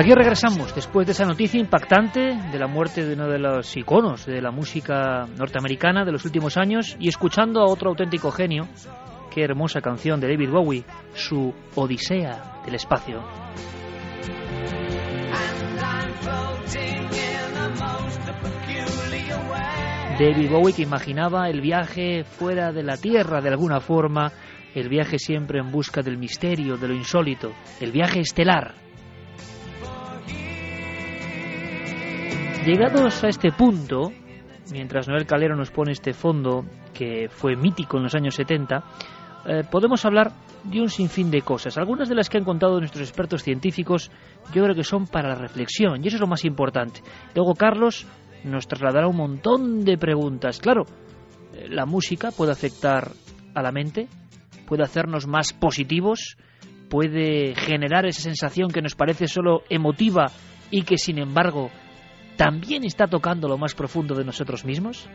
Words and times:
Aquí 0.00 0.14
regresamos 0.14 0.74
después 0.74 1.06
de 1.06 1.12
esa 1.12 1.26
noticia 1.26 1.60
impactante 1.60 2.34
de 2.50 2.58
la 2.58 2.66
muerte 2.66 3.04
de 3.04 3.12
uno 3.12 3.28
de 3.28 3.38
los 3.38 3.76
iconos 3.76 4.24
de 4.24 4.40
la 4.40 4.50
música 4.50 5.26
norteamericana 5.36 6.06
de 6.06 6.12
los 6.12 6.24
últimos 6.24 6.56
años 6.56 6.96
y 6.98 7.08
escuchando 7.08 7.60
a 7.60 7.70
otro 7.70 7.90
auténtico 7.90 8.30
genio. 8.30 8.66
Qué 9.30 9.44
hermosa 9.44 9.82
canción 9.82 10.18
de 10.18 10.28
David 10.28 10.48
Bowie, 10.48 10.84
su 11.12 11.52
Odisea 11.74 12.62
del 12.64 12.76
espacio. 12.76 13.22
David 20.18 20.50
Bowie 20.50 20.72
que 20.72 20.82
imaginaba 20.82 21.50
el 21.50 21.60
viaje 21.60 22.24
fuera 22.24 22.72
de 22.72 22.84
la 22.84 22.96
Tierra 22.96 23.42
de 23.42 23.50
alguna 23.50 23.80
forma, 23.80 24.32
el 24.74 24.88
viaje 24.88 25.18
siempre 25.18 25.60
en 25.60 25.70
busca 25.70 26.00
del 26.00 26.16
misterio, 26.16 26.78
de 26.78 26.88
lo 26.88 26.94
insólito, 26.94 27.52
el 27.82 27.92
viaje 27.92 28.20
estelar. 28.20 28.88
Llegados 32.64 33.24
a 33.24 33.28
este 33.28 33.52
punto, 33.52 34.12
mientras 34.70 35.08
Noel 35.08 35.24
Calero 35.24 35.56
nos 35.56 35.70
pone 35.70 35.92
este 35.92 36.12
fondo 36.12 36.66
que 36.92 37.28
fue 37.30 37.56
mítico 37.56 37.96
en 37.96 38.02
los 38.02 38.14
años 38.14 38.34
70, 38.34 38.84
eh, 39.46 39.62
podemos 39.70 40.04
hablar 40.04 40.32
de 40.64 40.82
un 40.82 40.90
sinfín 40.90 41.30
de 41.30 41.40
cosas. 41.40 41.78
Algunas 41.78 42.10
de 42.10 42.14
las 42.14 42.28
que 42.28 42.36
han 42.36 42.44
contado 42.44 42.78
nuestros 42.78 43.08
expertos 43.08 43.42
científicos 43.42 44.10
yo 44.52 44.62
creo 44.62 44.74
que 44.74 44.84
son 44.84 45.06
para 45.06 45.30
la 45.30 45.36
reflexión 45.36 46.04
y 46.04 46.08
eso 46.08 46.18
es 46.18 46.20
lo 46.20 46.26
más 46.26 46.44
importante. 46.44 47.00
Luego 47.34 47.54
Carlos 47.54 48.06
nos 48.44 48.68
trasladará 48.68 49.08
un 49.08 49.16
montón 49.16 49.82
de 49.82 49.96
preguntas. 49.96 50.60
Claro, 50.60 50.84
eh, 51.54 51.66
la 51.70 51.86
música 51.86 52.30
puede 52.30 52.52
afectar 52.52 53.10
a 53.54 53.62
la 53.62 53.72
mente, 53.72 54.06
puede 54.66 54.82
hacernos 54.82 55.26
más 55.26 55.54
positivos, 55.54 56.36
puede 56.90 57.54
generar 57.54 58.04
esa 58.04 58.20
sensación 58.20 58.70
que 58.70 58.82
nos 58.82 58.96
parece 58.96 59.28
solo 59.28 59.62
emotiva 59.70 60.26
y 60.70 60.82
que 60.82 60.98
sin 60.98 61.18
embargo 61.18 61.70
también 62.40 62.84
está 62.84 63.06
tocando 63.06 63.48
lo 63.48 63.58
más 63.58 63.74
profundo 63.74 64.14
de 64.14 64.24
nosotros 64.24 64.64
mismos. 64.64 65.06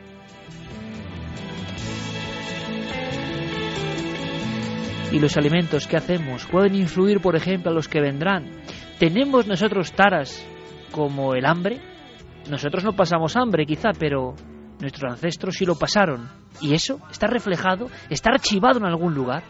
y 5.11 5.19
los 5.19 5.37
alimentos 5.37 5.87
que 5.87 5.95
hacemos 5.95 6.45
pueden 6.45 6.75
influir, 6.75 7.21
por 7.21 7.37
ejemplo, 7.37 7.71
a 7.71 7.73
los 7.73 7.87
que 7.87 8.01
vendrán. 8.01 8.51
¿Tenemos 8.99 9.47
nosotros 9.47 9.93
taras 9.93 10.45
como 10.91 11.35
el 11.35 11.45
hambre? 11.45 11.79
Nosotros 12.49 12.83
no 12.83 12.91
pasamos 12.93 13.37
hambre, 13.37 13.65
quizá, 13.65 13.91
pero 13.97 14.35
nuestros 14.81 15.13
ancestros 15.13 15.55
sí 15.55 15.65
lo 15.65 15.75
pasaron. 15.75 16.29
¿Y 16.59 16.73
eso 16.73 16.99
está 17.09 17.27
reflejado? 17.27 17.87
¿Está 18.09 18.31
archivado 18.31 18.79
en 18.79 18.85
algún 18.85 19.15
lugar? 19.15 19.43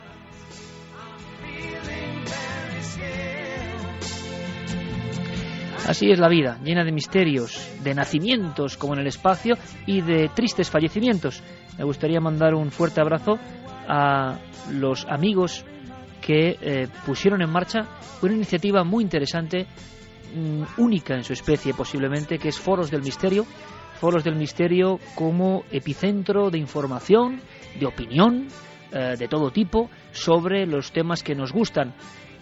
Así 5.88 6.10
es 6.10 6.18
la 6.18 6.30
vida, 6.30 6.58
llena 6.64 6.84
de 6.84 6.92
misterios, 6.92 7.72
de 7.84 7.94
nacimientos 7.94 8.76
como 8.76 8.96
en 8.96 9.02
el 9.02 9.08
espacio 9.08 9.56
y 9.86 10.02
de 10.02 10.30
tristes 10.34 10.72
fallecimientos. 10.72 11.44
Me 11.78 11.84
gustaría 11.84 12.20
mandar 12.20 12.56
un 12.56 12.72
fuerte 12.72 13.02
abrazo 13.02 13.38
a 13.88 14.40
los 14.72 15.06
amigos 15.06 15.64
que 16.22 16.58
eh, 16.60 16.88
pusieron 17.06 17.44
en 17.44 17.52
marcha 17.52 17.86
una 18.24 18.34
iniciativa 18.34 18.84
muy 18.84 19.04
interesante, 19.04 19.68
mm, 20.34 20.82
única 20.82 21.14
en 21.14 21.24
su 21.24 21.34
especie 21.34 21.76
posiblemente, 21.76 22.40
que 22.40 22.50
es 22.50 22.60
Foros 22.60 22.90
del 22.90 23.04
Misterio. 23.04 23.46
Foros 24.00 24.24
del 24.24 24.36
Misterio 24.36 25.00
como 25.14 25.66
epicentro 25.72 26.50
de 26.50 26.58
información, 26.58 27.40
de 27.80 27.86
opinión, 27.86 28.48
eh, 28.92 29.16
de 29.20 29.28
todo 29.28 29.52
tipo, 29.52 29.92
sobre 30.12 30.66
los 30.66 30.92
temas 30.92 31.22
que 31.22 31.36
nos 31.36 31.52
gustan. 31.52 31.94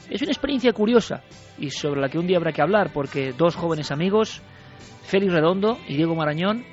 Es 0.09 0.22
una 0.22 0.31
experiencia 0.31 0.74
curiosa 0.74 1.24
y 1.58 1.69
sobre 1.69 2.02
la 2.02 2.09
que 2.09 2.19
un 2.19 2.28
día 2.28 2.38
habrá 2.38 2.52
que 2.52 2.62
hablar, 2.62 2.91
porque 2.94 3.34
dos 3.34 3.56
jóvenes 3.56 3.91
amigos, 3.91 4.41
Félix 5.03 5.34
Redondo 5.34 5.78
y 5.88 5.96
Diego 5.96 6.16
Marañón, 6.16 6.66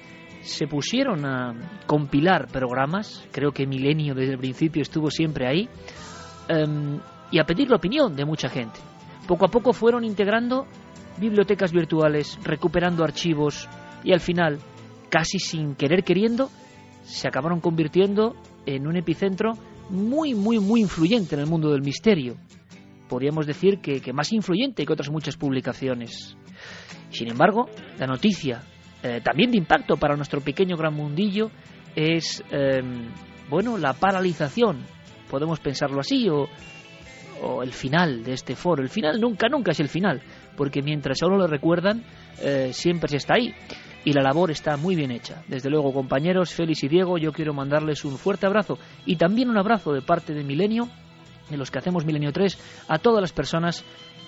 se 0.42 0.66
pusieron 0.66 1.24
a 1.24 1.54
compilar 1.86 2.48
programas, 2.48 3.26
creo 3.30 3.52
que 3.52 3.66
Milenio 3.66 4.14
desde 4.14 4.32
el 4.32 4.38
principio 4.38 4.82
estuvo 4.82 5.10
siempre 5.10 5.46
ahí, 5.46 5.69
em, 6.48 6.98
y 7.30 7.38
a 7.38 7.44
pedir 7.44 7.69
la 7.69 7.76
opinión 7.76 8.16
de 8.16 8.24
mucha 8.24 8.48
gente. 8.48 8.80
Poco 9.26 9.44
a 9.44 9.48
poco 9.48 9.72
fueron 9.72 10.04
integrando 10.04 10.66
bibliotecas 11.19 11.72
virtuales, 11.72 12.38
recuperando 12.42 13.04
archivos 13.04 13.69
y 14.02 14.12
al 14.12 14.20
final, 14.20 14.58
casi 15.10 15.38
sin 15.38 15.74
querer 15.74 16.02
queriendo, 16.02 16.50
se 17.02 17.28
acabaron 17.28 17.60
convirtiendo 17.60 18.34
en 18.66 18.86
un 18.86 18.96
epicentro 18.96 19.52
muy, 19.90 20.34
muy, 20.34 20.58
muy 20.58 20.80
influyente 20.80 21.34
en 21.34 21.42
el 21.42 21.46
mundo 21.46 21.70
del 21.70 21.82
misterio. 21.82 22.36
Podríamos 23.10 23.47
decir 23.47 23.81
que, 23.81 24.00
que 24.00 24.15
más 24.15 24.32
influyente 24.32 24.87
que 24.87 24.93
otras 24.93 25.10
muchas 25.10 25.37
publicaciones. 25.37 26.38
Sin 27.10 27.28
embargo, 27.28 27.69
la 27.98 28.06
noticia 28.06 28.62
eh, 29.03 29.21
también 29.22 29.50
de 29.50 29.56
impacto 29.56 29.97
para 29.97 30.15
nuestro 30.15 30.43
pequeño 30.43 30.76
gran 30.76 30.93
mundillo 30.93 31.50
es 31.97 32.44
eh, 32.50 32.82
bueno 33.49 33.78
la 33.78 33.94
paralización 33.94 34.84
podemos 35.31 35.59
pensarlo 35.59 36.00
así 36.00 36.28
o, 36.28 36.47
o, 37.43 37.62
el 37.62 37.72
final 37.72 38.22
de 38.22 38.34
este 38.34 38.54
foro 38.54 38.82
el 38.82 38.91
final 38.91 39.19
nunca 39.19 39.49
nunca 39.49 39.72
es 39.72 39.81
el 39.81 39.88
final 39.88 40.20
porque 40.54 40.82
mientras 40.82 41.22
a 41.22 41.26
uno 41.26 41.38
lo 41.38 41.47
recuerdan 41.47 42.04
eh, 42.43 42.72
siempre 42.75 43.09
se 43.09 43.16
está 43.16 43.37
ahí 43.37 43.54
y 44.04 44.12
la 44.12 44.22
labor 44.22 44.50
está 44.50 44.76
muy 44.76 44.94
bien 44.97 45.12
hecha 45.12 45.44
desde 45.49 45.70
luego 45.70 45.94
compañeros 45.94 46.53
Félix 46.53 46.84
y 46.84 46.88
Diego 46.88 47.16
yo 47.16 47.32
quiero 47.32 47.54
mandarles 47.54 48.04
un 48.04 48.19
fuerte 48.19 48.44
abrazo 48.44 48.78
y 49.06 49.16
también 49.16 49.49
un 49.49 49.56
abrazo 49.56 49.94
de 49.94 50.03
parte 50.03 50.34
de 50.34 50.44
Milenio 50.44 50.91
de 51.50 51.56
los 51.56 51.71
que 51.71 51.78
hacemos 51.78 52.05
Milenio 52.05 52.33
3 52.33 52.87
a 52.88 52.99
todas 52.99 53.21
las 53.21 53.33
personas 53.33 53.84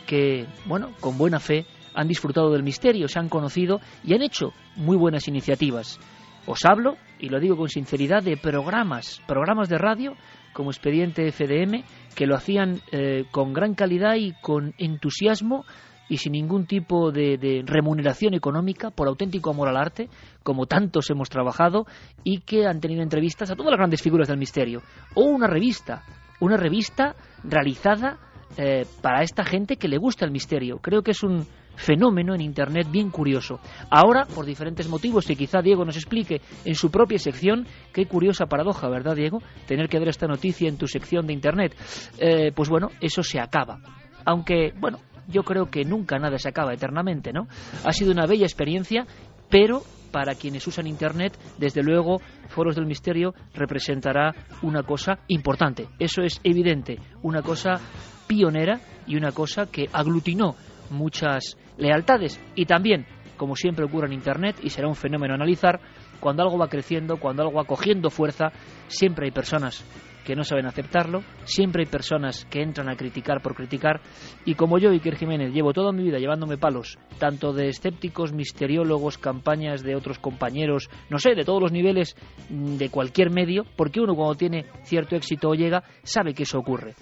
que 0.07 0.47
bueno 0.67 0.93
con 1.01 1.17
buena 1.17 1.41
fe 1.41 1.67
han 1.95 2.09
disfrutado 2.09 2.51
del 2.51 2.63
misterio, 2.63 3.09
se 3.09 3.19
han 3.19 3.29
conocido 3.29 3.81
y 4.05 4.15
han 4.15 4.23
hecho 4.23 4.53
muy 4.77 4.97
buenas 4.97 5.29
iniciativas. 5.29 5.99
Os 6.47 6.65
hablo, 6.65 6.97
y 7.21 7.29
lo 7.29 7.39
digo 7.39 7.57
con 7.57 7.69
sinceridad, 7.69 8.23
de 8.23 8.37
programas, 8.37 9.21
programas 9.27 9.69
de 9.69 9.79
radio 9.79 10.17
como 10.53 10.71
Expediente 10.71 11.31
FDM, 11.31 11.85
que 12.15 12.27
lo 12.27 12.35
hacían 12.35 12.81
eh, 12.91 13.25
con 13.31 13.53
gran 13.53 13.75
calidad 13.75 14.17
y 14.17 14.33
con 14.41 14.75
entusiasmo 14.79 15.65
y 16.09 16.19
sin 16.19 16.33
ningún 16.33 16.67
tipo 16.67 17.11
de, 17.11 17.39
de, 17.39 17.63
remuneración 17.65 18.35
económica, 18.35 18.91
por 18.91 19.09
auténtico 19.09 19.51
amor 19.51 19.69
al 19.69 19.79
arte, 19.79 20.11
como 20.43 20.67
tantos 20.67 21.09
hemos 21.09 21.31
trabajado, 21.31 21.87
y 22.23 22.41
que 22.41 22.67
han 22.67 22.81
tenido 22.81 23.03
entrevistas 23.03 23.51
a 23.51 23.57
todas 23.57 23.71
las 23.71 23.79
grandes 23.79 24.03
figuras 24.03 24.29
del 24.29 24.37
misterio. 24.37 24.83
O 25.15 25.23
una 25.23 25.47
revista, 25.47 26.05
una 26.45 26.57
revista 26.57 27.15
realizada 27.45 28.19
eh, 28.57 28.85
para 29.01 29.23
esta 29.23 29.45
gente 29.45 29.77
que 29.77 29.89
le 29.89 29.97
gusta 29.97 30.25
el 30.25 30.31
misterio. 30.31 30.79
Creo 30.79 31.03
que 31.03 31.13
es 31.13 31.23
un, 31.23 31.47
fenómeno 31.77 32.35
en 32.35 32.41
Internet 32.41 32.89
bien 32.91 33.11
curioso. 33.11 33.61
Ahora, 33.91 34.27
por 34.27 34.45
diferentes 34.45 34.89
motivos, 34.89 35.27
que 35.27 35.37
quizá 35.37 35.63
Diego 35.63 35.85
nos 35.85 35.97
explique 35.97 36.41
en 36.65 36.75
su 36.75 36.91
propia 36.91 37.19
sección, 37.19 37.67
qué 37.93 38.07
curiosa 38.07 38.47
paradoja, 38.47 38.89
¿verdad, 38.89 39.17
Diego? 39.17 39.39
Tener 39.67 39.89
que 39.89 39.99
ver 39.99 40.09
esta 40.09 40.27
noticia 40.27 40.69
en 40.69 40.77
tu 40.77 40.87
sección 40.87 41.27
de 41.27 41.33
Internet. 41.33 41.75
Eh, 42.19 42.53
pues 42.55 42.69
bueno, 42.69 42.91
eso 43.01 43.23
se 43.23 43.41
acaba. 43.41 43.79
Aunque, 44.25 44.73
bueno, 44.79 44.99
yo 45.29 45.43
creo 45.43 45.71
que 45.71 45.85
nunca 45.85 46.19
nada 46.19 46.39
se 46.39 46.49
acaba 46.49 46.75
eternamente, 46.75 47.33
¿no? 47.33 47.47
Ha 47.85 47.93
sido 47.93 48.13
una 48.13 48.27
bella 48.27 48.45
experiencia, 48.45 49.07
pero 49.53 49.83
para 50.11 50.35
quienes 50.35 50.67
usan 50.67 50.87
Internet, 50.87 51.39
desde 51.59 51.83
luego, 51.83 52.21
Foros 52.49 52.75
del 52.75 52.87
Misterio 52.87 53.35
representará 53.55 54.35
una 54.63 54.83
cosa 54.83 55.19
importante. 55.29 55.89
Eso 55.99 56.23
es 56.23 56.41
evidente, 56.43 56.99
una 57.23 57.43
cosa 57.43 57.79
pionera 58.27 58.81
y 59.07 59.17
una 59.17 59.33
cosa 59.33 59.67
que 59.67 59.89
aglutinó 59.93 60.57
muchas 60.91 61.59
lealtades 61.77 62.41
y 62.55 62.65
también, 62.65 63.07
como 63.37 63.55
siempre 63.55 63.85
ocurre 63.85 64.07
en 64.07 64.15
Internet, 64.15 64.57
y 64.63 64.71
será 64.71 64.89
un 64.89 64.95
fenómeno 64.95 65.35
analizar, 65.35 65.81
cuando 66.19 66.43
algo 66.43 66.57
va 66.57 66.69
creciendo, 66.69 67.19
cuando 67.19 67.43
algo 67.43 67.57
va 67.57 67.65
cogiendo 67.65 68.09
fuerza, 68.09 68.53
siempre 68.89 69.27
hay 69.27 69.33
personas 69.33 69.85
que 70.25 70.37
no 70.37 70.45
saben 70.45 70.67
aceptarlo, 70.67 71.23
siempre 71.45 71.83
hay 71.83 71.91
personas 71.91 72.45
que 72.47 72.63
entran 72.63 72.89
a 72.89 72.97
criticar 72.97 73.43
por 73.43 73.55
criticar, 73.55 74.01
y 74.45 74.55
como 74.55 74.79
yo, 74.79 74.91
Iker 74.91 75.17
Jiménez, 75.17 75.53
llevo 75.53 75.73
toda 75.73 75.93
mi 75.93 76.03
vida 76.03 76.19
llevándome 76.19 76.59
palos, 76.59 76.99
tanto 77.19 77.53
de 77.53 77.69
escépticos, 77.69 78.33
misteriólogos, 78.33 79.19
campañas 79.19 79.83
de 79.83 79.97
otros 79.97 80.19
compañeros, 80.19 80.89
no 81.11 81.19
sé, 81.19 81.35
de 81.35 81.45
todos 81.45 81.61
los 81.61 81.73
niveles, 81.73 82.17
de 82.49 82.89
cualquier 82.89 83.31
medio, 83.31 83.65
porque 83.77 84.01
uno 84.01 84.15
cuando 84.15 84.35
tiene 84.35 84.67
cierto 84.85 85.17
éxito 85.17 85.51
o 85.51 85.55
llega, 85.55 85.83
sabe 86.03 86.35
que 86.35 86.45
eso 86.45 86.59
ocurre. 86.59 86.95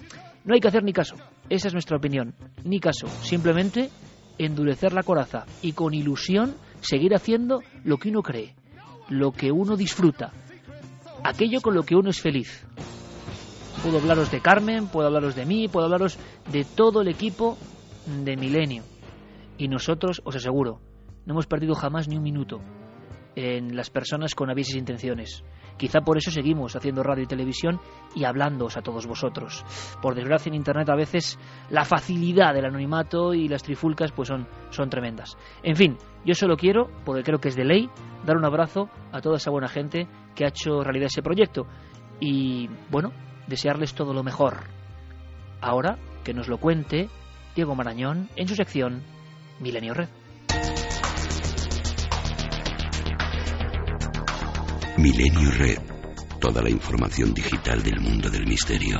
No 0.43 0.55
hay 0.55 0.59
que 0.59 0.67
hacer 0.67 0.83
ni 0.83 0.93
caso. 0.93 1.15
Esa 1.49 1.67
es 1.67 1.73
nuestra 1.73 1.97
opinión. 1.97 2.33
Ni 2.63 2.79
caso. 2.79 3.07
Simplemente 3.07 3.89
endurecer 4.37 4.93
la 4.93 5.03
coraza 5.03 5.45
y 5.61 5.73
con 5.73 5.93
ilusión 5.93 6.55
seguir 6.81 7.13
haciendo 7.13 7.61
lo 7.83 7.97
que 7.97 8.09
uno 8.09 8.23
cree, 8.23 8.55
lo 9.09 9.31
que 9.31 9.51
uno 9.51 9.75
disfruta, 9.75 10.31
aquello 11.23 11.61
con 11.61 11.75
lo 11.75 11.83
que 11.83 11.95
uno 11.95 12.09
es 12.09 12.21
feliz. 12.21 12.65
Puedo 13.83 13.97
hablaros 13.97 14.29
de 14.29 14.41
Carmen, 14.41 14.87
puedo 14.89 15.07
hablaros 15.07 15.35
de 15.35 15.43
mí, 15.43 15.67
puedo 15.67 15.85
hablaros 15.87 16.19
de 16.51 16.63
todo 16.63 17.01
el 17.01 17.07
equipo 17.07 17.57
de 18.05 18.37
Milenio. 18.37 18.83
Y 19.57 19.67
nosotros, 19.67 20.21
os 20.23 20.35
aseguro, 20.35 20.79
no 21.25 21.33
hemos 21.33 21.47
perdido 21.47 21.73
jamás 21.73 22.07
ni 22.07 22.15
un 22.15 22.21
minuto 22.21 22.61
en 23.35 23.75
las 23.75 23.89
personas 23.89 24.35
con 24.35 24.51
avisos 24.51 24.75
e 24.75 24.79
intenciones. 24.79 25.43
Quizá 25.77 26.01
por 26.01 26.17
eso 26.17 26.29
seguimos 26.29 26.75
haciendo 26.75 27.01
radio 27.01 27.23
y 27.23 27.27
televisión 27.27 27.79
y 28.13 28.23
hablándoos 28.25 28.77
a 28.77 28.83
todos 28.83 29.07
vosotros. 29.07 29.65
Por 29.99 30.13
desgracia 30.13 30.49
en 30.49 30.55
Internet 30.55 30.87
a 30.89 30.95
veces 30.95 31.39
la 31.71 31.83
facilidad 31.83 32.53
del 32.53 32.65
anonimato 32.65 33.33
y 33.33 33.47
las 33.47 33.63
trifulcas 33.63 34.11
pues 34.11 34.27
son, 34.27 34.47
son 34.69 34.91
tremendas. 34.91 35.35
En 35.63 35.75
fin, 35.75 35.97
yo 36.23 36.35
solo 36.35 36.55
quiero, 36.55 36.91
porque 37.03 37.23
creo 37.23 37.39
que 37.39 37.49
es 37.49 37.55
de 37.55 37.65
ley, 37.65 37.89
dar 38.27 38.37
un 38.37 38.45
abrazo 38.45 38.89
a 39.11 39.21
toda 39.21 39.37
esa 39.37 39.49
buena 39.49 39.67
gente 39.67 40.07
que 40.35 40.45
ha 40.45 40.49
hecho 40.49 40.83
realidad 40.83 41.07
ese 41.07 41.23
proyecto. 41.23 41.65
Y 42.19 42.69
bueno, 42.91 43.11
desearles 43.51 43.93
todo 43.93 44.13
lo 44.13 44.23
mejor. 44.23 44.63
Ahora 45.61 45.99
que 46.23 46.33
nos 46.33 46.47
lo 46.47 46.57
cuente 46.57 47.09
Diego 47.55 47.75
Marañón 47.75 48.29
en 48.35 48.47
su 48.47 48.55
sección 48.55 49.03
Milenio 49.59 49.93
Red. 49.93 50.09
Milenio 54.97 55.51
Red. 55.51 55.79
Toda 56.39 56.63
la 56.63 56.69
información 56.69 57.33
digital 57.33 57.83
del 57.83 57.99
mundo 57.99 58.29
del 58.29 58.47
misterio. 58.47 58.97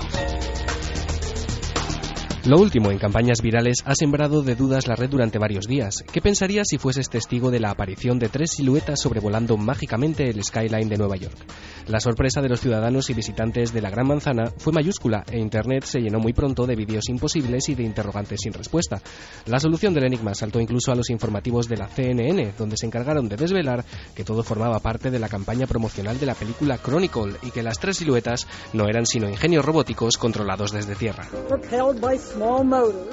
Lo 2.44 2.58
último 2.58 2.90
en 2.90 2.98
campañas 2.98 3.40
virales 3.44 3.84
ha 3.86 3.94
sembrado 3.94 4.42
de 4.42 4.56
dudas 4.56 4.88
la 4.88 4.96
red 4.96 5.12
durante 5.12 5.38
varios 5.38 5.68
días. 5.68 6.04
¿Qué 6.12 6.22
pensarías 6.22 6.68
si 6.68 6.80
fueses 6.80 7.08
testigo 7.08 7.52
de 7.52 7.60
la 7.60 7.70
aparición 7.70 8.18
de 8.18 8.30
tres 8.30 8.54
siluetas 8.54 9.00
sobrevolando 9.00 9.58
mágicamente 9.58 10.28
el 10.28 10.44
skyline 10.44 10.90
de 10.90 10.98
Nueva 10.98 11.18
York? 11.18 11.38
La 11.86 12.00
sorpresa 12.00 12.42
de 12.42 12.50
los 12.50 12.60
ciudadanos 12.60 13.12
y 13.12 13.14
visitantes 13.14 13.74
de 13.74 13.82
la 13.82 13.92
Gran 13.92 14.08
Manzana 14.08 14.52
fue 14.58 14.74
mayúscula 14.74 15.24
e 15.32 15.38
Internet 15.38 15.84
se 15.84 16.00
llenó 16.00 16.18
muy 16.18 16.34
pronto 16.34 16.66
de 16.66 16.76
vídeos 16.76 17.10
imposibles 17.10 17.70
y 17.70 17.76
de 17.76 17.84
interrogantes 17.84 18.40
sin 18.42 18.54
respuesta. 18.54 19.00
La 19.46 19.60
solución 19.60 19.94
del 19.94 20.06
enigma 20.06 20.34
saltó 20.34 20.60
incluso 20.60 20.92
a 20.92 20.96
los 20.96 21.12
informativos 21.12 21.68
de 21.68 21.78
la 21.78 21.90
CNN, 21.90 22.54
donde 22.58 22.78
se 22.78 22.88
encargaron 22.88 23.30
de 23.30 23.38
desvelar 23.38 23.86
que 24.16 24.24
todo 24.24 24.42
formaba 24.42 24.80
parte 24.80 25.12
de 25.12 25.20
la 25.20 25.30
campaña 25.30 25.68
promocional 25.68 26.20
de 26.20 26.26
la 26.26 26.34
película 26.34 26.80
Chronicle 26.80 27.36
y 27.44 27.52
que 27.52 27.62
las 27.62 27.78
tres 27.78 27.98
siluetas 27.98 28.48
no 28.74 28.86
eran 28.88 29.06
sino 29.06 29.30
ingenios 29.30 29.64
robóticos 29.64 30.18
controlados 30.18 30.72
desde 30.72 30.96
tierra. 30.96 31.28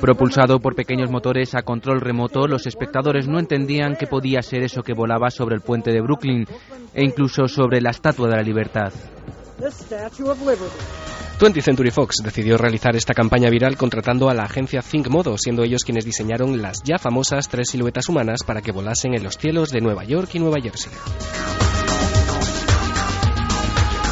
Propulsado 0.01 0.61
por 0.61 0.75
pequeños 0.75 1.11
motores 1.11 1.55
a 1.55 1.63
control 1.63 2.01
remoto, 2.01 2.47
los 2.47 2.67
espectadores 2.67 3.29
no 3.29 3.39
entendían 3.39 3.97
qué 3.97 4.07
podía 4.07 4.43
ser 4.43 4.63
eso 4.63 4.83
que 4.83 4.95
volaba 4.95 5.31
sobre 5.31 5.57
el 5.57 5.61
puente 5.61 5.93
de 5.93 6.01
Brooklyn 6.01 6.47
e 6.95 7.05
incluso 7.05 7.49
sobre 7.49 7.81
la 7.81 7.91
Estatua 7.91 8.29
de 8.29 8.37
la 8.37 8.43
Libertad. 8.43 8.93
20th 11.39 11.63
Century 11.63 11.91
Fox 11.91 12.17
decidió 12.23 12.59
realizar 12.59 12.97
esta 12.97 13.15
campaña 13.15 13.49
viral 13.49 13.77
contratando 13.77 14.29
a 14.29 14.35
la 14.35 14.43
agencia 14.45 14.83
Think 14.83 15.09
Modo, 15.09 15.39
siendo 15.39 15.63
ellos 15.63 15.85
quienes 15.85 16.05
diseñaron 16.05 16.61
las 16.61 16.83
ya 16.83 16.99
famosas 16.99 17.49
tres 17.49 17.71
siluetas 17.71 18.09
humanas 18.09 18.43
para 18.45 18.61
que 18.61 18.73
volasen 18.73 19.15
en 19.15 19.23
los 19.23 19.37
cielos 19.37 19.71
de 19.71 19.81
Nueva 19.81 20.05
York 20.05 20.31
y 20.35 20.41
Nueva 20.41 20.61
Jersey. 20.61 20.93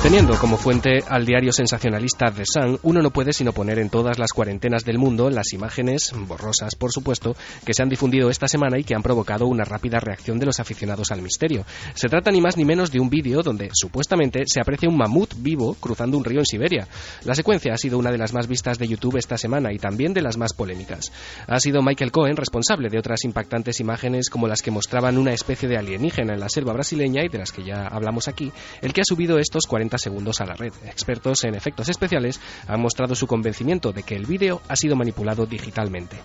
Teniendo 0.06 0.38
como 0.38 0.56
fuente 0.56 1.02
al 1.08 1.26
diario 1.26 1.50
sensacionalista 1.50 2.30
The 2.30 2.44
Sun, 2.46 2.78
uno 2.84 3.02
no 3.02 3.10
puede 3.10 3.32
sino 3.32 3.52
poner 3.52 3.80
en 3.80 3.90
todas 3.90 4.20
las 4.20 4.32
cuarentenas 4.32 4.84
del 4.84 4.98
mundo 4.98 5.30
las 5.30 5.52
imágenes, 5.52 6.12
borrosas 6.28 6.76
por 6.76 6.92
supuesto, 6.92 7.34
que 7.64 7.74
se 7.74 7.82
han 7.82 7.88
difundido 7.88 8.30
esta 8.30 8.46
semana 8.46 8.78
y 8.78 8.84
que 8.84 8.94
han 8.94 9.02
provocado 9.02 9.48
una 9.48 9.64
rápida 9.64 9.98
reacción 9.98 10.38
de 10.38 10.46
los 10.46 10.60
aficionados 10.60 11.10
al 11.10 11.22
misterio. 11.22 11.64
Se 11.94 12.06
trata 12.06 12.30
ni 12.30 12.40
más 12.40 12.56
ni 12.56 12.64
menos 12.64 12.92
de 12.92 13.00
un 13.00 13.10
vídeo 13.10 13.42
donde 13.42 13.70
supuestamente 13.72 14.44
se 14.46 14.60
aprecia 14.60 14.88
un 14.88 14.96
mamut 14.96 15.34
vivo 15.38 15.74
cruzando 15.80 16.16
un 16.16 16.24
río 16.24 16.38
en 16.38 16.46
Siberia. 16.46 16.86
La 17.24 17.34
secuencia 17.34 17.74
ha 17.74 17.76
sido 17.76 17.98
una 17.98 18.12
de 18.12 18.18
las 18.18 18.32
más 18.32 18.46
vistas 18.46 18.78
de 18.78 18.86
YouTube 18.86 19.16
esta 19.16 19.36
semana 19.36 19.72
y 19.72 19.78
también 19.78 20.14
de 20.14 20.22
las 20.22 20.36
más 20.36 20.52
polémicas. 20.52 21.10
Ha 21.48 21.58
sido 21.58 21.82
Michael 21.82 22.12
Cohen 22.12 22.36
responsable 22.36 22.90
de 22.90 23.00
otras 23.00 23.24
impactantes 23.24 23.80
imágenes 23.80 24.30
como 24.30 24.46
las 24.46 24.62
que 24.62 24.70
mostraban 24.70 25.18
una 25.18 25.32
especie 25.32 25.68
de 25.68 25.78
alienígena 25.78 26.34
en 26.34 26.40
la 26.40 26.48
selva 26.48 26.74
brasileña 26.74 27.24
y 27.24 27.28
de 27.28 27.38
las 27.38 27.50
que 27.50 27.64
ya 27.64 27.88
hablamos 27.88 28.28
aquí, 28.28 28.52
el 28.82 28.92
que 28.92 29.00
ha 29.00 29.04
subido 29.04 29.40
estos 29.40 29.66
40 29.66 29.95
segundos 29.98 30.40
a 30.40 30.46
la 30.46 30.54
red. 30.54 30.72
Expertos 30.84 31.44
en 31.44 31.54
efectos 31.54 31.88
especiales 31.88 32.40
han 32.66 32.80
mostrado 32.80 33.14
su 33.14 33.26
convencimiento 33.26 33.92
de 33.92 34.02
que 34.02 34.16
el 34.16 34.26
vídeo 34.26 34.60
ha 34.68 34.76
sido 34.76 34.96
manipulado 34.96 35.46
digitalmente. 35.46 36.16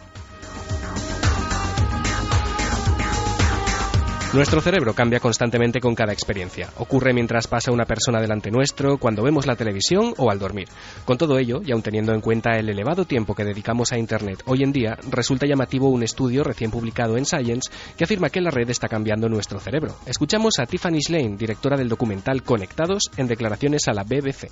Nuestro 4.33 4.61
cerebro 4.61 4.93
cambia 4.93 5.19
constantemente 5.19 5.81
con 5.81 5.93
cada 5.93 6.13
experiencia. 6.13 6.69
Ocurre 6.77 7.13
mientras 7.13 7.47
pasa 7.47 7.73
una 7.73 7.83
persona 7.83 8.21
delante 8.21 8.49
nuestro, 8.49 8.97
cuando 8.97 9.23
vemos 9.23 9.45
la 9.45 9.57
televisión 9.57 10.13
o 10.15 10.31
al 10.31 10.39
dormir. 10.39 10.69
Con 11.03 11.17
todo 11.17 11.37
ello, 11.37 11.59
y 11.65 11.73
aun 11.73 11.81
teniendo 11.81 12.13
en 12.13 12.21
cuenta 12.21 12.55
el 12.57 12.69
elevado 12.69 13.03
tiempo 13.03 13.35
que 13.35 13.43
dedicamos 13.43 13.91
a 13.91 13.97
Internet 13.97 14.41
hoy 14.45 14.63
en 14.63 14.71
día, 14.71 14.97
resulta 15.09 15.45
llamativo 15.45 15.89
un 15.89 16.03
estudio 16.03 16.45
recién 16.45 16.71
publicado 16.71 17.17
en 17.17 17.25
Science 17.25 17.69
que 17.97 18.05
afirma 18.05 18.29
que 18.29 18.39
la 18.39 18.51
red 18.51 18.69
está 18.69 18.87
cambiando 18.87 19.27
nuestro 19.27 19.59
cerebro. 19.59 19.95
Escuchamos 20.05 20.59
a 20.59 20.65
Tiffany 20.65 21.01
Slane, 21.01 21.35
directora 21.35 21.75
del 21.75 21.89
documental 21.89 22.41
Conectados, 22.41 23.11
en 23.17 23.27
declaraciones 23.27 23.89
a 23.89 23.93
la 23.93 24.03
BBC. 24.03 24.49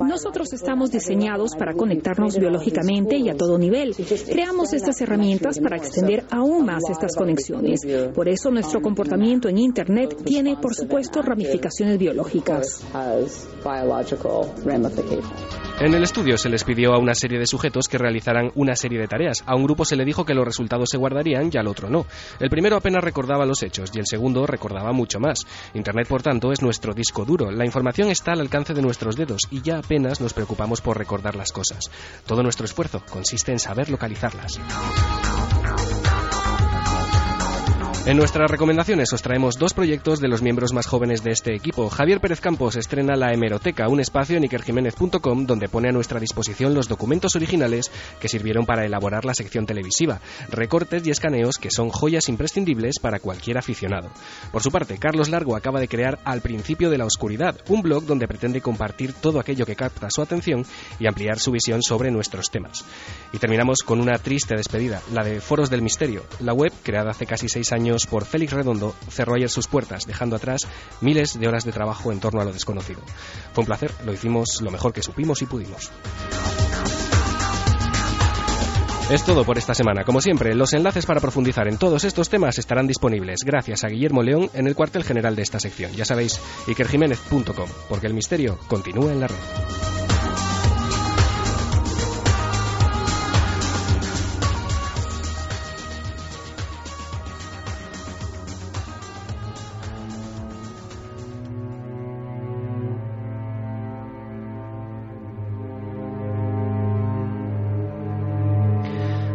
Nosotros 0.00 0.52
estamos 0.52 0.90
diseñados 0.90 1.52
para 1.56 1.72
conectarnos 1.74 2.36
biológicamente 2.36 3.16
y 3.16 3.28
a 3.28 3.36
todo 3.36 3.58
nivel. 3.58 3.94
Creamos 4.28 4.72
estas 4.72 5.00
herramientas 5.00 5.60
para 5.60 5.76
extender 5.76 6.24
aún 6.32 6.64
más 6.64 6.82
estas 6.90 7.14
conexiones. 7.14 7.80
Por 8.14 8.28
eso 8.28 8.50
nuestro 8.50 8.80
comportamiento 8.80 9.48
en 9.48 9.58
Internet 9.58 10.16
tiene, 10.24 10.56
por 10.56 10.74
supuesto, 10.74 11.22
ramificaciones 11.22 11.98
biológicas. 11.98 12.84
En 15.80 15.94
el 15.94 16.02
estudio 16.02 16.38
se 16.38 16.48
les 16.48 16.64
pidió 16.64 16.94
a 16.94 16.98
una 16.98 17.14
serie 17.14 17.38
de 17.38 17.46
sujetos 17.46 17.88
que 17.88 17.98
realizaran 17.98 18.50
una 18.54 18.74
serie 18.74 18.98
de 18.98 19.08
tareas. 19.08 19.42
A 19.46 19.54
un 19.54 19.64
grupo 19.64 19.84
se 19.84 19.96
le 19.96 20.04
dijo 20.04 20.24
que 20.24 20.34
los 20.34 20.44
resultados 20.44 20.88
se 20.90 20.96
guardarían 20.96 21.50
y 21.52 21.58
al 21.58 21.66
otro 21.66 21.90
no. 21.90 22.06
El 22.40 22.50
primero 22.50 22.76
apenas 22.76 23.04
recordaba 23.04 23.46
los 23.46 23.62
hechos 23.62 23.90
y 23.94 23.98
el 23.98 24.06
segundo 24.06 24.46
recordaba 24.46 24.92
mucho 24.92 25.20
más. 25.20 25.46
Internet, 25.74 26.08
por 26.08 26.22
tanto, 26.22 26.52
es 26.52 26.62
nuestro 26.62 26.94
disco 26.94 27.24
duro. 27.24 27.50
La 27.50 27.64
información 27.64 28.10
está 28.10 28.32
al 28.32 28.40
alcance 28.40 28.74
de 28.74 28.82
nuestros 28.82 29.16
dedos 29.16 29.42
y 29.50 29.60
ya 29.62 29.78
apenas 29.78 30.20
nos 30.20 30.32
preocupamos 30.32 30.80
por 30.80 30.96
recordar 30.96 31.36
las 31.36 31.52
cosas. 31.52 31.90
Todo 32.26 32.42
nuestro 32.42 32.64
esfuerzo 32.64 33.02
consiste 33.10 33.52
en 33.52 33.58
saber 33.58 33.90
localizarlas. 33.90 34.60
En 38.04 38.16
nuestras 38.16 38.50
recomendaciones 38.50 39.12
os 39.12 39.22
traemos 39.22 39.58
dos 39.58 39.74
proyectos 39.74 40.18
de 40.18 40.26
los 40.26 40.42
miembros 40.42 40.72
más 40.72 40.88
jóvenes 40.88 41.22
de 41.22 41.30
este 41.30 41.54
equipo. 41.54 41.88
Javier 41.88 42.20
Pérez 42.20 42.40
Campos 42.40 42.74
estrena 42.74 43.14
La 43.14 43.32
Hemeroteca, 43.32 43.86
un 43.86 44.00
espacio 44.00 44.36
en 44.36 44.42
ikerjiménez.com 44.42 45.46
donde 45.46 45.68
pone 45.68 45.88
a 45.88 45.92
nuestra 45.92 46.18
disposición 46.18 46.74
los 46.74 46.88
documentos 46.88 47.36
originales 47.36 47.92
que 48.18 48.26
sirvieron 48.26 48.66
para 48.66 48.84
elaborar 48.84 49.24
la 49.24 49.34
sección 49.34 49.66
televisiva, 49.66 50.20
recortes 50.50 51.06
y 51.06 51.10
escaneos 51.12 51.58
que 51.58 51.70
son 51.70 51.90
joyas 51.90 52.28
imprescindibles 52.28 52.98
para 52.98 53.20
cualquier 53.20 53.56
aficionado. 53.56 54.10
Por 54.50 54.64
su 54.64 54.72
parte, 54.72 54.98
Carlos 54.98 55.28
Largo 55.28 55.54
acaba 55.54 55.78
de 55.78 55.86
crear 55.86 56.18
Al 56.24 56.40
principio 56.40 56.90
de 56.90 56.98
la 56.98 57.06
oscuridad, 57.06 57.54
un 57.68 57.82
blog 57.82 58.04
donde 58.04 58.26
pretende 58.26 58.60
compartir 58.60 59.12
todo 59.12 59.38
aquello 59.38 59.64
que 59.64 59.76
capta 59.76 60.10
su 60.10 60.22
atención 60.22 60.66
y 60.98 61.06
ampliar 61.06 61.38
su 61.38 61.52
visión 61.52 61.82
sobre 61.82 62.10
nuestros 62.10 62.50
temas. 62.50 62.84
Y 63.32 63.38
terminamos 63.38 63.84
con 63.84 64.00
una 64.00 64.18
triste 64.18 64.56
despedida, 64.56 65.00
la 65.12 65.22
de 65.22 65.40
Foros 65.40 65.70
del 65.70 65.82
Misterio, 65.82 66.24
la 66.40 66.52
web 66.52 66.72
creada 66.82 67.12
hace 67.12 67.26
casi 67.26 67.48
seis 67.48 67.70
años 67.72 67.91
por 68.08 68.24
Félix 68.24 68.52
Redondo, 68.52 68.94
cerró 69.08 69.34
ayer 69.34 69.50
sus 69.50 69.68
puertas, 69.68 70.06
dejando 70.06 70.36
atrás 70.36 70.62
miles 71.00 71.38
de 71.38 71.48
horas 71.48 71.64
de 71.64 71.72
trabajo 71.72 72.12
en 72.12 72.20
torno 72.20 72.40
a 72.40 72.44
lo 72.44 72.52
desconocido. 72.52 73.00
Fue 73.52 73.62
un 73.62 73.66
placer, 73.66 73.92
lo 74.04 74.12
hicimos 74.12 74.60
lo 74.62 74.70
mejor 74.70 74.92
que 74.92 75.02
supimos 75.02 75.42
y 75.42 75.46
pudimos. 75.46 75.90
Es 79.10 79.24
todo 79.24 79.44
por 79.44 79.58
esta 79.58 79.74
semana. 79.74 80.04
Como 80.04 80.22
siempre, 80.22 80.54
los 80.54 80.72
enlaces 80.72 81.04
para 81.04 81.20
profundizar 81.20 81.68
en 81.68 81.76
todos 81.76 82.04
estos 82.04 82.30
temas 82.30 82.58
estarán 82.58 82.86
disponibles 82.86 83.40
gracias 83.44 83.84
a 83.84 83.88
Guillermo 83.88 84.22
León 84.22 84.48
en 84.54 84.66
el 84.66 84.74
cuartel 84.74 85.04
general 85.04 85.36
de 85.36 85.42
esta 85.42 85.60
sección. 85.60 85.92
Ya 85.92 86.06
sabéis, 86.06 86.40
ikerjiménez.com, 86.66 87.68
porque 87.90 88.06
el 88.06 88.14
misterio 88.14 88.58
continúa 88.68 89.12
en 89.12 89.20
la 89.20 89.26
red. 89.26 89.36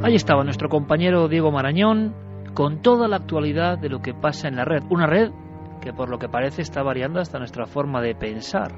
Ahí 0.07 0.15
estaba 0.15 0.45
nuestro 0.45 0.69
compañero 0.69 1.27
Diego 1.27 1.51
Marañón 1.51 2.15
con 2.53 2.81
toda 2.81 3.09
la 3.09 3.17
actualidad 3.17 3.77
de 3.77 3.89
lo 3.89 4.01
que 4.01 4.13
pasa 4.13 4.47
en 4.47 4.55
la 4.55 4.63
red. 4.63 4.81
Una 4.89 5.05
red 5.05 5.31
que 5.81 5.91
por 5.91 6.07
lo 6.07 6.17
que 6.17 6.29
parece 6.29 6.61
está 6.61 6.81
variando 6.81 7.19
hasta 7.19 7.39
nuestra 7.39 7.65
forma 7.65 8.01
de 8.01 8.15
pensar. 8.15 8.71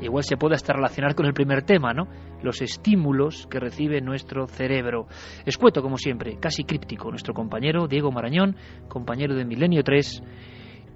igual 0.00 0.24
se 0.24 0.36
puede 0.36 0.56
hasta 0.56 0.72
relacionar 0.72 1.14
con 1.14 1.26
el 1.26 1.34
primer 1.34 1.62
tema, 1.62 1.92
¿no? 1.94 2.08
Los 2.42 2.62
estímulos 2.62 3.46
que 3.46 3.60
recibe 3.60 4.00
nuestro 4.00 4.48
cerebro. 4.48 5.06
Escueto, 5.46 5.82
como 5.82 5.98
siempre, 5.98 6.36
casi 6.40 6.64
críptico, 6.64 7.10
nuestro 7.10 7.32
compañero 7.32 7.86
Diego 7.86 8.10
Marañón, 8.10 8.56
compañero 8.88 9.36
de 9.36 9.44
Milenio 9.44 9.84
3 9.84 10.20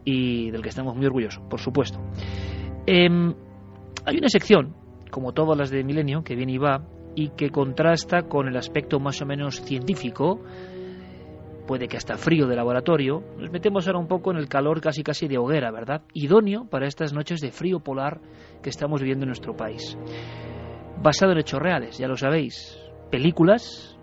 y 0.04 0.50
del 0.50 0.62
que 0.62 0.70
estamos 0.70 0.96
muy 0.96 1.06
orgullosos, 1.06 1.44
por 1.48 1.60
supuesto. 1.60 2.00
Em, 2.88 3.32
hay 4.04 4.18
una 4.18 4.28
sección, 4.30 4.74
como 5.12 5.32
todas 5.32 5.56
las 5.56 5.70
de 5.70 5.84
Milenio, 5.84 6.24
que 6.24 6.34
viene 6.34 6.54
y 6.54 6.58
va, 6.58 6.82
y 7.16 7.30
que 7.30 7.50
contrasta 7.50 8.28
con 8.28 8.46
el 8.46 8.56
aspecto 8.56 9.00
más 9.00 9.20
o 9.22 9.26
menos 9.26 9.60
científico, 9.62 10.40
puede 11.66 11.88
que 11.88 11.96
hasta 11.96 12.16
frío 12.16 12.46
de 12.46 12.54
laboratorio, 12.54 13.24
nos 13.38 13.50
metemos 13.50 13.86
ahora 13.86 13.98
un 13.98 14.06
poco 14.06 14.30
en 14.30 14.36
el 14.36 14.48
calor 14.48 14.80
casi 14.80 15.02
casi 15.02 15.26
de 15.26 15.38
hoguera, 15.38 15.72
¿verdad? 15.72 16.02
Idóneo 16.12 16.68
para 16.70 16.86
estas 16.86 17.12
noches 17.12 17.40
de 17.40 17.50
frío 17.50 17.80
polar 17.80 18.20
que 18.62 18.70
estamos 18.70 19.00
viviendo 19.00 19.24
en 19.24 19.30
nuestro 19.30 19.56
país. 19.56 19.98
Basado 21.02 21.32
en 21.32 21.38
hechos 21.38 21.60
reales, 21.60 21.98
ya 21.98 22.06
lo 22.06 22.16
sabéis. 22.16 22.78
Películas 23.10 23.98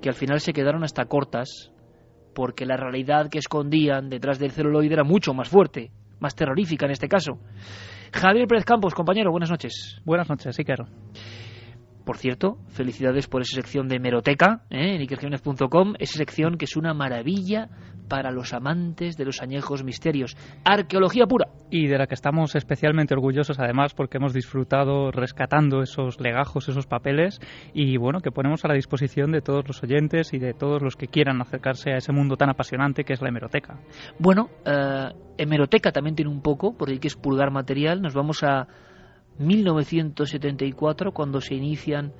que 0.00 0.08
al 0.08 0.14
final 0.14 0.40
se 0.40 0.52
quedaron 0.52 0.84
hasta 0.84 1.06
cortas 1.06 1.72
porque 2.34 2.66
la 2.66 2.76
realidad 2.76 3.28
que 3.30 3.38
escondían 3.38 4.08
detrás 4.08 4.38
del 4.38 4.52
celuloide 4.52 4.94
era 4.94 5.04
mucho 5.04 5.34
más 5.34 5.48
fuerte, 5.48 5.90
más 6.20 6.36
terrorífica 6.36 6.86
en 6.86 6.92
este 6.92 7.08
caso. 7.08 7.38
Javier 8.12 8.46
Pérez 8.46 8.64
Campos, 8.64 8.94
compañero, 8.94 9.32
buenas 9.32 9.50
noches. 9.50 10.00
Buenas 10.04 10.28
noches, 10.28 10.56
Iker. 10.58 10.84
Por 12.04 12.18
cierto, 12.18 12.58
felicidades 12.68 13.28
por 13.28 13.42
esa 13.42 13.56
sección 13.56 13.88
de 13.88 13.98
Meroteca 13.98 14.62
¿eh? 14.70 14.94
en 14.94 15.02
ikerjiménez.com, 15.02 15.94
esa 15.98 16.18
sección 16.18 16.56
que 16.58 16.66
es 16.66 16.76
una 16.76 16.92
maravilla 16.92 17.68
para 18.08 18.30
los 18.30 18.52
amantes 18.52 19.16
de 19.16 19.24
los 19.24 19.40
añejos 19.40 19.82
misterios. 19.82 20.36
Arqueología 20.64 21.26
pura. 21.26 21.46
Y 21.70 21.86
de 21.86 21.96
la 21.96 22.06
que 22.06 22.14
estamos 22.14 22.54
especialmente 22.54 23.14
orgullosos 23.14 23.58
además 23.58 23.94
porque 23.94 24.18
hemos 24.18 24.34
disfrutado 24.34 25.10
rescatando 25.10 25.80
esos 25.80 26.20
legajos, 26.20 26.68
esos 26.68 26.86
papeles 26.86 27.40
y 27.72 27.96
bueno, 27.96 28.20
que 28.20 28.30
ponemos 28.30 28.64
a 28.64 28.68
la 28.68 28.74
disposición 28.74 29.32
de 29.32 29.40
todos 29.40 29.66
los 29.66 29.82
oyentes 29.82 30.34
y 30.34 30.38
de 30.38 30.52
todos 30.52 30.82
los 30.82 30.96
que 30.96 31.08
quieran 31.08 31.40
acercarse 31.40 31.92
a 31.92 31.96
ese 31.96 32.12
mundo 32.12 32.36
tan 32.36 32.50
apasionante 32.50 33.04
que 33.04 33.14
es 33.14 33.22
la 33.22 33.28
hemeroteca. 33.28 33.80
Bueno, 34.18 34.50
eh, 34.64 35.08
hemeroteca 35.38 35.90
también 35.90 36.14
tiene 36.14 36.30
un 36.30 36.42
poco, 36.42 36.76
porque 36.76 36.92
hay 36.92 36.98
que 36.98 37.08
expulgar 37.08 37.50
material. 37.50 38.02
Nos 38.02 38.14
vamos 38.14 38.42
a 38.42 38.68
1974 39.38 41.12
cuando 41.12 41.40
se 41.40 41.54
inician 41.54 42.12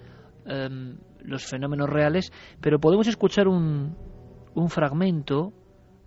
em, 0.47 0.99
los 1.21 1.45
fenómenos 1.45 1.89
reales, 1.89 2.33
pero 2.61 2.79
podemos 2.79 3.07
escuchar 3.07 3.49
un, 3.49 3.97
un 4.55 4.69
fragmento 4.69 5.53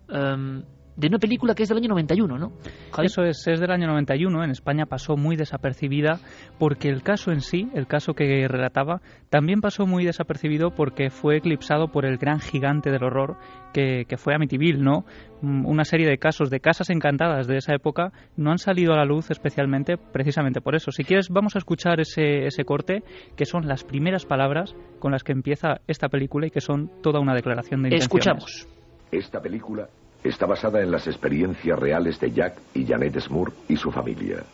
em, 0.08 0.62
de 0.98 1.06
una 1.06 1.18
película 1.18 1.54
que 1.54 1.62
es 1.62 1.68
del 1.68 1.78
año 1.78 1.90
91, 1.90 2.38
¿no? 2.38 2.52
Eso 3.00 3.22
es, 3.22 3.46
es 3.46 3.60
del 3.60 3.70
año 3.70 3.86
91, 3.86 4.42
en 4.42 4.50
España 4.50 4.84
pasó 4.84 5.16
muy 5.16 5.36
desapercibida 5.36 6.18
porque 6.58 6.88
el 6.88 7.04
caso 7.04 7.30
en 7.30 7.40
sí, 7.40 7.68
el 7.74 7.86
caso 7.86 8.14
que 8.14 8.48
relataba, 8.48 9.00
también 9.30 9.60
pasó 9.60 9.86
muy 9.86 10.04
desapercibido 10.04 10.72
porque 10.72 11.10
fue 11.10 11.36
eclipsado 11.36 11.92
por 11.92 12.04
el 12.04 12.18
gran 12.18 12.40
gigante 12.40 12.90
del 12.90 13.04
horror 13.04 13.36
que, 13.72 14.06
que 14.08 14.16
fue 14.16 14.34
Amityville, 14.34 14.82
¿no? 14.82 15.04
Mm, 15.40 15.66
Una 15.66 15.84
serie 15.84 16.08
de 16.08 16.18
casos 16.18 16.50
de 16.50 16.58
casas 16.58 16.90
encantadas 16.90 17.46
de 17.46 17.58
esa 17.58 17.74
época 17.74 18.10
no 18.36 18.50
han 18.50 18.58
salido 18.58 18.92
a 18.92 18.96
la 18.96 19.04
luz 19.04 19.30
especialmente 19.30 19.98
precisamente 19.98 20.60
por 20.60 20.74
eso. 20.74 20.90
Si 20.90 21.04
quieres, 21.04 21.28
vamos 21.28 21.54
a 21.54 21.58
escuchar 21.58 22.00
ese, 22.00 22.46
ese 22.46 22.64
corte, 22.64 23.04
que 23.36 23.44
son 23.44 23.68
las 23.68 23.84
primeras 23.84 24.26
palabras 24.26 24.74
con 24.98 25.12
las 25.12 25.22
que 25.22 25.30
empieza 25.30 25.80
esta 25.86 26.08
película 26.08 26.48
y 26.48 26.50
que 26.50 26.60
son 26.60 26.90
toda 27.02 27.20
una 27.20 27.34
declaración 27.34 27.82
de 27.82 27.88
intenciones. 27.90 28.02
Escuchamos. 28.02 28.68
Esta 29.12 29.40
película 29.40 29.88
está 30.24 30.46
basada 30.46 30.82
en 30.82 30.90
las 30.90 31.06
experiencias 31.06 31.78
reales 31.78 32.18
de 32.20 32.32
Jack 32.32 32.58
y 32.74 32.86
Janet 32.86 33.18
Smur 33.20 33.52
y 33.68 33.76
su 33.76 33.90
familia. 33.90 34.44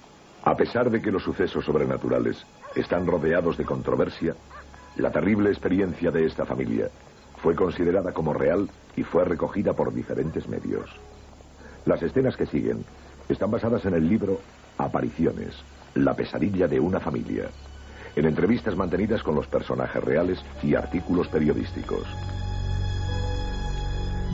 A 0.42 0.56
pesar 0.56 0.90
de 0.90 1.00
que 1.00 1.10
los 1.10 1.22
sucesos 1.22 1.64
sobrenaturales 1.64 2.44
están 2.74 3.06
rodeados 3.06 3.56
de 3.56 3.64
controversia, 3.64 4.34
la 4.96 5.10
terrible 5.10 5.50
experiencia 5.50 6.10
de 6.10 6.26
esta 6.26 6.44
familia 6.44 6.88
fue 7.42 7.54
considerada 7.54 8.12
como 8.12 8.32
real 8.32 8.68
y 8.96 9.02
fue 9.02 9.24
recogida 9.24 9.72
por 9.72 9.92
diferentes 9.92 10.48
medios. 10.48 10.90
Las 11.86 12.02
escenas 12.02 12.36
que 12.36 12.46
siguen 12.46 12.84
están 13.28 13.50
basadas 13.50 13.84
en 13.86 13.94
el 13.94 14.08
libro 14.08 14.40
Apariciones, 14.78 15.54
la 15.94 16.14
pesadilla 16.14 16.68
de 16.68 16.80
una 16.80 17.00
familia, 17.00 17.48
en 18.16 18.26
entrevistas 18.26 18.76
mantenidas 18.76 19.22
con 19.22 19.34
los 19.34 19.46
personajes 19.46 20.02
reales 20.02 20.44
y 20.62 20.74
artículos 20.74 21.28
periodísticos. 21.28 22.06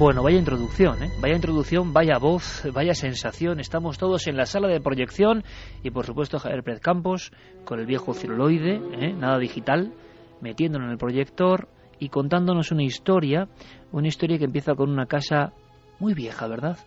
Bueno, 0.01 0.23
vaya 0.23 0.39
introducción, 0.39 1.03
¿eh? 1.03 1.11
Vaya 1.21 1.35
introducción, 1.35 1.93
vaya 1.93 2.17
voz, 2.17 2.67
vaya 2.73 2.95
sensación. 2.95 3.61
Estamos 3.61 3.99
todos 3.99 4.27
en 4.29 4.37
la 4.39 4.47
sala 4.47 4.67
de 4.67 4.81
proyección 4.81 5.45
y, 5.83 5.91
por 5.91 6.07
supuesto, 6.07 6.39
Javier 6.39 6.63
Pérez 6.63 6.81
Campos 6.81 7.33
con 7.67 7.81
el 7.81 7.85
viejo 7.85 8.15
celuloide, 8.15 8.81
¿eh? 8.99 9.13
nada 9.13 9.39
digital, 9.39 9.93
metiéndolo 10.41 10.87
en 10.87 10.93
el 10.93 10.97
proyector 10.97 11.69
y 11.99 12.09
contándonos 12.09 12.73
una 12.73 12.83
historia, 12.83 13.49
una 13.93 14.09
historia 14.09 14.39
que 14.39 14.47
empieza 14.47 14.75
con 14.75 14.89
una 14.89 15.05
casa 15.05 15.53
muy 15.99 16.15
vieja, 16.15 16.49
¿verdad? 16.49 16.79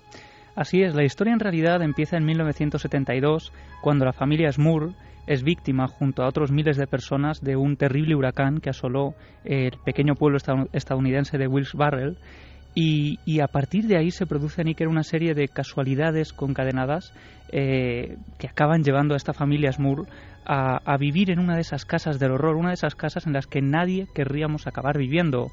Así 0.56 0.82
es, 0.82 0.96
la 0.96 1.04
historia 1.04 1.34
en 1.34 1.40
realidad 1.40 1.84
empieza 1.84 2.18
en 2.18 2.26
1972, 2.26 3.54
cuando 3.84 4.06
la 4.06 4.14
familia 4.14 4.52
Smur 4.52 4.94
es 5.28 5.44
víctima, 5.44 5.88
junto 5.88 6.24
a 6.24 6.28
otros 6.28 6.52
miles 6.52 6.78
de 6.78 6.88
personas, 6.88 7.42
de 7.42 7.58
un 7.58 7.78
terrible 7.78 8.16
huracán 8.16 8.60
que 8.60 8.72
asoló 8.72 9.14
el 9.46 9.78
pequeño 9.86 10.16
pueblo 10.16 10.38
estad- 10.38 10.68
estadounidense 10.74 11.38
de 11.38 11.48
Wilkes 11.48 11.76
Barre. 11.76 12.16
Y, 12.76 13.20
y 13.26 13.40
a 13.42 13.48
partir 13.48 13.86
de 13.86 13.98
ahí 13.98 14.10
se 14.10 14.26
produce, 14.26 14.64
Níker, 14.64 14.88
una 14.88 15.04
serie 15.04 15.36
de 15.36 15.48
casualidades 15.48 16.34
concadenadas 16.34 17.14
eh, 17.52 18.18
que 18.40 18.48
acaban 18.48 18.84
llevando 18.84 19.14
a 19.14 19.18
esta 19.18 19.34
familia 19.34 19.72
Smur 19.72 20.08
a, 20.46 20.78
a 20.84 20.98
vivir 20.98 21.30
en 21.30 21.40
una 21.40 21.56
de 21.56 21.62
esas 21.62 21.86
casas 21.86 22.20
del 22.20 22.32
horror, 22.32 22.56
una 22.56 22.70
de 22.70 22.76
esas 22.76 22.96
casas 22.96 23.28
en 23.28 23.34
las 23.34 23.46
que 23.46 23.62
nadie 23.62 24.08
querríamos 24.16 24.66
acabar 24.66 24.98
viviendo. 24.98 25.52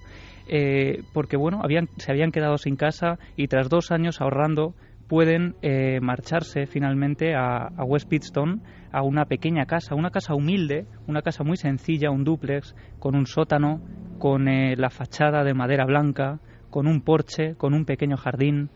Eh, 0.48 1.02
porque, 1.12 1.36
bueno, 1.36 1.60
habían, 1.62 1.88
se 1.98 2.10
habían 2.10 2.32
quedado 2.32 2.56
sin 2.58 2.76
casa 2.76 3.18
y 3.36 3.48
tras 3.48 3.68
dos 3.68 3.90
años 3.90 4.20
ahorrando 4.20 4.74
pueden 5.06 5.56
eh, 5.60 6.00
marcharse 6.00 6.66
finalmente 6.66 7.34
a, 7.34 7.66
a 7.66 7.84
West 7.84 8.08
Pittston, 8.08 8.62
a 8.92 9.02
una 9.02 9.26
pequeña 9.26 9.66
casa, 9.66 9.94
una 9.94 10.10
casa 10.10 10.34
humilde, 10.34 10.86
una 11.06 11.20
casa 11.22 11.44
muy 11.44 11.56
sencilla, 11.56 12.10
un 12.10 12.24
dúplex, 12.24 12.74
con 12.98 13.14
un 13.14 13.26
sótano, 13.26 13.80
con 14.18 14.48
eh, 14.48 14.76
la 14.76 14.90
fachada 14.90 15.44
de 15.44 15.54
madera 15.54 15.84
blanca, 15.84 16.38
con 16.70 16.86
un 16.86 17.02
porche, 17.02 17.54
con 17.56 17.74
un 17.74 17.84
pequeño 17.84 18.16
jardín. 18.16 18.70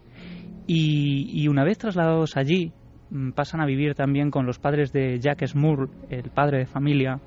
Y, 0.66 1.30
y 1.32 1.48
una 1.48 1.64
vez 1.64 1.78
trasladados 1.78 2.36
allí, 2.36 2.72
mm, 3.10 3.30
pasan 3.32 3.60
a 3.60 3.66
vivir 3.66 3.94
también 3.94 4.30
con 4.30 4.46
los 4.46 4.58
padres 4.58 4.92
de 4.92 5.18
Jack 5.20 5.46
Smurl, 5.46 5.90
el 6.10 6.30
padre 6.30 6.58
de 6.60 6.66
familia, 6.66 7.20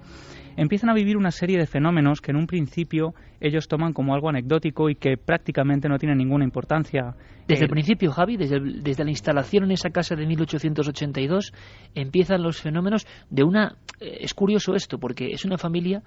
empiezan 0.55 0.89
a 0.89 0.95
vivir 0.95 1.17
una 1.17 1.29
serie 1.29 1.59
de 1.59 1.67
fenómenos 1.67 2.19
que 2.19 2.31
en 2.31 2.37
un 2.37 2.47
principio 2.47 3.13
ellos 3.39 3.67
toman 3.67 3.93
como 3.93 4.15
algo 4.15 4.27
anecdótico 4.29 4.89
y 4.89 4.95
que 4.95 5.15
prácticamente 5.15 5.87
no 5.87 5.99
tienen 5.99 6.17
ninguna 6.17 6.43
importancia. 6.45 7.13
Desde 7.47 7.61
Eh, 7.61 7.65
el 7.65 7.69
principio, 7.69 8.11
Javi, 8.11 8.37
desde, 8.37 8.55
el- 8.55 8.81
desde 8.81 9.03
la 9.03 9.11
instalación 9.11 9.65
en 9.65 9.71
esa 9.71 9.91
casa 9.91 10.15
de 10.15 10.25
1882, 10.25 11.53
empiezan 11.93 12.41
los 12.41 12.59
fenómenos 12.59 13.05
de 13.29 13.43
una... 13.43 13.75
eh, 13.99 14.17
Es 14.21 14.33
curioso 14.33 14.73
esto, 14.73 14.97
porque 14.97 15.27
es 15.31 15.45
una 15.45 15.59
familia... 15.59 16.01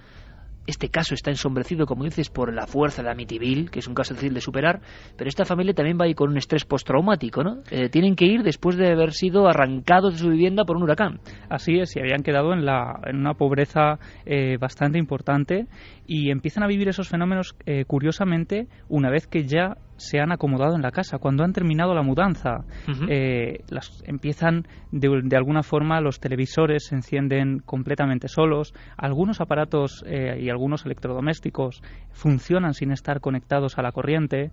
Este 0.71 0.89
caso 0.89 1.15
está 1.15 1.31
ensombrecido, 1.31 1.85
como 1.85 2.05
dices, 2.05 2.31
por 2.31 2.55
la 2.55 2.65
fuerza 2.65 3.03
de 3.03 3.11
Amityville, 3.11 3.71
que 3.71 3.81
es 3.81 3.89
un 3.89 3.95
caso 3.95 4.15
difícil 4.15 4.35
de 4.35 4.41
superar, 4.41 4.81
pero 5.17 5.29
esta 5.29 5.45
familia 5.45 5.75
también 5.75 5.99
va 6.01 6.07
a 6.07 6.15
con 6.15 6.31
un 6.31 6.37
estrés 6.37 6.65
postraumático, 6.65 7.43
¿no? 7.43 7.57
Eh, 7.73 7.89
tienen 7.89 8.15
que 8.15 8.27
ir 8.27 8.45
después 8.45 8.77
de 8.77 8.93
haber 8.93 9.13
sido 9.13 9.49
arrancados 9.49 10.13
de 10.13 10.21
su 10.21 10.29
vivienda 10.29 10.65
por 10.65 10.77
un 10.77 10.85
huracán. 10.85 11.19
Así 11.49 11.81
es, 11.81 11.97
y 11.97 11.99
habían 11.99 12.23
quedado 12.23 12.53
en, 12.53 12.65
la, 12.65 13.01
en 13.05 13.17
una 13.17 13.35
pobreza 13.35 13.99
eh, 14.25 14.59
bastante 14.61 14.97
importante 14.97 15.67
y 16.07 16.31
empiezan 16.31 16.63
a 16.63 16.69
vivir 16.69 16.89
esos 16.89 17.09
fenómenos 17.09 17.57
eh, 17.67 17.85
curiosamente 17.85 18.69
una 18.89 19.11
vez 19.11 19.27
que 19.27 19.47
ya 19.47 19.77
se 20.01 20.19
han 20.19 20.33
acomodado 20.33 20.75
en 20.75 20.83
la 20.83 20.91
casa, 20.91 21.19
cuando 21.19 21.45
han 21.45 21.53
terminado 21.53 21.95
la 21.95 22.03
mudanza. 22.03 22.65
Eh, 23.09 23.63
las, 23.69 24.03
empiezan 24.07 24.67
de, 24.91 25.21
de 25.23 25.37
alguna 25.37 25.63
forma 25.63 26.01
los 26.01 26.21
televisores 26.21 26.87
se 26.87 26.95
encienden 26.95 27.61
completamente 27.61 28.27
solos, 28.29 28.73
algunos 28.97 29.41
aparatos 29.41 30.03
eh, 30.07 30.39
y 30.41 30.49
algunos 30.49 30.87
electrodomésticos 30.87 31.83
funcionan 32.13 32.73
sin 32.73 32.93
estar 32.93 33.21
conectados 33.21 33.79
a 33.79 33.83
la 33.83 33.93
corriente, 33.93 34.51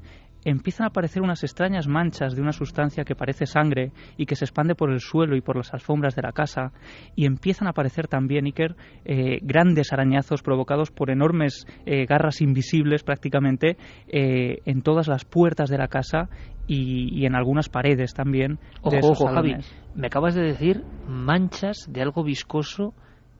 empiezan 0.49 0.85
a 0.85 0.87
aparecer 0.87 1.21
unas 1.21 1.43
extrañas 1.43 1.87
manchas 1.87 2.33
de 2.33 2.41
una 2.41 2.53
sustancia 2.53 3.03
que 3.03 3.15
parece 3.15 3.45
sangre 3.45 3.91
y 4.15 4.25
que 4.25 4.35
se 4.35 4.45
expande 4.45 4.75
por 4.75 4.91
el 4.91 5.01
suelo 5.01 5.35
y 5.35 5.41
por 5.41 5.57
las 5.57 5.73
alfombras 5.73 6.15
de 6.15 6.21
la 6.21 6.31
casa 6.31 6.71
y 7.15 7.25
empiezan 7.25 7.67
a 7.67 7.71
aparecer 7.71 8.07
también, 8.07 8.45
Iker, 8.45 8.75
eh, 9.03 9.39
grandes 9.41 9.91
arañazos 9.91 10.41
provocados 10.41 10.89
por 10.89 11.09
enormes 11.09 11.65
eh, 11.85 12.05
garras 12.05 12.39
invisibles 12.39 13.03
prácticamente 13.03 13.75
eh, 14.07 14.59
en 14.65 14.83
todas 14.83 15.09
las 15.09 15.25
puertas 15.25 15.69
de 15.69 15.77
la 15.77 15.89
casa 15.89 16.29
y, 16.65 17.13
y 17.13 17.25
en 17.25 17.35
algunas 17.35 17.67
paredes 17.67 18.13
también. 18.13 18.55
de 18.55 18.59
Ojo, 18.83 18.95
esos 18.95 19.21
ojo, 19.21 19.33
Javi, 19.33 19.55
me 19.95 20.07
acabas 20.07 20.33
de 20.33 20.43
decir 20.43 20.83
manchas 21.07 21.87
de 21.89 22.01
algo 22.01 22.23
viscoso 22.23 22.93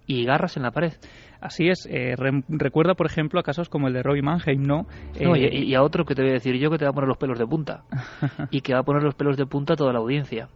y 0.07 0.25
garras 0.25 0.57
en 0.57 0.63
la 0.63 0.71
pared. 0.71 0.93
Así 1.39 1.67
es, 1.69 1.85
eh, 1.91 2.15
re- 2.17 2.43
recuerda 2.47 2.95
por 2.95 3.05
ejemplo 3.05 3.39
a 3.39 3.43
casos 3.43 3.69
como 3.69 3.87
el 3.87 3.93
de 3.93 4.01
Robbie 4.01 4.23
Mannheim, 4.23 4.63
¿no? 4.63 4.87
No, 5.21 5.35
Eh, 5.35 5.49
y, 5.53 5.63
y 5.65 5.75
a 5.75 5.83
otro 5.83 6.05
que 6.05 6.15
te 6.15 6.21
voy 6.23 6.31
a 6.31 6.35
decir 6.35 6.55
yo 6.57 6.71
que 6.71 6.77
te 6.79 6.85
va 6.85 6.89
a 6.91 6.93
poner 6.93 7.07
los 7.07 7.17
pelos 7.17 7.37
de 7.37 7.45
punta. 7.45 7.83
y 8.49 8.61
que 8.61 8.73
va 8.73 8.79
a 8.79 8.83
poner 8.83 9.03
los 9.03 9.13
pelos 9.15 9.37
de 9.37 9.45
punta 9.45 9.73
a 9.73 9.75
toda 9.75 9.93
la 9.93 9.99
audiencia. 9.99 10.47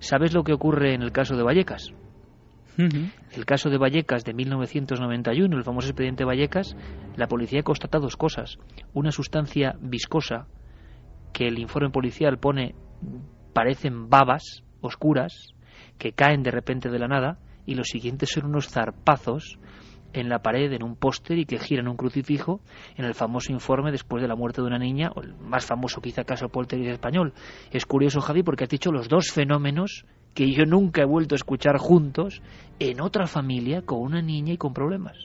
¿Sabes 0.00 0.34
lo 0.34 0.44
que 0.44 0.52
ocurre 0.52 0.92
en 0.94 1.00
el 1.02 1.12
caso 1.12 1.36
de 1.36 1.42
Vallecas? 1.42 1.94
El 3.32 3.44
caso 3.46 3.70
de 3.70 3.78
Vallecas 3.78 4.24
de 4.24 4.34
1991, 4.34 5.56
el 5.56 5.62
famoso 5.64 5.88
expediente 5.88 6.24
Vallecas, 6.24 6.76
la 7.16 7.28
policía 7.28 7.62
constata 7.62 7.98
dos 8.00 8.16
cosas. 8.16 8.58
Una 8.92 9.12
sustancia 9.12 9.76
viscosa 9.80 10.48
que 11.32 11.46
el 11.46 11.58
informe 11.60 11.90
policial 11.90 12.36
pone 12.38 12.74
parecen 13.52 14.08
babas 14.10 14.64
oscuras 14.80 15.54
que 15.98 16.12
caen 16.12 16.42
de 16.42 16.50
repente 16.50 16.90
de 16.90 16.98
la 16.98 17.06
nada 17.06 17.38
y 17.66 17.74
los 17.74 17.88
siguientes 17.88 18.30
son 18.30 18.46
unos 18.46 18.68
zarpazos 18.68 19.58
en 20.12 20.28
la 20.28 20.40
pared, 20.40 20.72
en 20.72 20.82
un 20.82 20.96
póster 20.96 21.38
y 21.38 21.44
que 21.44 21.58
giran 21.58 21.88
un 21.88 21.96
crucifijo 21.96 22.60
en 22.96 23.04
el 23.04 23.14
famoso 23.14 23.52
informe 23.52 23.90
después 23.90 24.22
de 24.22 24.28
la 24.28 24.36
muerte 24.36 24.62
de 24.62 24.68
una 24.68 24.78
niña, 24.78 25.10
o 25.14 25.20
el 25.20 25.34
más 25.34 25.66
famoso 25.66 26.00
quizá 26.00 26.24
caso 26.24 26.48
poltergeist 26.48 26.94
español. 26.94 27.34
Es 27.70 27.84
curioso, 27.84 28.20
Javi, 28.20 28.42
porque 28.42 28.64
has 28.64 28.70
dicho 28.70 28.92
los 28.92 29.08
dos 29.08 29.30
fenómenos 29.32 30.04
que 30.32 30.50
yo 30.52 30.64
nunca 30.64 31.02
he 31.02 31.06
vuelto 31.06 31.34
a 31.34 31.36
escuchar 31.36 31.78
juntos 31.78 32.42
en 32.78 33.00
otra 33.00 33.26
familia 33.26 33.82
con 33.82 34.00
una 34.00 34.22
niña 34.22 34.52
y 34.52 34.56
con 34.56 34.72
problemas. 34.72 35.16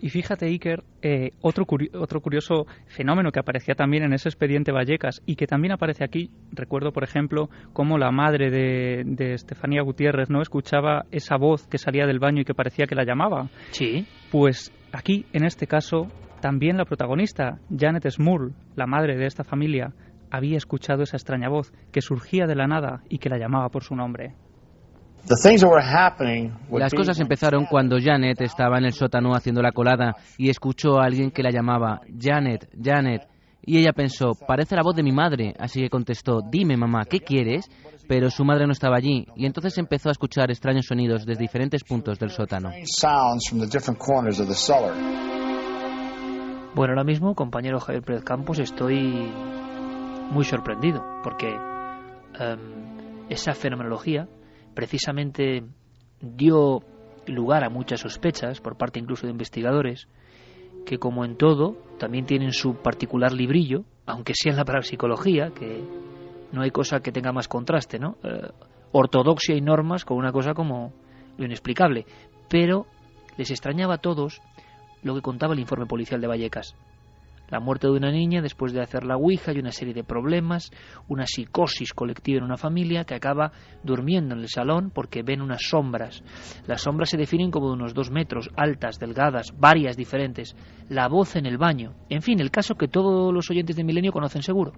Y 0.00 0.10
fíjate, 0.10 0.46
Iker, 0.46 0.82
eh, 1.02 1.30
otro, 1.40 1.64
curi- 1.66 1.90
otro 1.94 2.20
curioso 2.20 2.66
fenómeno 2.86 3.30
que 3.32 3.40
aparecía 3.40 3.74
también 3.74 4.04
en 4.04 4.12
ese 4.12 4.28
expediente 4.28 4.72
Vallecas 4.72 5.22
y 5.26 5.36
que 5.36 5.46
también 5.46 5.72
aparece 5.72 6.04
aquí. 6.04 6.30
Recuerdo, 6.52 6.92
por 6.92 7.04
ejemplo, 7.04 7.48
cómo 7.72 7.98
la 7.98 8.10
madre 8.10 8.50
de, 8.50 9.02
de 9.04 9.34
Estefanía 9.34 9.82
Gutiérrez 9.82 10.30
no 10.30 10.40
escuchaba 10.42 11.04
esa 11.10 11.36
voz 11.36 11.66
que 11.66 11.78
salía 11.78 12.06
del 12.06 12.18
baño 12.18 12.42
y 12.42 12.44
que 12.44 12.54
parecía 12.54 12.86
que 12.86 12.94
la 12.94 13.04
llamaba. 13.04 13.48
Sí, 13.70 14.06
Pues 14.30 14.72
aquí, 14.92 15.26
en 15.32 15.44
este 15.44 15.66
caso, 15.66 16.08
también 16.40 16.76
la 16.76 16.84
protagonista, 16.84 17.58
Janet 17.76 18.08
Smurl, 18.10 18.52
la 18.76 18.86
madre 18.86 19.16
de 19.16 19.26
esta 19.26 19.44
familia, 19.44 19.92
había 20.30 20.56
escuchado 20.58 21.02
esa 21.02 21.16
extraña 21.16 21.48
voz 21.48 21.72
que 21.92 22.02
surgía 22.02 22.46
de 22.46 22.54
la 22.54 22.66
nada 22.66 23.02
y 23.08 23.18
que 23.18 23.30
la 23.30 23.38
llamaba 23.38 23.70
por 23.70 23.82
su 23.82 23.96
nombre. 23.96 24.34
Las 26.70 26.94
cosas 26.94 27.20
empezaron 27.20 27.66
cuando 27.66 27.96
Janet 28.02 28.40
estaba 28.40 28.78
en 28.78 28.84
el 28.84 28.92
sótano 28.92 29.34
haciendo 29.34 29.60
la 29.62 29.72
colada 29.72 30.16
y 30.38 30.48
escuchó 30.48 30.98
a 30.98 31.04
alguien 31.04 31.30
que 31.30 31.42
la 31.42 31.50
llamaba 31.50 32.00
Janet, 32.18 32.68
Janet. 32.82 33.28
Y 33.62 33.78
ella 33.78 33.92
pensó, 33.92 34.32
parece 34.46 34.76
la 34.76 34.82
voz 34.82 34.96
de 34.96 35.02
mi 35.02 35.12
madre, 35.12 35.54
así 35.58 35.80
que 35.80 35.90
contestó, 35.90 36.40
dime 36.40 36.76
mamá, 36.76 37.04
¿qué 37.04 37.20
quieres? 37.20 37.68
Pero 38.08 38.30
su 38.30 38.42
madre 38.42 38.66
no 38.66 38.72
estaba 38.72 38.96
allí 38.96 39.26
y 39.36 39.44
entonces 39.44 39.76
empezó 39.76 40.08
a 40.08 40.12
escuchar 40.12 40.50
extraños 40.50 40.86
sonidos 40.86 41.26
desde 41.26 41.42
diferentes 41.42 41.84
puntos 41.84 42.18
del 42.18 42.30
sótano. 42.30 42.70
Bueno, 46.74 46.92
ahora 46.92 47.04
mismo, 47.04 47.34
compañero 47.34 47.80
Javier 47.80 48.02
Pérez 48.02 48.24
Campos, 48.24 48.58
estoy 48.58 49.30
muy 50.30 50.44
sorprendido 50.44 51.02
porque 51.22 51.48
em, 51.48 53.26
esa 53.28 53.52
fenomenología 53.52 54.28
precisamente 54.74 55.64
dio 56.20 56.80
lugar 57.26 57.64
a 57.64 57.70
muchas 57.70 58.00
sospechas 58.00 58.60
por 58.60 58.76
parte 58.76 58.98
incluso 58.98 59.26
de 59.26 59.32
investigadores 59.32 60.08
que 60.86 60.98
como 60.98 61.24
en 61.24 61.36
todo 61.36 61.76
también 61.98 62.24
tienen 62.24 62.52
su 62.52 62.76
particular 62.76 63.32
librillo, 63.32 63.84
aunque 64.06 64.32
sea 64.34 64.52
en 64.52 64.56
la 64.56 64.64
parapsicología, 64.64 65.50
que 65.50 65.84
no 66.50 66.62
hay 66.62 66.70
cosa 66.70 67.00
que 67.00 67.12
tenga 67.12 67.30
más 67.32 67.46
contraste, 67.46 67.98
¿no? 67.98 68.16
Eh, 68.22 68.48
ortodoxia 68.92 69.54
y 69.54 69.60
normas 69.60 70.06
con 70.06 70.16
una 70.16 70.32
cosa 70.32 70.54
como 70.54 70.94
lo 71.36 71.44
inexplicable. 71.44 72.06
Pero 72.48 72.86
les 73.36 73.50
extrañaba 73.50 73.94
a 73.94 73.98
todos 73.98 74.40
lo 75.02 75.14
que 75.14 75.20
contaba 75.20 75.52
el 75.52 75.60
informe 75.60 75.86
policial 75.86 76.20
de 76.20 76.26
Vallecas. 76.26 76.74
La 77.48 77.60
muerte 77.60 77.86
de 77.86 77.94
una 77.94 78.10
niña 78.10 78.42
después 78.42 78.72
de 78.72 78.82
hacer 78.82 79.04
la 79.04 79.16
Ouija 79.16 79.52
y 79.52 79.58
una 79.58 79.72
serie 79.72 79.94
de 79.94 80.04
problemas, 80.04 80.70
una 81.08 81.26
psicosis 81.26 81.94
colectiva 81.94 82.38
en 82.38 82.44
una 82.44 82.58
familia 82.58 83.04
que 83.04 83.14
acaba 83.14 83.52
durmiendo 83.82 84.34
en 84.34 84.42
el 84.42 84.48
salón 84.48 84.90
porque 84.94 85.22
ven 85.22 85.40
unas 85.40 85.62
sombras. 85.62 86.22
Las 86.66 86.82
sombras 86.82 87.08
se 87.08 87.16
definen 87.16 87.50
como 87.50 87.68
de 87.68 87.74
unos 87.74 87.94
dos 87.94 88.10
metros, 88.10 88.50
altas, 88.56 88.98
delgadas, 88.98 89.52
varias 89.58 89.96
diferentes. 89.96 90.54
La 90.90 91.08
voz 91.08 91.36
en 91.36 91.46
el 91.46 91.56
baño. 91.56 91.94
En 92.10 92.20
fin, 92.20 92.40
el 92.40 92.50
caso 92.50 92.74
que 92.74 92.88
todos 92.88 93.32
los 93.32 93.50
oyentes 93.50 93.76
de 93.76 93.84
Milenio 93.84 94.12
conocen 94.12 94.42
seguro. 94.42 94.72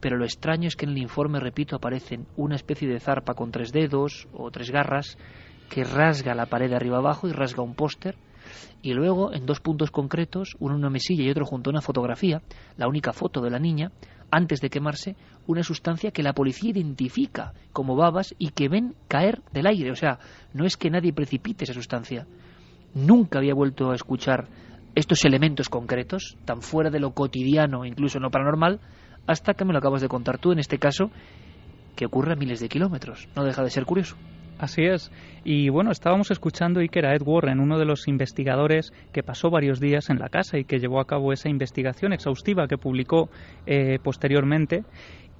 Pero 0.00 0.16
lo 0.16 0.24
extraño 0.24 0.68
es 0.68 0.76
que 0.76 0.84
en 0.84 0.92
el 0.92 0.98
informe, 0.98 1.40
repito, 1.40 1.76
aparecen 1.76 2.26
una 2.36 2.56
especie 2.56 2.88
de 2.88 3.00
zarpa 3.00 3.34
con 3.34 3.50
tres 3.50 3.72
dedos 3.72 4.28
o 4.32 4.50
tres 4.50 4.70
garras 4.70 5.16
que 5.70 5.84
rasga 5.84 6.34
la 6.34 6.46
pared 6.46 6.68
de 6.68 6.76
arriba 6.76 6.98
abajo 6.98 7.26
y 7.26 7.32
rasga 7.32 7.62
un 7.62 7.74
póster 7.74 8.16
y 8.82 8.92
luego 8.92 9.32
en 9.32 9.46
dos 9.46 9.60
puntos 9.60 9.90
concretos, 9.90 10.56
uno 10.58 10.74
en 10.74 10.80
una 10.80 10.90
mesilla 10.90 11.24
y 11.24 11.30
otro 11.30 11.46
junto 11.46 11.70
a 11.70 11.72
una 11.72 11.80
fotografía, 11.80 12.42
la 12.76 12.88
única 12.88 13.12
foto 13.12 13.40
de 13.40 13.50
la 13.50 13.58
niña, 13.58 13.92
antes 14.30 14.60
de 14.60 14.70
quemarse, 14.70 15.14
una 15.46 15.62
sustancia 15.62 16.10
que 16.10 16.22
la 16.22 16.32
policía 16.32 16.70
identifica 16.70 17.52
como 17.72 17.96
babas 17.96 18.34
y 18.38 18.50
que 18.50 18.68
ven 18.68 18.94
caer 19.06 19.42
del 19.52 19.66
aire. 19.66 19.90
O 19.90 19.96
sea, 19.96 20.18
no 20.54 20.64
es 20.64 20.76
que 20.76 20.90
nadie 20.90 21.12
precipite 21.12 21.64
esa 21.64 21.74
sustancia. 21.74 22.26
Nunca 22.94 23.38
había 23.38 23.54
vuelto 23.54 23.90
a 23.90 23.94
escuchar 23.94 24.48
estos 24.94 25.24
elementos 25.24 25.68
concretos, 25.68 26.36
tan 26.44 26.62
fuera 26.62 26.90
de 26.90 27.00
lo 27.00 27.12
cotidiano, 27.12 27.84
incluso 27.84 28.18
en 28.18 28.22
lo 28.22 28.30
paranormal, 28.30 28.80
hasta 29.26 29.54
que 29.54 29.64
me 29.64 29.72
lo 29.72 29.78
acabas 29.78 30.02
de 30.02 30.08
contar 30.08 30.38
tú, 30.38 30.52
en 30.52 30.58
este 30.58 30.78
caso, 30.78 31.10
que 31.94 32.06
ocurre 32.06 32.32
a 32.32 32.36
miles 32.36 32.60
de 32.60 32.68
kilómetros. 32.68 33.28
No 33.36 33.44
deja 33.44 33.62
de 33.62 33.70
ser 33.70 33.84
curioso. 33.84 34.16
Así 34.62 34.84
es. 34.84 35.10
Y 35.42 35.70
bueno, 35.70 35.90
estábamos 35.90 36.30
escuchando 36.30 36.78
Iker 36.78 37.04
a 37.04 37.16
Ed 37.16 37.22
Warren, 37.26 37.58
uno 37.58 37.80
de 37.80 37.84
los 37.84 38.06
investigadores 38.06 38.92
que 39.12 39.24
pasó 39.24 39.50
varios 39.50 39.80
días 39.80 40.08
en 40.08 40.20
la 40.20 40.28
casa 40.28 40.56
y 40.56 40.62
que 40.62 40.78
llevó 40.78 41.00
a 41.00 41.04
cabo 41.04 41.32
esa 41.32 41.48
investigación 41.48 42.12
exhaustiva 42.12 42.68
que 42.68 42.78
publicó 42.78 43.28
eh, 43.66 43.98
posteriormente. 44.04 44.84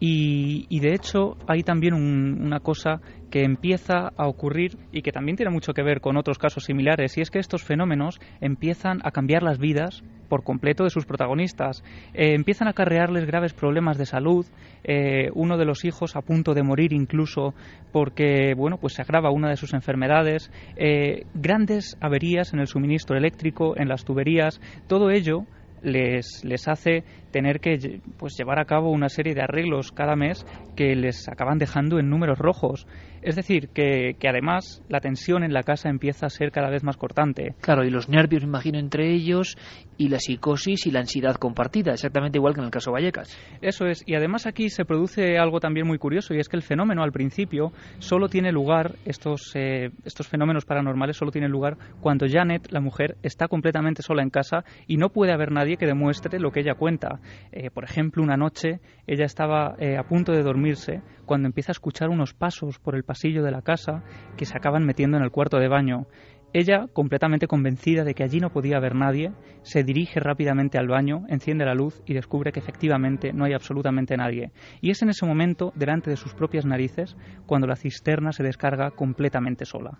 Y, 0.04 0.80
de 0.80 0.94
hecho 0.94 1.36
hay 1.46 1.62
también 1.62 1.94
un, 1.94 2.42
una 2.44 2.58
cosa 2.58 3.00
que 3.30 3.44
empieza 3.44 4.08
a 4.16 4.26
ocurrir 4.26 4.76
y 4.90 5.02
que 5.02 5.12
también 5.12 5.36
tiene 5.36 5.52
mucho 5.52 5.74
que 5.74 5.84
ver 5.84 6.00
con 6.00 6.16
otros 6.16 6.38
casos 6.38 6.64
similares, 6.64 7.16
y 7.16 7.20
es 7.20 7.30
que 7.30 7.38
estos 7.38 7.62
fenómenos 7.62 8.18
empiezan 8.40 8.98
a 9.04 9.12
cambiar 9.12 9.44
las 9.44 9.60
vidas 9.60 10.02
por 10.28 10.42
completo 10.42 10.82
de 10.82 10.90
sus 10.90 11.06
protagonistas. 11.06 11.84
Eh, 12.14 12.34
empiezan 12.34 12.66
a 12.66 12.72
acarrearles 12.72 13.26
graves 13.26 13.52
problemas 13.52 13.96
de 13.96 14.06
salud, 14.06 14.44
eh, 14.82 15.28
uno 15.34 15.56
de 15.56 15.66
los 15.66 15.84
hijos 15.84 16.16
a 16.16 16.22
punto 16.22 16.52
de 16.52 16.64
morir 16.64 16.92
incluso 16.92 17.54
porque 17.92 18.54
bueno, 18.56 18.78
pues 18.78 18.94
se 18.94 19.02
agrava 19.02 19.30
una 19.30 19.50
de 19.50 19.56
sus 19.56 19.72
enfermedades, 19.72 20.50
eh, 20.74 21.26
grandes 21.32 21.96
averías 22.00 22.52
en 22.52 22.58
el 22.58 22.66
suministro 22.66 23.16
eléctrico, 23.16 23.76
en 23.76 23.88
las 23.88 24.04
tuberías, 24.04 24.60
todo 24.88 25.10
ello 25.10 25.44
les, 25.82 26.26
les 26.44 26.68
hace 26.68 27.04
tener 27.30 27.60
que 27.60 28.00
pues, 28.16 28.34
llevar 28.36 28.58
a 28.58 28.64
cabo 28.64 28.90
una 28.90 29.08
serie 29.08 29.34
de 29.34 29.42
arreglos 29.42 29.92
cada 29.92 30.16
mes 30.16 30.44
que 30.76 30.94
les 30.94 31.28
acaban 31.28 31.58
dejando 31.58 31.98
en 31.98 32.08
números 32.08 32.38
rojos. 32.38 32.86
Es 33.22 33.36
decir, 33.36 33.68
que, 33.68 34.16
que, 34.18 34.28
además 34.28 34.82
la 34.88 35.00
tensión 35.00 35.44
en 35.44 35.52
la 35.52 35.62
casa 35.62 35.88
empieza 35.88 36.26
a 36.26 36.30
ser 36.30 36.50
cada 36.50 36.70
vez 36.70 36.82
más 36.82 36.96
cortante. 36.96 37.54
Claro, 37.60 37.84
y 37.84 37.90
los 37.90 38.08
nervios, 38.08 38.42
me 38.42 38.48
imagino, 38.48 38.78
entre 38.78 39.12
ellos, 39.12 39.56
y 39.96 40.08
la 40.08 40.18
psicosis 40.18 40.86
y 40.86 40.90
la 40.90 41.00
ansiedad 41.00 41.36
compartida, 41.36 41.92
exactamente 41.92 42.38
igual 42.38 42.54
que 42.54 42.60
en 42.60 42.66
el 42.66 42.72
caso 42.72 42.92
Vallecas. 42.92 43.38
Eso 43.60 43.86
es, 43.86 44.02
y 44.06 44.14
además 44.14 44.46
aquí 44.46 44.68
se 44.68 44.84
produce 44.84 45.38
algo 45.38 45.60
también 45.60 45.86
muy 45.86 45.98
curioso, 45.98 46.34
y 46.34 46.38
es 46.38 46.48
que 46.48 46.56
el 46.56 46.62
fenómeno 46.62 47.02
al 47.02 47.12
principio 47.12 47.72
solo 47.98 48.28
tiene 48.28 48.50
lugar, 48.50 48.96
estos, 49.04 49.52
eh, 49.54 49.90
estos 50.04 50.26
fenómenos 50.26 50.64
paranormales 50.64 51.16
solo 51.16 51.30
tienen 51.30 51.50
lugar 51.50 51.76
cuando 52.00 52.26
Janet, 52.28 52.72
la 52.72 52.80
mujer, 52.80 53.16
está 53.22 53.48
completamente 53.48 54.02
sola 54.02 54.22
en 54.22 54.30
casa 54.30 54.64
y 54.86 54.96
no 54.96 55.10
puede 55.10 55.32
haber 55.32 55.52
nadie 55.52 55.76
que 55.76 55.86
demuestre 55.86 56.40
lo 56.40 56.50
que 56.50 56.60
ella 56.60 56.74
cuenta. 56.74 57.20
Eh, 57.52 57.70
por 57.70 57.84
ejemplo, 57.84 58.22
una 58.22 58.36
noche 58.36 58.80
ella 59.06 59.24
estaba 59.24 59.74
eh, 59.78 59.96
a 59.96 60.04
punto 60.04 60.32
de 60.32 60.42
dormirse 60.42 61.02
cuando 61.26 61.46
empieza 61.46 61.70
a 61.70 61.78
escuchar 61.78 62.08
unos 62.08 62.34
pasos 62.34 62.78
por 62.78 62.94
el 62.94 63.04
pasillo 63.12 63.42
de 63.42 63.50
la 63.50 63.60
casa 63.60 64.02
que 64.38 64.46
se 64.46 64.56
acaban 64.56 64.86
metiendo 64.86 65.18
en 65.18 65.22
el 65.22 65.30
cuarto 65.30 65.58
de 65.58 65.68
baño. 65.68 66.06
Ella, 66.54 66.86
completamente 66.94 67.46
convencida 67.46 68.04
de 68.04 68.14
que 68.14 68.24
allí 68.24 68.40
no 68.40 68.48
podía 68.48 68.78
haber 68.78 68.94
nadie, 68.94 69.32
se 69.60 69.84
dirige 69.84 70.18
rápidamente 70.18 70.78
al 70.78 70.88
baño, 70.88 71.24
enciende 71.28 71.66
la 71.66 71.74
luz 71.74 72.00
y 72.06 72.14
descubre 72.14 72.52
que 72.52 72.60
efectivamente 72.60 73.34
no 73.34 73.44
hay 73.44 73.52
absolutamente 73.52 74.16
nadie. 74.16 74.50
Y 74.80 74.90
es 74.90 75.02
en 75.02 75.10
ese 75.10 75.26
momento, 75.26 75.72
delante 75.74 76.08
de 76.08 76.16
sus 76.16 76.32
propias 76.32 76.64
narices, 76.64 77.16
cuando 77.44 77.66
la 77.66 77.76
cisterna 77.76 78.32
se 78.32 78.44
descarga 78.44 78.90
completamente 78.92 79.66
sola. 79.66 79.98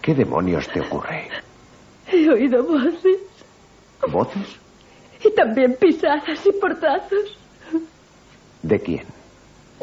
¿Qué 0.00 0.14
demonios 0.14 0.66
te 0.68 0.80
ocurre? 0.80 1.28
He 2.10 2.30
oído 2.30 2.64
voces. 2.64 3.20
¿Voces? 4.10 4.58
Y 5.22 5.34
también 5.34 5.76
pisadas 5.78 6.46
y 6.46 6.52
portazos. 6.58 7.38
¿De 8.62 8.80
quién? 8.80 9.19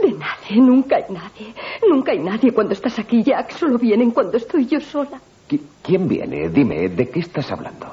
De 0.02 0.12
nadie, 0.12 0.58
nunca 0.62 0.98
hay 0.98 1.06
nadie. 1.10 1.54
Nunca 1.90 2.12
hay 2.12 2.20
nadie 2.20 2.52
cuando 2.52 2.74
estás 2.74 3.00
aquí, 3.00 3.24
Jack. 3.24 3.52
Solo 3.52 3.78
vienen 3.78 4.12
cuando 4.12 4.38
estoy 4.38 4.68
yo 4.68 4.80
sola. 4.80 5.20
¿Qui 5.48 5.62
¿Quién 5.82 6.08
viene? 6.08 6.50
Dime, 6.50 6.90
¿de 6.90 7.10
qué 7.10 7.20
estás 7.20 7.52
hablando? 7.52 7.88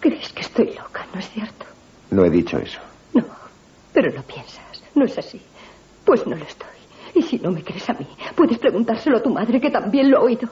¿Crees 0.00 0.32
que 0.32 0.42
estoy 0.42 0.74
loca, 0.74 1.06
no 1.12 1.20
es 1.20 1.30
cierto? 1.30 1.64
No 2.10 2.24
he 2.24 2.30
dicho 2.30 2.58
eso. 2.58 2.80
No, 3.14 3.24
pero 3.92 4.10
lo 4.12 4.22
piensas. 4.22 4.82
No 4.94 5.04
es 5.04 5.16
así. 5.16 5.40
Pues 6.04 6.26
no 6.26 6.36
lo 6.36 6.44
estoy. 6.44 6.68
Y 7.14 7.22
si 7.22 7.38
no 7.38 7.50
me 7.52 7.62
crees 7.62 7.88
a 7.88 7.94
mí, 7.94 8.06
puedes 8.34 8.58
preguntárselo 8.58 9.16
a 9.18 9.22
tu 9.22 9.30
madre, 9.30 9.60
que 9.60 9.70
también 9.70 10.10
lo 10.10 10.18
ha 10.18 10.22
oído. 10.22 10.48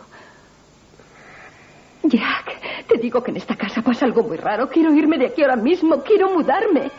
Jack, 2.05 2.87
te 2.89 2.99
digo 2.99 3.23
que 3.23 3.31
en 3.31 3.37
esta 3.37 3.57
casa 3.57 3.83
pasa 3.83 4.07
algo 4.07 4.23
muy 4.23 4.37
raro. 4.37 4.69
Quiero 4.69 4.93
irme 4.95 5.19
de 5.19 5.27
aquí 5.27 5.43
ahora 5.43 5.57
mismo. 5.57 6.03
Quiero 6.03 6.31
mudarme. 6.31 6.91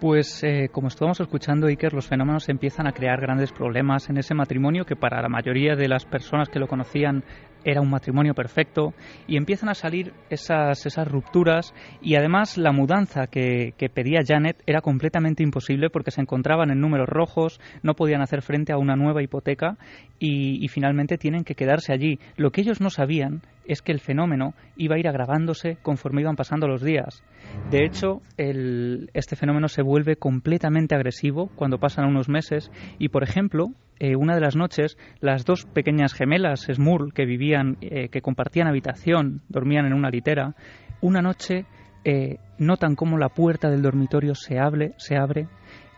Pues 0.00 0.44
eh, 0.44 0.68
como 0.70 0.88
estamos 0.88 1.18
escuchando, 1.20 1.68
Iker, 1.68 1.94
los 1.94 2.06
fenómenos 2.06 2.50
empiezan 2.50 2.86
a 2.86 2.92
crear 2.92 3.18
grandes 3.18 3.50
problemas 3.50 4.10
en 4.10 4.18
ese 4.18 4.34
matrimonio 4.34 4.84
que 4.84 4.94
para 4.94 5.22
la 5.22 5.30
mayoría 5.30 5.74
de 5.74 5.88
las 5.88 6.04
personas 6.04 6.50
que 6.50 6.58
lo 6.58 6.68
conocían 6.68 7.24
era 7.64 7.80
un 7.80 7.88
matrimonio 7.88 8.34
perfecto 8.34 8.92
y 9.26 9.38
empiezan 9.38 9.70
a 9.70 9.74
salir 9.74 10.12
esas, 10.28 10.84
esas 10.84 11.08
rupturas 11.08 11.72
y 12.02 12.14
además 12.16 12.58
la 12.58 12.72
mudanza 12.72 13.26
que, 13.26 13.72
que 13.78 13.88
pedía 13.88 14.20
Janet 14.24 14.62
era 14.66 14.82
completamente 14.82 15.42
imposible 15.42 15.88
porque 15.88 16.10
se 16.10 16.20
encontraban 16.20 16.70
en 16.70 16.78
números 16.78 17.08
rojos, 17.08 17.58
no 17.82 17.94
podían 17.94 18.20
hacer 18.20 18.42
frente 18.42 18.74
a 18.74 18.78
una 18.78 18.96
nueva 18.96 19.22
hipoteca 19.22 19.78
y 20.18 20.66
finalmente 20.68 21.16
tienen 21.16 21.44
que 21.44 21.54
quedarse 21.54 21.92
allí. 21.92 22.18
Lo 22.36 22.50
que 22.50 22.60
ellos 22.60 22.80
no 22.80 22.90
sabían 22.90 23.42
es 23.68 23.82
que 23.82 23.92
el 23.92 24.00
fenómeno 24.00 24.54
iba 24.76 24.96
a 24.96 24.98
ir 24.98 25.08
agravándose 25.08 25.78
conforme 25.82 26.22
iban 26.22 26.36
pasando 26.36 26.66
los 26.66 26.82
días. 26.82 27.22
De 27.70 27.84
hecho, 27.84 28.22
este 28.36 29.36
fenómeno 29.36 29.68
se 29.68 29.82
vuelve 29.82 30.16
completamente 30.16 30.94
agresivo 30.94 31.50
cuando 31.54 31.78
pasan 31.78 32.06
unos 32.06 32.28
meses 32.28 32.70
y, 32.98 33.08
por 33.08 33.22
ejemplo, 33.22 33.68
eh, 33.98 34.14
una 34.14 34.34
de 34.34 34.40
las 34.40 34.56
noches, 34.56 34.98
las 35.20 35.44
dos 35.44 35.64
pequeñas 35.64 36.12
gemelas 36.12 36.66
Smurl 36.70 37.12
que 37.12 37.24
vivían, 37.24 37.78
eh, 37.80 38.08
que 38.08 38.20
compartían 38.20 38.68
habitación, 38.68 39.42
dormían 39.48 39.86
en 39.86 39.94
una 39.94 40.10
litera, 40.10 40.54
una 41.00 41.22
noche 41.22 41.64
eh, 42.04 42.38
notan 42.58 42.94
cómo 42.94 43.18
la 43.18 43.30
puerta 43.30 43.70
del 43.70 43.82
dormitorio 43.82 44.34
se 44.34 44.58
abre, 44.58 44.92
se 44.98 45.16
abre 45.16 45.48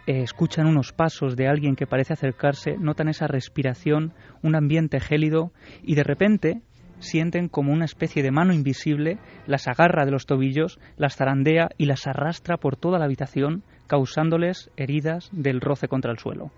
escuchan 0.06 0.66
unos 0.66 0.94
pasos 0.94 1.36
de 1.36 1.48
alguien 1.48 1.76
que 1.76 1.86
parece 1.86 2.14
acercarse, 2.14 2.78
notan 2.78 3.08
esa 3.08 3.26
respiración, 3.26 4.14
un 4.42 4.56
ambiente 4.56 5.00
gélido 5.00 5.52
y 5.82 5.96
de 5.96 6.02
repente 6.02 6.62
sienten 7.00 7.48
como 7.48 7.72
una 7.72 7.84
especie 7.84 8.22
de 8.22 8.30
mano 8.30 8.52
invisible 8.52 9.18
las 9.46 9.68
agarra 9.68 10.04
de 10.04 10.10
los 10.10 10.26
tobillos, 10.26 10.78
las 10.96 11.16
zarandea 11.16 11.68
y 11.76 11.86
las 11.86 12.06
arrastra 12.06 12.56
por 12.56 12.76
toda 12.76 12.98
la 12.98 13.04
habitación, 13.04 13.62
causándoles 13.86 14.70
heridas 14.76 15.30
del 15.32 15.60
roce 15.60 15.88
contra 15.88 16.12
el 16.12 16.18
suelo. 16.18 16.50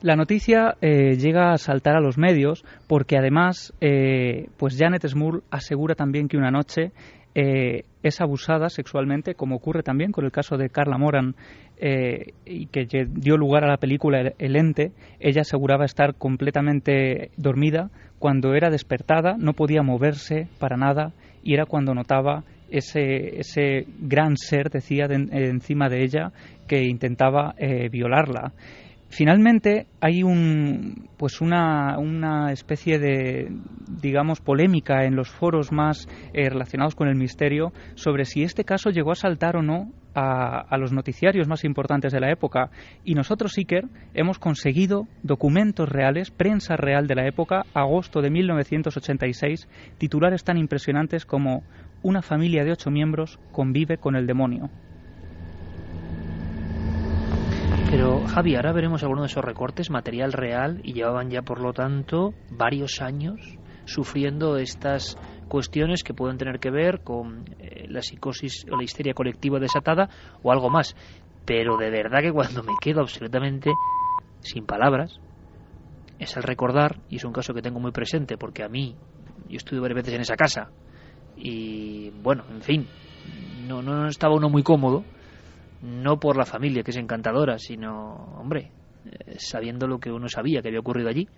La 0.00 0.14
noticia 0.14 0.76
eh, 0.80 1.16
llega 1.16 1.50
a 1.50 1.58
saltar 1.58 1.96
a 1.96 2.00
los 2.00 2.18
medios 2.18 2.64
porque 2.86 3.18
además, 3.18 3.74
eh, 3.80 4.48
pues 4.56 4.76
Janet 4.78 5.04
Smurl 5.08 5.42
asegura 5.50 5.96
también 5.96 6.28
que 6.28 6.36
una 6.36 6.52
noche 6.52 6.92
eh, 7.40 7.84
es 8.02 8.20
abusada 8.20 8.68
sexualmente, 8.68 9.34
como 9.34 9.56
ocurre 9.56 9.82
también 9.82 10.10
con 10.10 10.24
el 10.24 10.32
caso 10.32 10.56
de 10.56 10.70
Carla 10.70 10.98
Moran, 10.98 11.34
eh, 11.80 12.32
y 12.44 12.66
que 12.66 12.86
dio 13.08 13.36
lugar 13.36 13.62
a 13.64 13.68
la 13.68 13.76
película 13.76 14.20
El, 14.20 14.34
El 14.38 14.56
Ente. 14.56 14.90
Ella 15.20 15.42
aseguraba 15.42 15.84
estar 15.84 16.14
completamente 16.16 17.30
dormida. 17.36 17.90
Cuando 18.18 18.54
era 18.54 18.70
despertada 18.70 19.36
no 19.38 19.52
podía 19.52 19.82
moverse 19.82 20.48
para 20.58 20.76
nada 20.76 21.12
y 21.44 21.54
era 21.54 21.66
cuando 21.66 21.94
notaba 21.94 22.42
ese, 22.70 23.38
ese 23.38 23.86
gran 24.00 24.36
ser, 24.36 24.70
decía, 24.70 25.06
de- 25.06 25.28
encima 25.48 25.88
de 25.88 26.02
ella 26.02 26.32
que 26.66 26.82
intentaba 26.82 27.54
eh, 27.58 27.88
violarla. 27.88 28.52
Finalmente 29.10 29.86
hay 30.00 30.22
un, 30.22 31.08
pues 31.16 31.40
una, 31.40 31.96
especie 32.52 32.98
de, 32.98 33.48
digamos, 34.00 34.40
polémica 34.40 35.04
en 35.04 35.16
los 35.16 35.30
foros 35.30 35.72
más 35.72 36.06
eh, 36.34 36.48
relacionados 36.50 36.94
con 36.94 37.08
el 37.08 37.16
misterio 37.16 37.72
sobre 37.94 38.26
si 38.26 38.42
este 38.42 38.64
caso 38.64 38.90
llegó 38.90 39.12
a 39.12 39.16
saltar 39.16 39.56
o 39.56 39.62
no 39.62 39.90
a, 40.14 40.60
a 40.60 40.76
los 40.76 40.92
noticiarios 40.92 41.48
más 41.48 41.64
importantes 41.64 42.12
de 42.12 42.20
la 42.20 42.30
época. 42.30 42.70
Y 43.02 43.14
nosotros, 43.14 43.56
Iker, 43.56 43.86
hemos 44.12 44.38
conseguido 44.38 45.08
documentos 45.22 45.88
reales, 45.88 46.30
prensa 46.30 46.76
real 46.76 47.06
de 47.06 47.14
la 47.14 47.26
época, 47.26 47.62
agosto 47.72 48.20
de 48.20 48.30
1986, 48.30 49.68
titulares 49.96 50.44
tan 50.44 50.58
impresionantes 50.58 51.24
como 51.24 51.62
Una 52.02 52.22
familia 52.22 52.62
de 52.62 52.72
ocho 52.72 52.90
miembros 52.90 53.40
convive 53.52 53.96
con 53.96 54.16
el 54.16 54.26
demonio. 54.26 54.70
Pero 57.90 58.20
Javi, 58.26 58.54
ahora 58.54 58.72
veremos 58.72 59.02
alguno 59.02 59.22
de 59.22 59.28
esos 59.28 59.42
recortes, 59.42 59.90
material 59.90 60.32
real, 60.32 60.80
y 60.84 60.92
llevaban 60.92 61.30
ya, 61.30 61.40
por 61.40 61.60
lo 61.60 61.72
tanto, 61.72 62.34
varios 62.50 63.00
años 63.00 63.40
sufriendo 63.86 64.58
estas 64.58 65.16
cuestiones 65.48 66.02
que 66.02 66.12
pueden 66.12 66.36
tener 66.36 66.60
que 66.60 66.70
ver 66.70 67.00
con 67.00 67.46
eh, 67.58 67.86
la 67.88 68.02
psicosis 68.02 68.66
o 68.70 68.76
la 68.76 68.84
histeria 68.84 69.14
colectiva 69.14 69.58
desatada 69.58 70.10
o 70.42 70.52
algo 70.52 70.68
más. 70.68 70.94
Pero 71.46 71.78
de 71.78 71.88
verdad 71.88 72.20
que 72.20 72.30
cuando 72.30 72.62
me 72.62 72.74
quedo 72.78 73.00
absolutamente 73.00 73.70
sin 74.40 74.66
palabras, 74.66 75.18
es 76.18 76.36
el 76.36 76.42
recordar, 76.42 76.98
y 77.08 77.16
es 77.16 77.24
un 77.24 77.32
caso 77.32 77.54
que 77.54 77.62
tengo 77.62 77.80
muy 77.80 77.92
presente, 77.92 78.36
porque 78.36 78.62
a 78.62 78.68
mí, 78.68 78.94
yo 79.48 79.56
estuve 79.56 79.80
varias 79.80 79.96
veces 79.96 80.14
en 80.14 80.20
esa 80.20 80.36
casa, 80.36 80.68
y 81.38 82.10
bueno, 82.22 82.44
en 82.50 82.60
fin, 82.60 82.86
no, 83.66 83.80
no 83.80 84.08
estaba 84.08 84.34
uno 84.34 84.50
muy 84.50 84.62
cómodo, 84.62 85.04
no 85.82 86.18
por 86.18 86.36
la 86.36 86.44
familia, 86.44 86.82
que 86.82 86.90
es 86.90 86.96
encantadora, 86.96 87.58
sino, 87.58 88.14
hombre, 88.38 88.72
eh, 89.06 89.36
sabiendo 89.38 89.86
lo 89.86 89.98
que 89.98 90.10
uno 90.10 90.28
sabía 90.28 90.62
que 90.62 90.68
había 90.68 90.80
ocurrido 90.80 91.08
allí, 91.08 91.28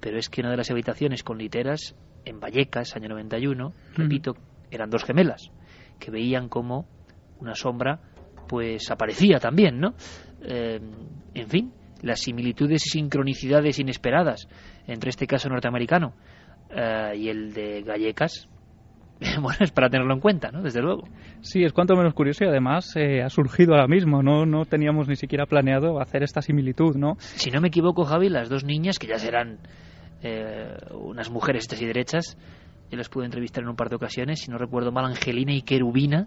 pero 0.00 0.18
es 0.18 0.28
que 0.28 0.40
una 0.40 0.50
de 0.50 0.56
las 0.56 0.70
habitaciones 0.70 1.22
con 1.22 1.38
literas 1.38 1.94
en 2.24 2.40
Vallecas, 2.40 2.94
año 2.96 3.08
91, 3.08 3.72
repito, 3.94 4.36
eran 4.70 4.90
dos 4.90 5.04
gemelas, 5.04 5.50
que 5.98 6.10
veían 6.10 6.48
como 6.48 6.86
una 7.40 7.54
sombra, 7.54 8.00
pues 8.48 8.90
aparecía 8.90 9.38
también, 9.38 9.80
¿no? 9.80 9.94
Eh, 10.42 10.80
en 11.34 11.48
fin, 11.48 11.72
las 12.02 12.20
similitudes 12.20 12.86
y 12.86 12.90
sincronicidades 12.90 13.78
inesperadas 13.78 14.48
entre 14.86 15.10
este 15.10 15.26
caso 15.26 15.48
norteamericano 15.48 16.14
eh, 16.70 17.12
y 17.16 17.28
el 17.28 17.52
de 17.52 17.82
Gallecas, 17.82 18.48
bueno, 19.42 19.58
es 19.60 19.70
para 19.72 19.88
tenerlo 19.90 20.14
en 20.14 20.20
cuenta, 20.20 20.50
¿no? 20.50 20.62
Desde 20.62 20.80
luego. 20.80 21.08
Sí, 21.40 21.64
es 21.64 21.72
cuanto 21.72 21.96
menos 21.96 22.14
curioso 22.14 22.44
y 22.44 22.48
además 22.48 22.94
eh, 22.96 23.22
ha 23.22 23.28
surgido 23.30 23.72
ahora 23.74 23.88
mismo, 23.88 24.22
¿no? 24.22 24.46
No 24.46 24.64
teníamos 24.64 25.08
ni 25.08 25.16
siquiera 25.16 25.46
planeado 25.46 26.00
hacer 26.00 26.22
esta 26.22 26.40
similitud, 26.42 26.96
¿no? 26.96 27.16
Si 27.18 27.50
no 27.50 27.60
me 27.60 27.68
equivoco, 27.68 28.04
Javi, 28.04 28.28
las 28.28 28.48
dos 28.48 28.64
niñas, 28.64 28.98
que 28.98 29.06
ya 29.08 29.18
serán 29.18 29.58
eh, 30.22 30.76
unas 30.92 31.30
mujeres 31.30 31.64
estas 31.64 31.80
y 31.82 31.86
derechas, 31.86 32.36
yo 32.90 32.96
las 32.96 33.08
pude 33.10 33.26
entrevistar 33.26 33.62
en 33.62 33.68
un 33.68 33.76
par 33.76 33.90
de 33.90 33.96
ocasiones, 33.96 34.40
si 34.40 34.50
no 34.50 34.56
recuerdo 34.56 34.92
mal, 34.92 35.04
Angelina 35.04 35.52
y 35.52 35.60
Querubina, 35.62 36.26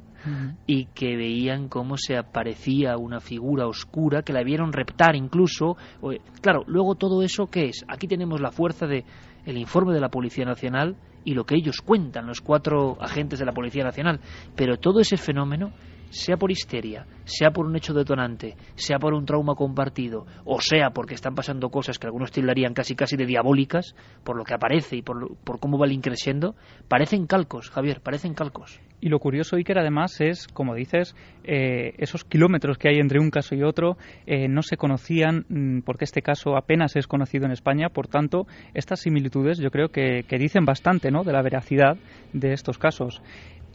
y 0.67 0.85
que 0.93 1.15
veían 1.15 1.69
cómo 1.69 1.95
se 1.97 2.15
aparecía 2.17 2.97
una 2.97 3.19
figura 3.19 3.65
oscura, 3.65 4.21
que 4.21 4.31
la 4.31 4.43
vieron 4.43 4.71
reptar 4.71 5.15
incluso. 5.15 5.75
O- 6.01 6.13
Claro, 6.41 6.63
luego 6.67 6.93
todo 6.95 7.23
eso, 7.23 7.47
¿qué 7.47 7.65
es? 7.65 7.83
Aquí 7.87 8.07
tenemos 8.07 8.39
la 8.41 8.51
fuerza 8.51 8.85
de 8.85 9.03
el 9.47 9.57
informe 9.57 9.93
de 9.93 10.01
la 10.01 10.09
Policía 10.09 10.45
Nacional 10.45 10.95
y 11.23 11.33
lo 11.33 11.45
que 11.45 11.55
ellos 11.55 11.81
cuentan, 11.81 12.27
los 12.27 12.41
cuatro 12.41 12.97
agentes 12.99 13.39
de 13.39 13.45
la 13.45 13.53
Policía 13.53 13.83
Nacional. 13.83 14.19
Pero 14.55 14.77
todo 14.77 14.99
ese 14.99 15.17
fenómeno, 15.17 15.71
sea 16.11 16.37
por 16.37 16.51
histeria, 16.51 17.07
sea 17.23 17.51
por 17.51 17.65
un 17.65 17.75
hecho 17.75 17.93
detonante, 17.93 18.55
sea 18.75 18.99
por 18.99 19.13
un 19.13 19.25
trauma 19.25 19.55
compartido, 19.55 20.25
o 20.45 20.61
sea 20.61 20.91
porque 20.91 21.15
están 21.15 21.33
pasando 21.33 21.69
cosas 21.69 21.97
que 21.97 22.07
algunos 22.07 22.31
tildarían 22.31 22.73
casi 22.73 22.95
casi 22.95 23.15
de 23.15 23.25
diabólicas, 23.25 23.95
por 24.23 24.37
lo 24.37 24.43
que 24.43 24.53
aparece 24.53 24.97
y 24.97 25.01
por, 25.01 25.35
por 25.37 25.59
cómo 25.59 25.79
va 25.79 25.85
el 25.85 25.93
increciendo, 25.93 26.55
parecen 26.87 27.25
calcos, 27.25 27.69
Javier, 27.69 28.01
parecen 28.01 28.33
calcos. 28.33 28.79
Y 29.03 29.09
lo 29.09 29.17
curioso, 29.17 29.55
Iker, 29.55 29.79
además 29.79 30.21
es, 30.21 30.47
como 30.47 30.75
dices, 30.75 31.15
eh, 31.43 31.95
esos 31.97 32.23
kilómetros 32.23 32.77
que 32.77 32.87
hay 32.87 32.99
entre 32.99 33.19
un 33.19 33.31
caso 33.31 33.55
y 33.55 33.63
otro 33.63 33.97
eh, 34.27 34.47
no 34.47 34.61
se 34.61 34.77
conocían, 34.77 35.45
mm, 35.49 35.79
porque 35.79 36.05
este 36.05 36.21
caso 36.21 36.55
apenas 36.55 36.95
es 36.95 37.07
conocido 37.07 37.45
en 37.45 37.51
España, 37.51 37.89
por 37.89 38.07
tanto, 38.07 38.45
estas 38.75 38.99
similitudes 38.99 39.57
yo 39.57 39.71
creo 39.71 39.89
que, 39.89 40.23
que 40.27 40.37
dicen 40.37 40.65
bastante 40.65 41.09
¿no? 41.09 41.23
de 41.23 41.33
la 41.33 41.41
veracidad 41.41 41.97
de 42.31 42.53
estos 42.53 42.77
casos. 42.77 43.23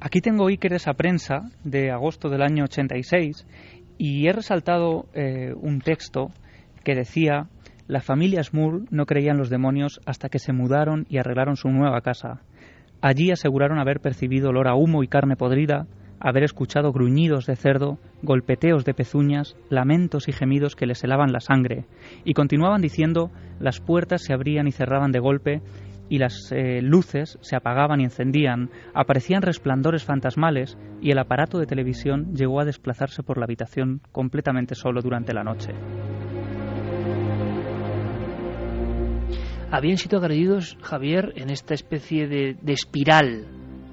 Aquí 0.00 0.20
tengo, 0.20 0.48
Iker, 0.48 0.74
esa 0.74 0.92
prensa 0.92 1.50
de 1.64 1.90
agosto 1.90 2.28
del 2.28 2.42
año 2.42 2.64
86 2.64 3.46
y 3.98 4.26
he 4.26 4.32
resaltado 4.32 5.06
eh, 5.14 5.54
un 5.54 5.80
texto 5.80 6.30
que 6.85 6.94
decía 6.94 7.48
la 7.88 8.00
familia 8.00 8.42
Smurl 8.42 8.87
no 8.90 9.06
creía 9.06 9.30
en 9.30 9.38
los 9.38 9.48
demonios 9.48 10.00
hasta 10.06 10.28
que 10.28 10.38
se 10.38 10.52
mudaron 10.52 11.06
y 11.09 11.18
arreglaron 11.18 11.56
su 11.56 11.68
nueva 11.68 12.00
casa. 12.00 12.42
Allí 13.00 13.30
aseguraron 13.30 13.78
haber 13.78 14.00
percibido 14.00 14.50
olor 14.50 14.68
a 14.68 14.74
humo 14.74 15.02
y 15.02 15.09
carne 15.09 15.37
podrida, 15.37 15.87
haber 16.18 16.42
escuchado 16.44 16.92
gruñidos 16.92 17.46
de 17.46 17.56
cerdo, 17.56 17.98
golpeteos 18.22 18.85
de 18.85 18.94
pezuñas, 18.94 19.56
lamentos 19.70 20.28
y 20.28 20.32
gemidos 20.32 20.74
que 20.74 20.87
les 20.87 21.04
helaban 21.04 21.32
la 21.32 21.40
sangre, 21.40 21.85
y 22.24 22.35
continuaban 22.35 22.80
diciendo 22.80 23.30
las 23.61 23.80
puertas 23.80 24.22
se 24.24 24.32
abrían 24.32 24.66
y 24.66 24.72
cerraban 24.72 25.12
de 25.12 25.20
golpe, 25.20 25.62
y 26.09 26.19
las 26.19 26.51
eh, 26.53 26.81
luces 26.83 27.38
se 27.40 27.57
apagaban 27.57 28.01
y 28.01 28.05
encendían, 28.05 28.71
aparecían 28.95 29.42
resplandores 29.42 30.05
fantasmales, 30.05 30.79
y 31.01 31.11
el 31.11 31.19
aparato 31.19 31.59
de 31.59 31.66
televisión 31.66 32.35
llegó 32.35 32.61
a 32.61 32.64
desplazarse 32.64 33.23
por 33.23 33.38
la 33.38 33.45
habitación 33.45 34.01
completamente 34.12 34.75
solo 34.75 35.03
durante 35.03 35.35
la 35.35 35.45
noche. 35.45 35.73
habían 39.71 39.99
sido 39.99 40.19
agredidos, 40.19 40.79
Javier, 40.81 41.33
en 41.37 41.51
esta 41.51 41.75
especie 41.75 42.29
de, 42.29 42.57
de 42.61 42.73
espiral 42.73 43.47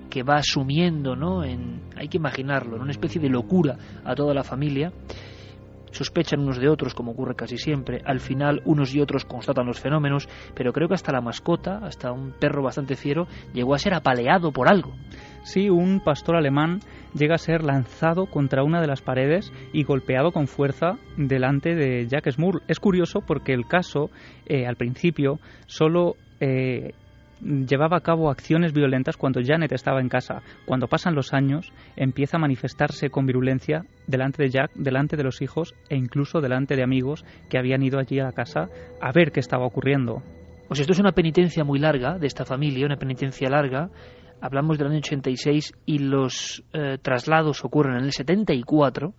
que 0.10 0.24
va 0.24 0.36
asumiendo, 0.36 1.16
¿no? 1.16 1.44
En, 1.44 1.82
hay 1.98 2.08
que 2.08 2.18
imaginarlo, 2.18 2.76
en 2.76 2.84
una 2.84 2.92
especie 2.92 3.20
de 3.20 3.30
locura 3.30 3.78
a 4.06 4.16
toda 4.16 4.34
la 4.34 4.44
familia. 4.44 4.92
Sospechan 5.94 6.42
unos 6.42 6.60
de 6.60 6.68
otros, 6.68 6.94
como 6.94 7.12
ocurre 7.12 7.36
casi 7.36 7.58
siempre. 7.58 8.02
Al 8.06 8.20
final, 8.20 8.62
unos 8.66 8.94
y 8.94 9.00
otros 9.00 9.26
constatan 9.26 9.68
los 9.68 9.80
fenómenos, 9.80 10.28
pero 10.56 10.74
creo 10.74 10.88
que 10.88 10.96
hasta 10.96 11.12
la 11.14 11.22
mascota, 11.22 11.78
hasta 11.84 12.12
un 12.12 12.32
perro 12.32 12.64
bastante 12.64 12.96
fiero, 12.96 13.28
llegó 13.54 13.76
a 13.76 13.80
ser 13.80 13.94
apaleado 13.94 14.52
por 14.52 14.68
algo. 14.68 14.94
Sí, 15.44 15.70
un 15.70 16.00
pastor 16.00 16.36
alemán 16.36 16.80
llega 17.14 17.36
a 17.36 17.38
ser 17.38 17.64
lanzado 17.64 18.26
contra 18.26 18.64
una 18.64 18.82
de 18.82 18.88
las 18.88 19.02
paredes 19.02 19.52
y 19.72 19.84
golpeado 19.84 20.32
con 20.32 20.48
fuerza 20.48 20.98
delante 21.18 21.76
de 21.76 22.08
Jacques 22.08 22.40
Moore. 22.40 22.60
Es 22.68 22.80
curioso 22.80 23.20
porque 23.22 23.54
el 23.54 23.68
caso, 23.68 24.10
eh, 24.46 24.66
al 24.66 24.78
principio, 24.78 25.40
solo 25.68 26.16
eh, 26.40 26.94
llevaba 27.44 27.98
a 27.98 28.02
cabo 28.02 28.30
acciones 28.30 28.74
violentas 28.74 29.18
cuando 29.18 29.42
Janet 29.44 29.72
estaba 29.72 30.02
en 30.02 30.10
casa. 30.10 30.42
Cuando 30.66 30.88
pasan 30.88 31.16
los 31.16 31.34
años, 31.34 31.72
empieza 31.96 32.38
a 32.38 32.40
manifestarse 32.40 33.10
con 33.10 33.26
virulencia 33.26 33.86
delante 34.08 34.44
de 34.44 34.50
Jack, 34.50 34.72
delante 34.76 35.18
de 35.18 35.24
los 35.24 35.42
hijos 35.42 35.76
e 35.90 35.96
incluso 35.96 36.42
delante 36.42 36.76
de 36.76 36.84
amigos 36.84 37.26
que 37.50 37.58
habían 37.58 37.84
ido 37.84 38.00
allí 38.00 38.20
a 38.20 38.26
la 38.26 38.32
casa 38.32 38.70
a 39.02 39.12
ver 39.12 39.32
qué 39.32 39.40
estaba 39.40 39.66
ocurriendo. 39.66 40.22
Pues 40.68 40.80
esto 40.80 40.94
es 40.94 41.00
una 41.00 41.12
penitencia 41.12 41.64
muy 41.64 41.80
larga 41.80 42.18
de 42.18 42.28
esta 42.28 42.46
familia, 42.46 42.86
una 42.86 42.98
penitencia 42.98 43.50
larga. 43.50 43.90
Hablamos 44.42 44.78
del 44.78 44.88
año 44.88 44.98
86 44.98 45.74
y 45.86 46.00
los 46.00 46.64
eh, 46.74 46.98
traslados 47.02 47.64
ocurren 47.64 47.98
en 47.98 48.06
el 48.06 48.12
74. 48.12 49.14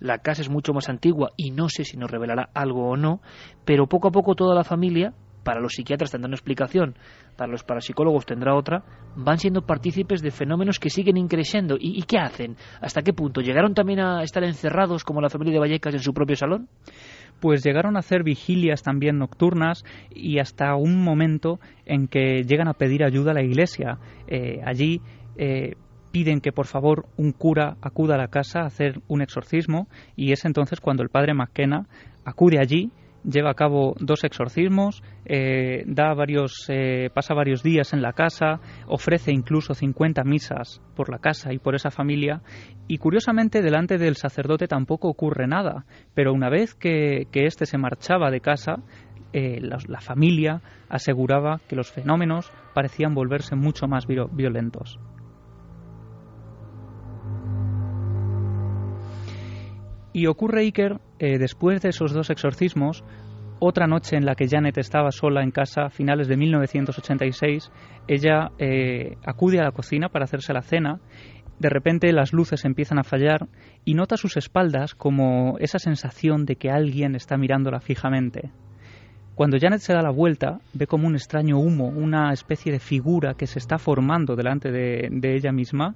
La 0.00 0.18
casa 0.18 0.42
es 0.42 0.50
mucho 0.50 0.72
más 0.74 0.88
antigua 0.88 1.30
y 1.36 1.50
no 1.50 1.68
sé 1.68 1.84
si 1.84 1.96
nos 1.96 2.10
revelará 2.10 2.50
algo 2.52 2.90
o 2.90 2.96
no, 2.96 3.20
pero 3.64 3.86
poco 3.86 4.08
a 4.08 4.10
poco 4.10 4.34
toda 4.34 4.54
la 4.54 4.64
familia 4.64 5.14
para 5.46 5.60
los 5.60 5.74
psiquiatras 5.74 6.10
tendrá 6.10 6.26
una 6.26 6.34
explicación, 6.34 6.96
para 7.36 7.52
los 7.52 7.62
parapsicólogos 7.62 8.26
tendrá 8.26 8.56
otra, 8.56 8.82
van 9.14 9.38
siendo 9.38 9.62
partícipes 9.62 10.20
de 10.20 10.32
fenómenos 10.32 10.80
que 10.80 10.90
siguen 10.90 11.16
increciendo. 11.16 11.76
¿Y, 11.78 12.00
¿Y, 12.00 12.02
qué 12.02 12.18
hacen? 12.18 12.56
¿Hasta 12.80 13.02
qué 13.02 13.12
punto? 13.12 13.40
¿Llegaron 13.40 13.72
también 13.72 14.00
a 14.00 14.24
estar 14.24 14.42
encerrados 14.42 15.04
como 15.04 15.20
la 15.20 15.30
familia 15.30 15.54
de 15.54 15.60
Vallecas 15.60 15.94
en 15.94 16.00
su 16.00 16.12
propio 16.12 16.34
salón? 16.34 16.68
Pues 17.38 17.62
llegaron 17.62 17.94
a 17.94 18.00
hacer 18.00 18.24
vigilias 18.24 18.82
también 18.82 19.18
nocturnas 19.18 19.84
y 20.10 20.40
hasta 20.40 20.74
un 20.74 21.00
momento 21.04 21.60
en 21.84 22.08
que 22.08 22.42
llegan 22.42 22.66
a 22.66 22.74
pedir 22.74 23.04
ayuda 23.04 23.30
a 23.30 23.34
la 23.34 23.44
iglesia. 23.44 23.98
Eh, 24.26 24.60
allí 24.64 25.00
eh, 25.36 25.76
piden 26.10 26.40
que 26.40 26.50
por 26.50 26.66
favor 26.66 27.06
un 27.16 27.30
cura 27.30 27.76
acuda 27.82 28.16
a 28.16 28.18
la 28.18 28.28
casa 28.28 28.62
a 28.62 28.66
hacer 28.66 29.00
un 29.06 29.22
exorcismo 29.22 29.86
y 30.16 30.32
es 30.32 30.44
entonces 30.44 30.80
cuando 30.80 31.04
el 31.04 31.08
padre 31.08 31.34
McKenna 31.34 31.86
acude 32.24 32.58
allí 32.58 32.90
lleva 33.26 33.50
a 33.50 33.54
cabo 33.54 33.94
dos 33.98 34.24
exorcismos, 34.24 35.02
eh, 35.24 35.82
da 35.86 36.14
varios, 36.14 36.66
eh, 36.68 37.10
pasa 37.12 37.34
varios 37.34 37.62
días 37.62 37.92
en 37.92 38.02
la 38.02 38.12
casa, 38.12 38.60
ofrece 38.86 39.32
incluso 39.32 39.74
50 39.74 40.22
misas 40.24 40.80
por 40.94 41.10
la 41.10 41.18
casa 41.18 41.52
y 41.52 41.58
por 41.58 41.74
esa 41.74 41.90
familia, 41.90 42.42
y 42.86 42.98
curiosamente 42.98 43.62
delante 43.62 43.98
del 43.98 44.16
sacerdote 44.16 44.68
tampoco 44.68 45.08
ocurre 45.08 45.46
nada, 45.46 45.84
pero 46.14 46.32
una 46.32 46.48
vez 46.48 46.74
que, 46.74 47.26
éste 47.32 47.66
se 47.66 47.78
marchaba 47.78 48.30
de 48.30 48.40
casa, 48.40 48.76
eh, 49.32 49.60
la, 49.60 50.00
familia 50.00 50.62
aseguraba 50.88 51.60
que 51.68 51.76
los 51.76 51.92
fenómenos 51.92 52.50
parecían 52.74 53.14
volverse 53.14 53.54
mucho 53.54 53.86
más 53.86 54.06
violentos. 54.06 54.98
Y 60.16 60.28
ocurre 60.28 60.62
Iker, 60.62 60.98
eh, 61.18 61.36
después 61.36 61.82
de 61.82 61.90
esos 61.90 62.14
dos 62.14 62.30
exorcismos, 62.30 63.04
otra 63.58 63.86
noche 63.86 64.16
en 64.16 64.24
la 64.24 64.34
que 64.34 64.48
Janet 64.48 64.78
estaba 64.78 65.10
sola 65.10 65.42
en 65.42 65.50
casa, 65.50 65.90
finales 65.90 66.26
de 66.26 66.38
1986, 66.38 67.70
ella 68.08 68.50
eh, 68.58 69.18
acude 69.26 69.60
a 69.60 69.64
la 69.64 69.72
cocina 69.72 70.08
para 70.08 70.24
hacerse 70.24 70.54
la 70.54 70.62
cena. 70.62 71.00
De 71.58 71.68
repente 71.68 72.10
las 72.14 72.32
luces 72.32 72.64
empiezan 72.64 72.98
a 72.98 73.04
fallar 73.04 73.46
y 73.84 73.92
nota 73.92 74.14
a 74.14 74.16
sus 74.16 74.38
espaldas 74.38 74.94
como 74.94 75.58
esa 75.58 75.78
sensación 75.78 76.46
de 76.46 76.56
que 76.56 76.70
alguien 76.70 77.14
está 77.14 77.36
mirándola 77.36 77.80
fijamente. 77.80 78.50
Cuando 79.34 79.58
Janet 79.60 79.80
se 79.80 79.92
da 79.92 80.00
la 80.00 80.12
vuelta, 80.12 80.60
ve 80.72 80.86
como 80.86 81.06
un 81.06 81.16
extraño 81.16 81.58
humo, 81.58 81.88
una 81.88 82.32
especie 82.32 82.72
de 82.72 82.78
figura 82.78 83.34
que 83.34 83.46
se 83.46 83.58
está 83.58 83.76
formando 83.76 84.34
delante 84.34 84.72
de, 84.72 85.10
de 85.10 85.36
ella 85.36 85.52
misma, 85.52 85.94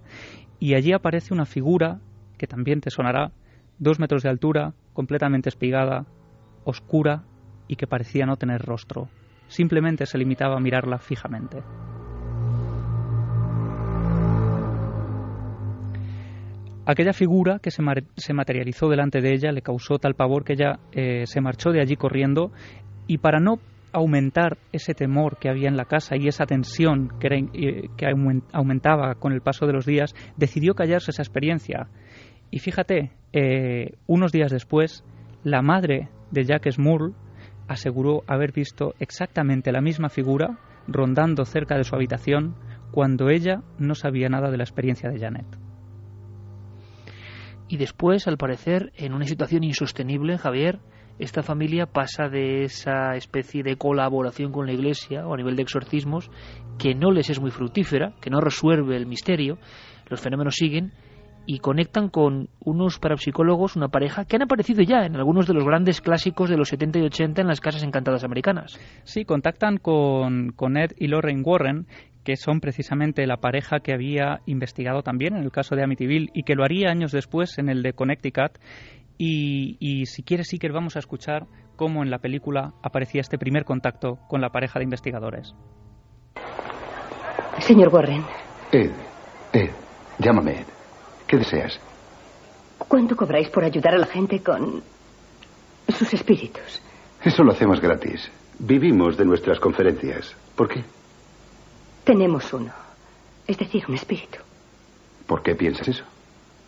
y 0.59 0.75
allí 0.75 0.93
aparece 0.93 1.33
una 1.33 1.47
figura 1.47 2.01
que 2.37 2.47
también 2.47 2.83
te 2.83 2.91
sonará, 2.91 3.33
dos 3.81 3.99
metros 3.99 4.23
de 4.23 4.29
altura, 4.29 4.75
completamente 4.93 5.49
espigada, 5.49 6.07
oscura 6.65 7.25
y 7.67 7.77
que 7.77 7.89
parecía 7.89 8.27
no 8.27 8.37
tener 8.37 8.63
rostro. 8.63 9.09
Simplemente 9.49 10.07
se 10.07 10.19
limitaba 10.19 10.57
a 10.57 10.61
mirarla 10.61 10.99
fijamente. 10.99 11.63
Aquella 16.87 17.13
figura 17.13 17.59
que 17.61 17.71
se, 17.71 17.83
materializó 18.33 18.89
delante 18.89 19.21
de 19.21 19.33
ella 19.33 19.53
le 19.53 19.63
causó 19.63 19.99
tal 19.99 20.15
pavor 20.15 20.45
que 20.45 20.55
ella 20.55 20.81
eh, 20.93 21.25
se 21.27 21.41
marchó 21.41 21.71
de 21.71 21.81
allí 21.81 21.97
corriendo 21.97 22.51
y 23.07 23.19
para 23.19 23.39
no 23.39 23.61
aumentar 23.93 24.59
ese 24.73 24.95
temor 24.95 25.39
que 25.39 25.49
había 25.49 25.69
en 25.69 25.77
la 25.77 25.85
casa 25.85 26.17
y 26.17 26.29
esa 26.29 26.47
tensión 26.47 27.13
que, 27.19 27.29
eh, 27.29 27.89
que 27.97 28.07
aumentaba 28.53 29.15
con 29.17 29.33
el 29.33 29.41
paso 29.41 29.67
de 29.67 29.73
los 29.73 29.87
días, 29.87 30.15
decidió 30.37 30.75
callarse 30.75 31.11
esa 31.11 31.23
experiencia. 31.23 31.89
Y 32.51 32.59
fíjate, 32.59 33.13
eh, 33.33 33.95
unos 34.07 34.33
días 34.33 34.51
después, 34.51 35.05
la 35.45 35.63
madre 35.63 36.09
de 36.31 36.45
Jacques 36.45 36.79
Moore 36.79 37.13
aseguró 37.69 38.23
haber 38.27 38.53
visto 38.53 38.95
exactamente 38.99 39.73
la 39.73 39.81
misma 39.81 40.09
figura 40.09 40.59
rondando 40.89 41.45
cerca 41.45 41.77
de 41.77 41.85
su 41.85 41.95
habitación 41.95 42.57
cuando 42.91 43.31
ella 43.31 43.63
no 43.79 43.95
sabía 43.95 44.29
nada 44.29 44.51
de 44.51 44.57
la 44.57 44.65
experiencia 44.65 45.09
de 45.09 45.21
Janet. 45.21 45.47
Y 47.69 47.77
después, 47.77 48.27
al 48.27 48.37
parecer, 48.37 48.93
en 48.97 49.15
una 49.15 49.27
situación 49.27 49.63
insostenible, 49.63 50.39
Javier, 50.39 50.81
esta 51.21 51.45
familia 51.45 51.87
pasa 51.87 52.29
de 52.29 52.65
esa 52.65 53.15
especie 53.15 53.63
de 53.63 53.77
colaboración 53.77 54.51
con 54.51 54.67
la 54.67 54.73
Iglesia 54.73 55.25
o 55.29 55.35
a 55.35 55.37
nivel 55.37 55.55
de 55.55 55.63
exorcismos 55.63 56.31
que 56.79 56.97
no 56.97 57.13
les 57.13 57.31
es 57.31 57.41
muy 57.41 57.53
fructífera, 57.53 58.15
que 58.21 58.31
no 58.31 58.41
resuelve 58.41 58.97
el 58.97 59.07
misterio, 59.07 59.59
los 60.09 60.21
fenómenos 60.21 60.57
siguen 60.57 60.93
y 61.53 61.59
conectan 61.59 62.11
con 62.11 62.49
unos 62.61 63.01
parapsicólogos, 63.01 63.75
una 63.75 63.89
pareja, 63.89 64.25
que 64.25 64.37
han 64.37 64.43
aparecido 64.43 64.85
ya 64.85 65.05
en 65.05 65.17
algunos 65.17 65.49
de 65.49 65.55
los 65.55 65.65
grandes 65.65 66.01
clásicos 66.01 66.49
de 66.49 66.57
los 66.57 66.69
70 66.69 67.01
y 67.01 67.03
80 67.03 67.43
en 67.43 67.49
las 67.49 67.61
casas 67.61 67.83
encantadas 67.83 68.23
americanas. 68.23 68.79
Sí, 69.03 69.25
contactan 69.25 69.79
con, 69.79 70.53
con 70.53 70.77
Ed 70.77 70.93
y 70.97 71.09
Lorraine 71.09 71.43
Warren, 71.43 71.89
que 72.23 72.37
son 72.37 72.61
precisamente 72.61 73.27
la 73.27 73.39
pareja 73.39 73.81
que 73.81 73.93
había 73.93 74.43
investigado 74.47 75.03
también 75.03 75.35
en 75.35 75.43
el 75.43 75.51
caso 75.51 75.75
de 75.75 75.83
Amityville 75.83 76.31
y 76.35 76.45
que 76.45 76.55
lo 76.55 76.63
haría 76.63 76.89
años 76.89 77.11
después 77.11 77.59
en 77.59 77.69
el 77.69 77.83
de 77.83 77.95
Connecticut. 77.95 78.53
Y, 79.19 79.77
y 79.81 80.07
si 80.07 80.23
quieres, 80.23 80.47
sí 80.47 80.59
que 80.59 80.71
vamos 80.71 80.95
a 80.95 81.01
escuchar 81.01 81.49
cómo 81.75 82.05
en 82.05 82.11
la 82.11 82.21
película 82.21 82.75
aparecía 82.81 83.23
este 83.23 83.39
primer 83.39 83.65
contacto 83.65 84.21
con 84.29 84.41
la 84.41 84.51
pareja 84.51 84.79
de 84.79 84.85
investigadores. 84.85 85.53
Señor 87.59 87.93
Warren. 87.93 88.23
Ed, 88.71 88.93
Ed, 89.53 89.71
llámame 90.21 90.53
Ed. 90.53 90.80
¿Qué 91.31 91.37
deseas? 91.37 91.79
¿Cuánto 92.77 93.15
cobráis 93.15 93.49
por 93.51 93.63
ayudar 93.63 93.95
a 93.95 93.99
la 93.99 94.07
gente 94.07 94.43
con 94.43 94.83
sus 95.97 96.13
espíritus? 96.13 96.83
Eso 97.23 97.45
lo 97.45 97.53
hacemos 97.53 97.81
gratis. 97.81 98.29
Vivimos 98.59 99.17
de 99.17 99.25
nuestras 99.27 99.61
conferencias. 99.61 100.35
¿Por 100.57 100.67
qué? 100.67 100.83
Tenemos 102.03 102.53
uno. 102.53 102.73
Es 103.47 103.57
decir, 103.57 103.85
un 103.87 103.95
espíritu. 103.95 104.39
¿Por 105.29 105.41
qué 105.45 105.55
piensas 105.55 105.87
eso? 105.87 106.03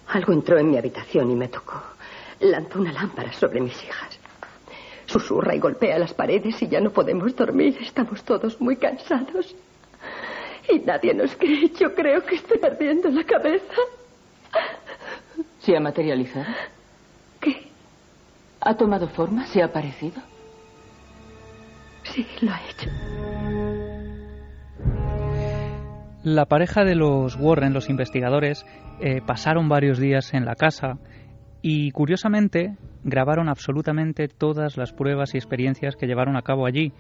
Algo 0.06 0.32
entró 0.32 0.56
en 0.58 0.70
mi 0.70 0.78
habitación 0.78 1.32
y 1.32 1.34
me 1.34 1.48
tocó. 1.48 1.82
Lanzó 2.38 2.78
una 2.78 2.92
lámpara 2.92 3.32
sobre 3.32 3.60
mis 3.60 3.82
hijas. 3.82 4.16
Susurra 5.06 5.56
y 5.56 5.58
golpea 5.58 5.98
las 5.98 6.14
paredes 6.14 6.62
y 6.62 6.68
ya 6.68 6.80
no 6.80 6.90
podemos 6.90 7.34
dormir. 7.34 7.78
Estamos 7.80 8.22
todos 8.22 8.60
muy 8.60 8.76
cansados. 8.76 9.56
Y 10.72 10.78
nadie 10.78 11.14
nos 11.14 11.34
cree. 11.34 11.68
Yo 11.70 11.92
creo 11.96 12.24
que 12.24 12.36
estoy 12.36 12.58
perdiendo 12.58 13.08
la 13.08 13.24
cabeza. 13.24 13.82
¿Se 15.60 15.76
ha 15.76 15.80
materializado? 15.80 16.46
¿Qué? 17.40 17.68
¿Ha 18.60 18.74
tomado 18.74 19.08
forma? 19.08 19.46
¿Se 19.46 19.62
ha 19.62 19.66
aparecido? 19.66 20.20
Sí, 22.04 22.26
lo 22.40 22.52
ha 22.52 22.60
hecho. 22.68 22.90
La 26.24 26.46
pareja 26.46 26.84
de 26.84 26.94
los 26.94 27.36
Warren, 27.36 27.72
los 27.72 27.90
investigadores, 27.90 28.64
eh, 29.00 29.20
pasaron 29.26 29.68
varios 29.68 29.98
días 29.98 30.34
en 30.34 30.44
la 30.44 30.54
casa 30.54 30.98
y 31.62 31.90
curiosamente 31.90 32.76
grabaron 33.02 33.48
absolutamente 33.48 34.28
todas 34.28 34.76
las 34.76 34.92
pruebas 34.92 35.34
y 35.34 35.38
experiencias 35.38 35.96
que 35.96 36.06
llevaron 36.06 36.36
a 36.36 36.42
cabo 36.42 36.66
allí 36.66 36.92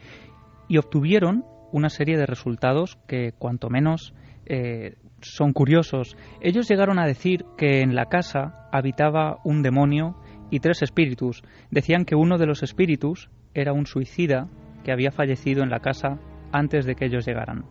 y 0.68 0.78
obtuvieron 0.78 1.44
una 1.70 1.88
serie 1.88 2.16
de 2.16 2.26
resultados 2.26 2.98
que 3.06 3.32
cuanto 3.38 3.70
menos 3.70 4.14
eh, 4.46 4.96
son 5.22 5.52
curiosos. 5.52 6.16
Ellos 6.40 6.68
llegaron 6.68 6.98
a 6.98 7.06
decir 7.06 7.44
que 7.56 7.80
en 7.80 7.94
la 7.94 8.06
casa 8.06 8.68
habitaba 8.72 9.38
un 9.44 9.62
demonio 9.62 10.16
y 10.50 10.60
tres 10.60 10.82
espíritus. 10.82 11.42
Decían 11.70 12.04
que 12.04 12.14
uno 12.14 12.38
de 12.38 12.46
los 12.46 12.62
espíritus 12.62 13.30
era 13.54 13.72
un 13.72 13.86
suicida 13.86 14.48
que 14.84 14.92
había 14.92 15.10
fallecido 15.10 15.62
en 15.62 15.70
la 15.70 15.80
casa 15.80 16.18
antes 16.52 16.84
de 16.84 16.94
que 16.94 17.06
ellos 17.06 17.26
llegaran. 17.26 17.64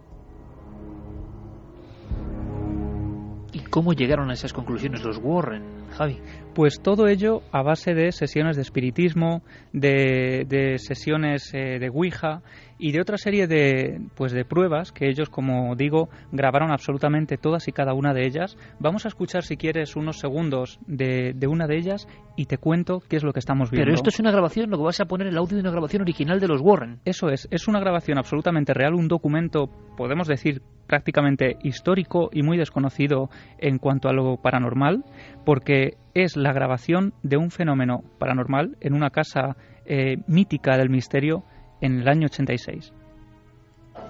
Cómo 3.71 3.93
llegaron 3.93 4.29
a 4.29 4.33
esas 4.33 4.53
conclusiones 4.53 5.03
los 5.03 5.17
Warren, 5.17 5.63
Javi? 5.97 6.19
Pues 6.53 6.81
todo 6.81 7.07
ello 7.07 7.41
a 7.51 7.63
base 7.63 7.93
de 7.95 8.11
sesiones 8.11 8.57
de 8.57 8.61
espiritismo, 8.61 9.41
de, 9.73 10.45
de 10.47 10.77
sesiones 10.77 11.51
eh, 11.53 11.79
de 11.79 11.89
Ouija 11.89 12.41
y 12.77 12.91
de 12.91 12.99
otra 12.99 13.17
serie 13.17 13.47
de, 13.47 14.01
pues 14.15 14.33
de 14.33 14.43
pruebas 14.43 14.91
que 14.91 15.07
ellos, 15.07 15.29
como 15.29 15.75
digo, 15.75 16.09
grabaron 16.31 16.71
absolutamente 16.71 17.37
todas 17.37 17.67
y 17.67 17.71
cada 17.71 17.93
una 17.93 18.13
de 18.13 18.25
ellas. 18.25 18.57
Vamos 18.79 19.05
a 19.05 19.07
escuchar, 19.07 19.43
si 19.43 19.55
quieres, 19.55 19.95
unos 19.95 20.19
segundos 20.19 20.79
de, 20.85 21.33
de 21.33 21.47
una 21.47 21.67
de 21.67 21.77
ellas 21.77 22.07
y 22.35 22.47
te 22.47 22.57
cuento 22.57 22.99
qué 23.07 23.15
es 23.15 23.23
lo 23.23 23.31
que 23.31 23.39
estamos 23.39 23.71
viendo. 23.71 23.85
Pero 23.85 23.95
esto 23.95 24.09
es 24.09 24.19
una 24.19 24.31
grabación, 24.31 24.69
lo 24.69 24.77
que 24.77 24.83
vas 24.83 24.99
a 24.99 25.05
poner 25.05 25.27
el 25.27 25.37
audio 25.37 25.55
de 25.55 25.61
una 25.61 25.71
grabación 25.71 26.01
original 26.01 26.39
de 26.39 26.47
los 26.47 26.59
Warren. 26.61 26.99
Eso 27.05 27.29
es, 27.29 27.47
es 27.51 27.67
una 27.69 27.79
grabación 27.79 28.17
absolutamente 28.17 28.73
real, 28.73 28.95
un 28.95 29.07
documento, 29.07 29.69
podemos 29.95 30.27
decir, 30.27 30.61
prácticamente 30.91 31.55
histórico 31.63 32.29
y 32.33 32.43
muy 32.43 32.57
desconocido 32.57 33.29
en 33.61 33.77
cuanto 33.77 34.09
a 34.09 34.13
lo 34.13 34.37
paranormal, 34.37 35.05
porque 35.45 35.97
es 36.13 36.35
la 36.35 36.51
grabación 36.51 37.13
de 37.23 37.37
un 37.37 37.51
fenómeno 37.51 38.03
paranormal 38.19 38.77
en 38.81 38.93
una 38.93 39.09
casa 39.09 39.55
eh, 39.85 40.17
mítica 40.27 40.77
del 40.77 40.89
misterio 40.89 41.43
en 41.79 42.01
el 42.01 42.07
año 42.07 42.25
86. 42.25 42.91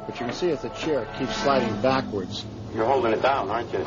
But 0.06 0.20
you 0.20 0.26
can 0.26 0.34
see 0.34 0.50
if 0.52 0.62
the 0.62 0.70
chair 0.70 1.06
keeps 1.18 1.36
sliding 1.44 1.82
backwards. 1.82 2.46
You're 2.74 2.86
holding 2.86 3.14
it 3.14 3.22
down, 3.22 3.50
aren't 3.50 3.72
you? 3.72 3.80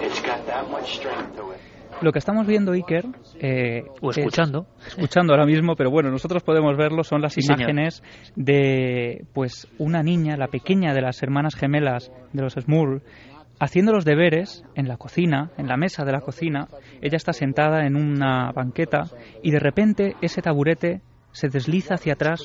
It's 0.00 0.20
got 0.20 0.46
that 0.46 0.70
much 0.70 0.96
strength 0.96 1.36
to 1.36 1.50
it. 1.50 1.60
Lo 2.00 2.12
que 2.12 2.18
estamos 2.18 2.46
viendo, 2.46 2.72
Iker, 2.72 3.04
eh, 3.40 3.84
o 4.00 4.10
es- 4.10 4.18
escuchando, 4.18 4.66
escuchando 4.86 5.32
ahora 5.32 5.46
mismo, 5.46 5.74
pero 5.74 5.90
bueno, 5.90 6.10
nosotros 6.10 6.42
podemos 6.42 6.76
verlo, 6.76 7.02
son 7.02 7.20
las 7.22 7.32
Sí, 7.32 7.42
señor. 7.42 7.60
imágenes 7.60 8.02
de 8.36 9.24
pues 9.34 9.66
una 9.78 10.02
niña, 10.02 10.36
la 10.36 10.46
pequeña 10.48 10.94
de 10.94 11.00
las 11.02 11.22
hermanas 11.22 11.54
gemelas 11.56 12.10
de 12.32 12.42
los 12.42 12.54
Smurl, 12.54 13.02
haciendo 13.60 13.92
los 13.92 14.04
deberes 14.04 14.64
en 14.76 14.86
la 14.86 14.96
cocina, 14.96 15.50
en 15.58 15.66
la 15.66 15.76
mesa 15.76 16.04
de 16.04 16.12
la 16.12 16.20
cocina. 16.20 16.68
Ella 17.02 17.16
está 17.16 17.32
sentada 17.32 17.84
en 17.86 17.96
una 17.96 18.52
banqueta 18.52 19.04
y 19.42 19.50
de 19.50 19.58
repente 19.58 20.14
ese 20.22 20.40
taburete 20.42 21.00
se 21.32 21.48
desliza 21.48 21.94
hacia 21.94 22.12
atrás 22.14 22.40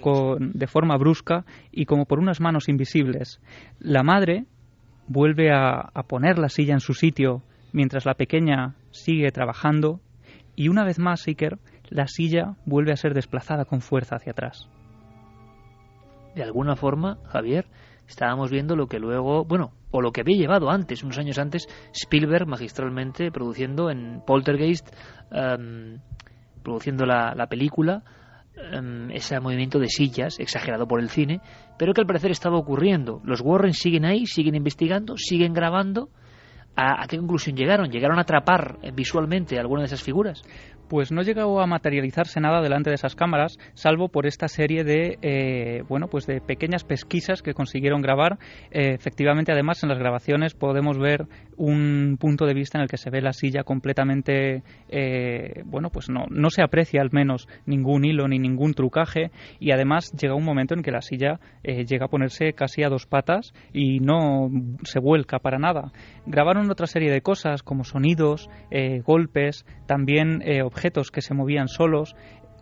con, 0.00 0.50
de 0.52 0.66
forma 0.66 0.96
brusca 0.96 1.44
y 1.70 1.84
como 1.86 2.04
por 2.06 2.18
unas 2.18 2.40
manos 2.40 2.68
invisibles. 2.68 3.40
La 3.78 4.02
madre 4.02 4.44
vuelve 5.06 5.52
a, 5.52 5.88
a 5.94 6.02
poner 6.02 6.38
la 6.38 6.48
silla 6.48 6.74
en 6.74 6.80
su 6.80 6.92
sitio 6.92 7.42
mientras 7.76 8.06
la 8.06 8.14
pequeña 8.14 8.74
sigue 8.90 9.30
trabajando 9.32 10.00
y 10.56 10.68
una 10.68 10.82
vez 10.82 10.98
más, 10.98 11.26
Iker, 11.28 11.58
la 11.90 12.06
silla 12.06 12.56
vuelve 12.64 12.90
a 12.90 12.96
ser 12.96 13.12
desplazada 13.12 13.66
con 13.66 13.82
fuerza 13.82 14.16
hacia 14.16 14.32
atrás. 14.32 14.68
de 16.34 16.42
alguna 16.42 16.76
forma, 16.76 17.18
Javier, 17.24 17.66
estábamos 18.06 18.50
viendo 18.50 18.76
lo 18.76 18.88
que 18.88 18.98
luego, 18.98 19.46
bueno, 19.46 19.72
o 19.90 20.02
lo 20.02 20.12
que 20.12 20.20
había 20.20 20.36
llevado 20.36 20.68
antes, 20.68 21.02
unos 21.02 21.16
años 21.16 21.38
antes, 21.38 21.66
Spielberg 21.94 22.46
magistralmente 22.46 23.30
produciendo 23.30 23.90
en 23.90 24.20
Poltergeist, 24.26 24.86
em, 25.30 26.00
produciendo 26.62 27.06
la, 27.06 27.34
la 27.34 27.46
película, 27.46 28.04
em, 28.72 29.10
ese 29.12 29.40
movimiento 29.40 29.78
de 29.78 29.88
sillas, 29.88 30.38
exagerado 30.38 30.86
por 30.86 31.00
el 31.00 31.08
cine, 31.08 31.40
pero 31.78 31.94
que 31.94 32.02
al 32.02 32.06
parecer 32.06 32.30
estaba 32.30 32.58
ocurriendo. 32.58 33.22
Los 33.24 33.40
Warren 33.40 33.72
siguen 33.72 34.04
ahí, 34.04 34.26
siguen 34.26 34.54
investigando, 34.54 35.16
siguen 35.16 35.54
grabando. 35.54 36.10
¿A, 36.76 37.06
qué 37.08 37.16
conclusión 37.16 37.56
llegaron? 37.56 37.90
¿Llegaron 37.90 38.18
a 38.18 38.22
atrapar 38.22 38.78
visualmente 38.92 39.58
alguna 39.58 39.80
de 39.82 39.86
esas 39.86 40.02
figuras? 40.02 40.42
Pues 40.88 41.10
no 41.10 41.22
llegó 41.22 41.60
a 41.60 41.66
materializarse 41.66 42.40
nada 42.40 42.62
delante 42.62 42.90
de 42.90 42.94
esas 42.94 43.16
cámaras, 43.16 43.58
salvo 43.74 44.08
por 44.08 44.26
esta 44.26 44.48
serie 44.48 44.84
de, 44.84 45.18
eh, 45.22 45.82
bueno, 45.88 46.06
pues 46.08 46.26
de 46.26 46.40
pequeñas 46.40 46.84
pesquisas 46.84 47.42
que 47.42 47.54
consiguieron 47.54 48.02
grabar. 48.02 48.38
Eh, 48.70 48.94
efectivamente, 48.94 49.52
además, 49.52 49.82
en 49.82 49.88
las 49.88 49.98
grabaciones 49.98 50.54
podemos 50.54 50.98
ver 50.98 51.26
un 51.56 52.16
punto 52.20 52.46
de 52.46 52.54
vista 52.54 52.78
en 52.78 52.82
el 52.82 52.88
que 52.88 52.98
se 52.98 53.10
ve 53.10 53.20
la 53.20 53.32
silla 53.32 53.64
completamente, 53.64 54.62
eh, 54.88 55.62
bueno, 55.64 55.90
pues 55.90 56.08
no, 56.08 56.26
no 56.30 56.50
se 56.50 56.62
aprecia 56.62 57.00
al 57.00 57.10
menos 57.10 57.48
ningún 57.64 58.04
hilo 58.04 58.28
ni 58.28 58.38
ningún 58.38 58.74
trucaje 58.74 59.30
y 59.58 59.72
además 59.72 60.12
llega 60.12 60.34
un 60.34 60.44
momento 60.44 60.74
en 60.74 60.82
que 60.82 60.90
la 60.90 61.00
silla 61.00 61.40
llega 61.62 62.06
a 62.06 62.08
ponerse 62.08 62.52
casi 62.52 62.84
a 62.84 62.88
dos 62.88 63.06
patas 63.06 63.52
y 63.72 63.98
no 63.98 64.48
se 64.84 65.00
vuelca 65.00 65.40
para 65.40 65.58
nada. 65.58 65.90
Grabaron 66.26 66.70
otra 66.70 66.86
serie 66.86 67.10
de 67.10 67.22
cosas 67.22 67.62
como 67.62 67.82
sonidos, 67.82 68.48
golpes, 69.04 69.64
también 69.86 70.42
eh, 70.42 70.62
objetos 70.76 71.10
que 71.10 71.22
se 71.22 71.34
movían 71.34 71.68
solos. 71.68 72.14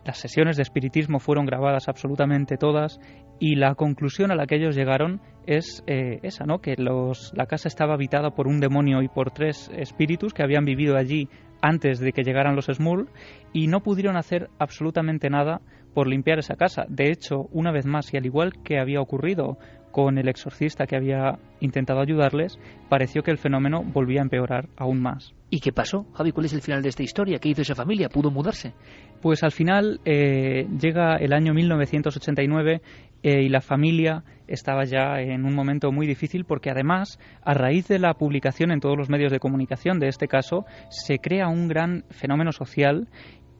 Las 0.05 0.19
sesiones 0.19 0.55
de 0.55 0.63
espiritismo 0.63 1.19
fueron 1.19 1.45
grabadas 1.45 1.89
absolutamente 1.89 2.57
todas 2.57 2.99
y 3.39 3.55
la 3.55 3.75
conclusión 3.75 4.31
a 4.31 4.35
la 4.35 4.45
que 4.45 4.55
ellos 4.55 4.75
llegaron 4.75 5.19
es 5.47 5.83
eh, 5.87 6.19
esa, 6.23 6.45
¿no? 6.45 6.59
Que 6.59 6.75
los, 6.77 7.33
la 7.35 7.47
casa 7.47 7.67
estaba 7.67 7.95
habitada 7.95 8.31
por 8.31 8.47
un 8.47 8.59
demonio 8.61 9.01
y 9.01 9.09
por 9.09 9.31
tres 9.31 9.69
espíritus 9.75 10.33
que 10.33 10.43
habían 10.43 10.63
vivido 10.63 10.95
allí 10.95 11.27
antes 11.61 11.99
de 11.99 12.13
que 12.13 12.23
llegaran 12.23 12.55
los 12.55 12.67
Smurl 12.67 13.09
y 13.51 13.67
no 13.67 13.81
pudieron 13.81 14.15
hacer 14.15 14.49
absolutamente 14.59 15.29
nada 15.29 15.61
por 15.93 16.07
limpiar 16.07 16.39
esa 16.39 16.55
casa. 16.55 16.85
De 16.87 17.09
hecho, 17.09 17.47
una 17.51 17.71
vez 17.71 17.85
más, 17.85 18.13
y 18.13 18.17
al 18.17 18.25
igual 18.25 18.53
que 18.63 18.79
había 18.79 19.01
ocurrido 19.01 19.57
con 19.95 20.17
el 20.17 20.27
exorcista 20.27 20.87
que 20.87 20.97
había 20.97 21.39
intentado 21.61 22.01
ayudarles, 22.01 22.59
pareció 22.89 23.23
que 23.23 23.31
el 23.31 23.37
fenómeno 23.37 23.81
volvía 23.81 24.19
a 24.19 24.23
empeorar 24.23 24.67
aún 24.75 25.01
más. 25.01 25.33
¿Y 25.49 25.61
qué 25.61 25.71
pasó? 25.71 26.05
Javi, 26.15 26.33
¿cuál 26.33 26.47
es 26.47 26.53
el 26.53 26.61
final 26.61 26.83
de 26.83 26.89
esta 26.89 27.01
historia? 27.01 27.39
¿Qué 27.39 27.47
hizo 27.47 27.61
esa 27.61 27.75
familia? 27.75 28.09
¿Pudo 28.09 28.29
mudarse? 28.29 28.73
Pues 29.21 29.41
al 29.41 29.53
final 29.53 30.01
eh, 30.03 30.67
llega 30.81 31.15
el 31.15 31.31
año 31.31 31.53
1989 31.53 32.81
eh, 33.23 33.43
y 33.43 33.47
la 33.47 33.61
familia 33.61 34.25
estaba 34.49 34.83
ya 34.83 35.21
en 35.21 35.45
un 35.45 35.55
momento 35.55 35.93
muy 35.93 36.07
difícil 36.07 36.43
porque 36.43 36.69
además, 36.69 37.17
a 37.41 37.53
raíz 37.53 37.87
de 37.87 37.97
la 37.97 38.15
publicación 38.15 38.71
en 38.71 38.81
todos 38.81 38.97
los 38.97 39.09
medios 39.09 39.31
de 39.31 39.39
comunicación 39.39 40.01
de 40.01 40.09
este 40.09 40.27
caso, 40.27 40.65
se 40.89 41.19
crea 41.19 41.47
un 41.47 41.69
gran 41.69 42.03
fenómeno 42.09 42.51
social 42.51 43.07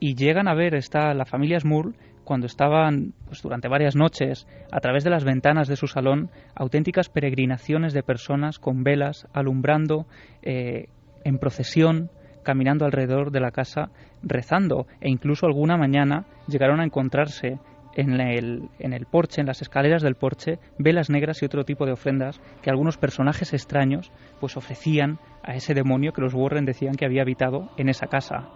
y 0.02 0.15
llegan 0.15 0.50
a 0.50 0.54
ver 0.54 0.76
esta, 0.76 1.13
la 1.13 1.24
familia 1.24 1.62
Smurl 1.62 1.95
cuando 2.25 2.47
estaban 2.47 3.13
pues, 3.25 3.41
durante 3.41 3.69
varias 3.69 3.95
noches 3.95 4.47
a 4.71 4.81
través 4.81 5.03
de 5.03 5.09
las 5.09 5.23
ventanas 5.23 5.67
de 5.67 5.77
su 5.77 5.88
salón 5.88 6.29
auténticas 6.55 7.07
peregrinaciones 7.09 7.93
de 7.93 8.03
personas 8.03 8.59
con 8.59 8.83
velas 8.83 9.27
alumbrando 9.33 10.05
eh, 10.41 10.89
en 11.23 11.38
procesión 11.38 12.09
caminando 12.43 12.85
alrededor 12.85 13.31
de 13.31 13.39
la 13.39 13.51
casa 13.51 13.89
rezando 14.21 14.88
e 14.99 15.09
incluso 15.09 15.45
alguna 15.45 15.77
mañana 15.77 16.25
llegaron 16.47 16.81
a 16.81 16.85
encontrarse 16.85 17.59
en 17.95 18.19
el, 18.19 18.69
en 18.79 18.93
el 18.93 19.05
porche, 19.05 19.39
en 19.39 19.47
las 19.47 19.61
escaleras 19.61 20.01
del 20.01 20.15
porche, 20.15 20.59
velas 20.77 21.09
negras 21.09 21.41
y 21.41 21.45
otro 21.45 21.63
tipo 21.63 21.85
de 21.85 21.93
ofrendas 21.93 22.41
que 22.61 22.69
algunos 22.69 22.97
personajes 22.97 23.53
extraños 23.53 24.11
pues 24.39 24.57
ofrecían 24.57 25.17
a 25.43 25.55
ese 25.55 25.73
demonio 25.73 26.11
que 26.11 26.21
los 26.21 26.33
Warren 26.33 26.65
decían 26.65 26.95
que 26.95 27.05
había 27.05 27.21
habitado 27.21 27.69
en 27.77 27.89
esa 27.89 28.07
casa. 28.07 28.49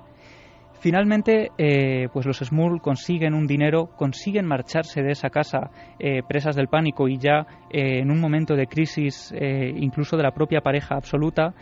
Finalmente, 0.80 1.52
eh, 1.58 2.08
pues 2.13 2.26
los 2.26 2.38
Smurl 2.38 2.82
consiguen 2.82 3.34
un 3.34 3.48
dinero, 3.48 3.88
consiguen 3.98 4.46
marcharse 4.46 5.02
de 5.02 5.12
esa 5.12 5.30
casa 5.30 5.72
eh, 6.00 6.22
presas 6.28 6.56
del 6.56 6.70
pánico 6.70 7.10
y 7.10 7.18
ya 7.18 7.46
eh, 7.70 8.00
en 8.00 8.12
un 8.12 8.20
momento 8.22 8.56
de 8.56 8.68
crisis 8.68 9.34
eh, 9.36 9.74
incluso 9.76 10.15
de 10.15 10.24
la 10.24 10.32
propia 10.32 10.62
pareja 10.62 10.96
absoluta. 10.96 11.54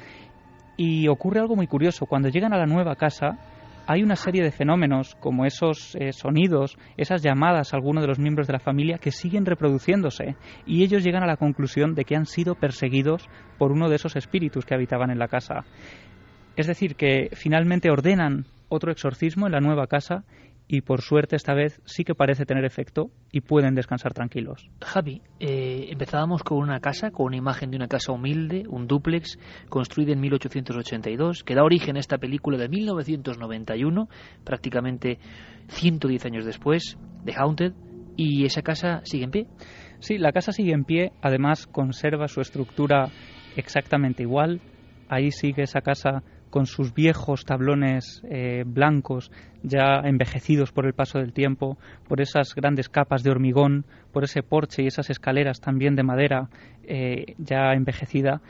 Y 0.77 1.08
ocurre 1.08 1.39
algo 1.39 1.56
muy 1.56 1.65
curioso. 1.65 2.06
Cuando 2.06 2.30
llegan 2.30 2.53
a 2.53 2.58
la 2.58 2.67
nueva 2.67 2.95
casa, 2.95 3.39
hay 3.88 4.03
una 4.03 4.17
serie 4.17 4.43
de 4.43 4.51
fenómenos 4.51 5.15
como 5.15 5.45
esos 5.45 5.95
eh, 5.95 6.12
sonidos, 6.12 6.77
esas 6.97 7.23
llamadas 7.23 7.73
a 7.73 7.77
alguno 7.77 8.01
de 8.01 8.08
los 8.08 8.19
miembros 8.19 8.45
de 8.45 8.53
la 8.53 8.60
familia 8.60 8.97
que 8.97 9.12
siguen 9.12 9.45
reproduciéndose 9.45 10.36
y 10.65 10.84
ellos 10.84 11.03
llegan 11.03 11.23
a 11.23 11.27
la 11.27 11.38
conclusión 11.38 11.95
de 11.95 12.03
que 12.03 12.17
han 12.17 12.25
sido 12.25 12.56
perseguidos 12.56 13.30
por 13.58 13.71
uno 13.71 13.88
de 13.88 13.95
esos 13.95 14.17
espíritus 14.17 14.65
que 14.65 14.75
habitaban 14.75 15.10
en 15.10 15.19
la 15.19 15.30
casa. 15.30 15.63
Es 16.58 16.67
decir, 16.67 16.95
que 16.95 17.30
finalmente 17.34 17.89
ordenan 17.89 18.45
otro 18.69 18.91
exorcismo 18.91 19.45
en 19.45 19.53
la 19.53 19.60
nueva 19.60 19.88
casa 19.88 20.23
y 20.67 20.82
por 20.82 21.01
suerte 21.01 21.36
esta 21.36 21.53
vez 21.53 21.82
sí 21.86 22.03
que 22.03 22.13
parece 22.13 22.45
tener 22.45 22.65
efecto 22.65 23.10
y 23.32 23.41
pueden 23.41 23.73
descansar 23.73 24.13
tranquilos. 24.13 24.69
Javi, 24.82 25.21
eh, 25.39 25.88
empezábamos 25.91 26.43
con 26.43 26.58
una 26.58 26.80
casa, 26.80 27.12
con 27.12 27.27
una 27.27 27.38
imagen 27.38 27.71
de 27.71 27.77
una 27.77 27.88
casa 27.88 28.12
humilde, 28.12 28.63
un 28.67 28.88
dúplex, 28.88 29.39
construida 29.69 30.12
en 30.12 30.19
1882, 30.19 31.43
que 31.43 31.56
da 31.56 31.63
origen 31.63 31.95
a 31.95 31.99
esta 31.99 32.17
película 32.17 32.58
de 32.58 32.67
1991, 32.67 34.10
prácticamente 34.43 35.19
110 35.69 36.25
años 36.25 36.45
después, 36.45 36.97
de 37.23 37.34
Haunted, 37.34 37.73
y 38.17 38.45
esa 38.45 38.62
casa 38.62 39.01
sigue 39.06 39.23
en 39.25 39.32
pie. 39.32 39.47
Sí, 40.00 40.17
la 40.17 40.31
casa 40.31 40.52
sigue 40.52 40.73
en 40.73 40.83
pie, 40.83 41.12
además 41.21 41.65
conserva 41.67 42.27
su 42.27 42.41
estructura 42.41 43.10
exactamente 43.56 44.23
igual. 44.23 44.60
Ahí 45.08 45.31
sigue 45.31 45.63
esa 45.63 45.81
casa 45.81 46.23
con 46.50 46.65
sus 46.65 46.93
viejos 46.93 47.45
tablones 47.45 48.21
eh, 48.29 48.63
blancos 48.65 49.31
ya 49.63 50.02
envejecidos 50.04 50.71
por 50.71 50.85
el 50.85 50.93
paso 50.93 51.19
del 51.19 51.33
tiempo, 51.33 51.77
por 52.08 52.21
esas 52.21 52.56
grandes 52.56 52.89
capas 52.89 53.23
de 53.23 53.31
hormigón, 53.31 53.85
por 54.13 54.23
ese 54.23 54.43
porche 54.43 54.83
y 54.83 54.87
esas 54.87 55.10
escaleras 55.10 55.60
también 55.60 55.95
de 55.95 56.04
madera 56.04 56.50
eh, 56.83 57.35
ya 57.37 57.73
envejecida. 57.73 58.41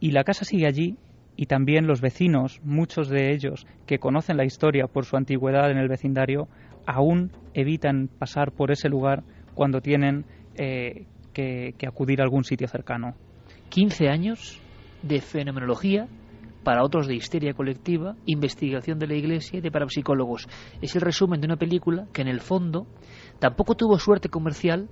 Y 0.00 0.12
la 0.12 0.24
casa 0.24 0.44
sigue 0.44 0.66
allí 0.66 0.96
y 1.36 1.46
también 1.46 1.86
los 1.86 2.00
vecinos, 2.00 2.60
muchos 2.64 3.08
de 3.08 3.32
ellos 3.32 3.66
que 3.86 3.98
conocen 3.98 4.36
la 4.36 4.44
historia 4.44 4.86
por 4.86 5.04
su 5.04 5.16
antigüedad 5.16 5.70
en 5.70 5.78
el 5.78 5.88
vecindario, 5.88 6.48
aún 6.86 7.30
evitan 7.54 8.08
pasar 8.08 8.52
por 8.52 8.70
ese 8.70 8.88
lugar 8.88 9.22
cuando 9.54 9.80
tienen 9.80 10.24
eh, 10.56 11.04
que, 11.32 11.74
acudir 11.86 12.20
a 12.20 12.24
algún 12.24 12.44
sitio 12.44 12.68
cercano. 12.68 13.14
15 13.68 14.08
años 14.08 14.60
de 15.02 15.20
fenomenología, 15.20 16.06
para 16.66 16.82
otros 16.82 17.06
de 17.06 17.14
histeria 17.14 17.54
colectiva, 17.54 18.16
investigación 18.26 18.98
de 18.98 19.06
la 19.06 19.14
Iglesia 19.14 19.58
y 19.58 19.60
de 19.60 19.70
parapsicólogos. 19.70 20.48
Es 20.82 20.96
el 20.96 21.02
resumen 21.02 21.40
de 21.40 21.46
una 21.46 21.58
película 21.58 22.08
que 22.12 22.22
en 22.22 22.26
el 22.26 22.40
fondo 22.40 22.88
tampoco 23.38 23.76
tuvo 23.76 24.00
suerte 24.00 24.30
comercial, 24.30 24.88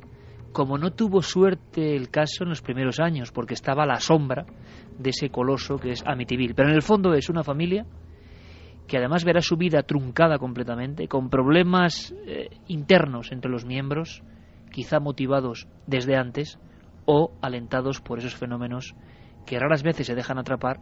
como 0.52 0.78
no 0.78 0.92
tuvo 0.92 1.20
suerte 1.20 1.96
el 1.96 2.10
caso 2.10 2.44
en 2.44 2.50
los 2.50 2.62
primeros 2.62 3.00
años, 3.00 3.32
porque 3.32 3.54
estaba 3.54 3.82
a 3.82 3.86
la 3.86 3.98
sombra 3.98 4.46
de 5.00 5.10
ese 5.10 5.30
coloso 5.30 5.76
que 5.76 5.90
es 5.90 6.04
Amityville. 6.06 6.54
Pero 6.54 6.68
en 6.68 6.76
el 6.76 6.82
fondo 6.82 7.12
es 7.12 7.28
una 7.28 7.42
familia 7.42 7.84
que 8.86 8.98
además 8.98 9.24
verá 9.24 9.40
su 9.40 9.56
vida 9.56 9.82
truncada 9.82 10.38
completamente, 10.38 11.08
con 11.08 11.28
problemas 11.28 12.14
eh, 12.24 12.50
internos 12.68 13.32
entre 13.32 13.50
los 13.50 13.64
miembros, 13.64 14.22
quizá 14.70 15.00
motivados 15.00 15.66
desde 15.88 16.14
antes 16.14 16.56
o 17.04 17.32
alentados 17.42 18.00
por 18.00 18.20
esos 18.20 18.36
fenómenos 18.36 18.94
que 19.44 19.58
raras 19.58 19.82
veces 19.82 20.06
se 20.06 20.14
dejan 20.14 20.38
atrapar 20.38 20.78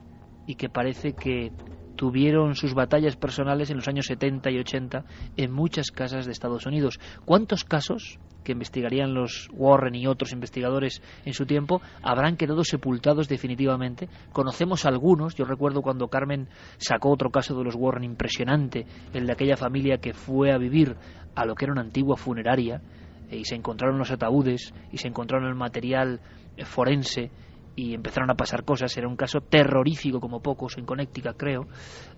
y 0.47 0.55
que 0.57 0.69
parece 0.69 1.13
que 1.13 1.53
tuvieron 1.97 2.55
sus 2.55 2.75
batallas 2.75 3.17
personales 3.17 3.71
en 3.71 3.77
los 3.77 3.89
años 3.89 4.07
70 4.07 4.51
y 4.51 4.59
80 4.59 5.05
en 5.37 5.53
muchas 5.53 5.91
casas 5.91 6.27
de 6.27 6.33
Estados 6.33 6.67
Unidos. 6.67 6.99
¿Cuántos 7.25 7.65
casos 7.65 8.19
que 8.43 8.53
investigarían 8.53 9.15
los 9.15 9.49
Warren 9.53 9.95
y 9.95 10.07
otros 10.07 10.33
investigadores 10.33 11.01
en 11.25 11.33
su 11.33 11.47
tiempo 11.47 11.81
habrán 12.03 12.37
quedado 12.37 12.65
sepultados 12.65 13.29
definitivamente? 13.29 14.09
Conocemos 14.33 14.85
algunos, 14.85 15.35
yo 15.37 15.45
recuerdo 15.45 15.83
cuando 15.83 16.09
Carmen 16.09 16.49
sacó 16.79 17.11
otro 17.11 17.31
caso 17.31 17.57
de 17.57 17.65
los 17.65 17.77
Warren 17.77 18.05
impresionante, 18.05 18.87
el 19.13 19.27
de 19.27 19.33
aquella 19.33 19.57
familia 19.57 19.99
que 19.99 20.13
fue 20.13 20.51
a 20.53 20.59
vivir 20.59 20.97
a 21.35 21.45
lo 21.45 21.55
que 21.55 21.67
era 21.67 21.73
una 21.73 21.83
antigua 21.83 22.17
funeraria 22.17 22.83
eh, 23.31 23.39
y 23.39 23.45
se 23.45 23.55
encontraron 23.55 23.99
los 23.99 24.11
ataúdes 24.11 24.75
y 24.91 24.99
se 24.99 25.09
encontraron 25.09 25.49
el 25.49 25.55
material 25.55 26.21
eh, 26.57 26.65
forense 26.65 27.31
y 27.77 27.95
empezaron 27.95 28.31
a 28.31 28.35
pasar 28.35 28.65
cosas. 28.65 28.97
Era 28.97 29.09
un 29.09 29.17
caso 29.17 29.41
terrorífico 29.41 30.21
como 30.21 30.41
pocos 30.41 30.77
en 30.79 30.85
Connecticut, 30.85 31.37
creo. 31.37 31.67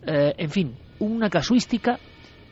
Eh, 0.06 0.34
en 0.36 0.50
fin, 0.50 0.74
una 0.98 1.30
casuística 1.30 1.98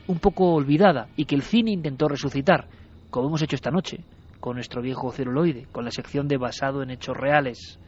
un 0.07 0.19
poco 0.19 0.53
olvidada 0.53 1.07
y 1.15 1.25
que 1.25 1.35
el 1.35 1.43
cine 1.43 1.71
intentó 1.71 2.07
resucitar, 2.07 2.67
como 3.09 3.27
hemos 3.27 3.41
hecho 3.41 3.55
esta 3.55 3.71
noche, 3.71 4.03
con 4.39 4.55
nuestro 4.55 4.81
viejo 4.81 5.11
celuloide, 5.11 5.67
con 5.71 5.85
la 5.85 5.91
sección 5.91 6.27
de 6.27 6.37
basado 6.37 6.83
en 6.83 6.91
hechos 6.91 7.15
reales. 7.15 7.79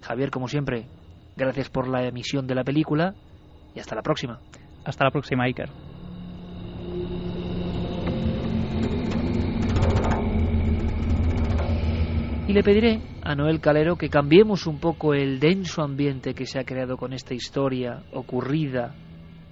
Javier, 0.00 0.30
como 0.30 0.48
siempre, 0.48 0.86
gracias 1.36 1.68
por 1.68 1.88
la 1.88 2.06
emisión 2.06 2.46
de 2.46 2.54
la 2.54 2.64
película 2.64 3.14
y 3.74 3.80
hasta 3.80 3.94
la 3.94 4.02
próxima. 4.02 4.40
Hasta 4.84 5.04
la 5.04 5.10
próxima, 5.10 5.44
Iker. 5.44 5.89
Y 12.50 12.52
le 12.52 12.64
pediré 12.64 13.00
a 13.22 13.36
Noel 13.36 13.60
Calero 13.60 13.94
que 13.94 14.08
cambiemos 14.08 14.66
un 14.66 14.80
poco 14.80 15.14
el 15.14 15.38
denso 15.38 15.82
ambiente 15.82 16.34
que 16.34 16.46
se 16.46 16.58
ha 16.58 16.64
creado 16.64 16.96
con 16.96 17.12
esta 17.12 17.32
historia 17.32 18.02
ocurrida 18.12 18.92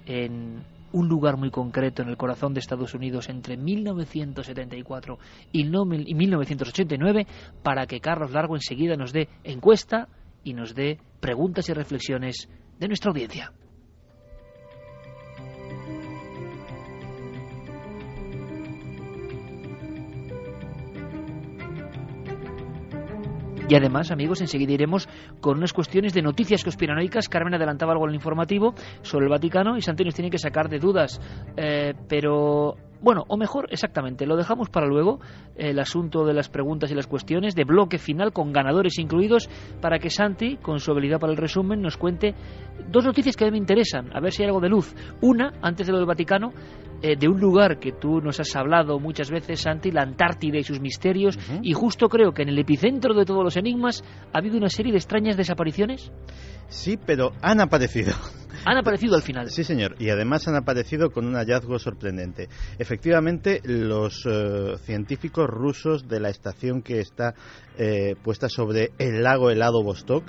en 0.05 0.65
un 0.91 1.07
lugar 1.07 1.37
muy 1.37 1.49
concreto 1.49 2.01
en 2.01 2.09
el 2.09 2.17
corazón 2.17 2.53
de 2.53 2.59
Estados 2.59 2.93
Unidos 2.93 3.29
entre 3.29 3.55
1974 3.55 5.17
y 5.53 5.63
1989 5.63 7.25
para 7.63 7.87
que 7.87 8.01
Carlos 8.01 8.33
Largo 8.33 8.57
enseguida 8.57 8.97
nos 8.97 9.13
dé 9.13 9.29
encuesta 9.45 10.09
y 10.43 10.53
nos 10.53 10.75
dé 10.75 10.99
preguntas 11.21 11.69
y 11.69 11.73
reflexiones 11.73 12.49
de 12.79 12.87
nuestra 12.89 13.11
audiencia. 13.11 13.53
Y 23.69 23.75
además, 23.75 24.09
amigos, 24.09 24.41
enseguida 24.41 24.73
iremos 24.73 25.07
con 25.39 25.57
unas 25.57 25.73
cuestiones 25.73 26.11
de 26.13 26.23
noticias 26.23 26.63
conspiranoicas. 26.63 27.29
Carmen 27.29 27.53
adelantaba 27.53 27.91
algo 27.91 28.05
en 28.05 28.09
el 28.09 28.15
informativo 28.15 28.73
sobre 29.03 29.25
el 29.25 29.29
Vaticano 29.29 29.77
y 29.77 29.81
Santi 29.81 30.03
nos 30.03 30.15
tiene 30.15 30.31
que 30.31 30.39
sacar 30.39 30.69
de 30.69 30.79
dudas. 30.79 31.21
Eh, 31.55 31.93
pero 32.07 32.75
bueno, 33.01 33.23
o 33.27 33.37
mejor, 33.37 33.67
exactamente, 33.71 34.25
lo 34.25 34.35
dejamos 34.35 34.69
para 34.69 34.87
luego, 34.87 35.19
el 35.55 35.79
asunto 35.79 36.25
de 36.25 36.33
las 36.33 36.49
preguntas 36.49 36.91
y 36.91 36.95
las 36.95 37.07
cuestiones, 37.07 37.55
de 37.55 37.63
bloque 37.63 37.97
final 37.97 38.33
con 38.33 38.51
ganadores 38.51 38.97
incluidos, 38.99 39.49
para 39.81 39.99
que 39.99 40.09
Santi, 40.09 40.57
con 40.57 40.79
su 40.79 40.91
habilidad 40.91 41.19
para 41.19 41.31
el 41.31 41.37
resumen, 41.37 41.81
nos 41.81 41.97
cuente 41.97 42.35
dos 42.89 43.05
noticias 43.05 43.35
que 43.35 43.45
a 43.45 43.47
mí 43.47 43.51
me 43.51 43.57
interesan, 43.57 44.09
a 44.15 44.19
ver 44.19 44.31
si 44.31 44.43
hay 44.43 44.47
algo 44.47 44.61
de 44.61 44.69
luz. 44.69 44.93
Una, 45.21 45.53
antes 45.61 45.87
de 45.87 45.93
lo 45.93 45.99
del 45.99 46.07
Vaticano, 46.07 46.51
eh, 47.01 47.15
de 47.15 47.29
un 47.29 47.39
lugar 47.39 47.79
que 47.79 47.93
tú 47.93 48.19
nos 48.19 48.39
has 48.41 48.53
hablado 48.55 48.99
muchas 48.99 49.31
veces, 49.31 49.61
Santi, 49.61 49.91
la 49.91 50.01
Antártida 50.01 50.57
y 50.57 50.63
sus 50.63 50.81
misterios, 50.81 51.39
y 51.61 51.71
justo 51.73 52.09
creo 52.09 52.33
que 52.33 52.41
en 52.41 52.49
el 52.49 52.59
epicentro 52.59 53.13
de 53.13 53.23
todos 53.23 53.43
los 53.43 53.55
enigmas 53.55 54.03
ha 54.33 54.39
habido 54.39 54.57
una 54.57 54.69
serie 54.69 54.91
de 54.91 54.97
extrañas 54.97 55.37
desapariciones. 55.37 56.11
Sí, 56.67 56.97
pero 56.97 57.31
han 57.41 57.61
aparecido. 57.61 58.13
Han 58.65 58.77
aparecido 58.77 59.15
al 59.15 59.21
final. 59.21 59.49
Sí, 59.49 59.63
señor. 59.63 59.95
Y 59.99 60.09
además 60.09 60.47
han 60.47 60.55
aparecido 60.55 61.09
con 61.11 61.25
un 61.25 61.35
hallazgo 61.35 61.79
sorprendente. 61.79 62.49
Efectivamente, 62.77 63.61
los 63.63 64.25
eh, 64.25 64.75
científicos 64.83 65.47
rusos 65.47 66.07
de 66.07 66.19
la 66.19 66.29
estación 66.29 66.81
que 66.81 66.99
está 66.99 67.33
eh, 67.77 68.15
puesta 68.23 68.49
sobre 68.49 68.91
el 68.97 69.23
lago 69.23 69.49
helado 69.49 69.83
Vostok 69.83 70.23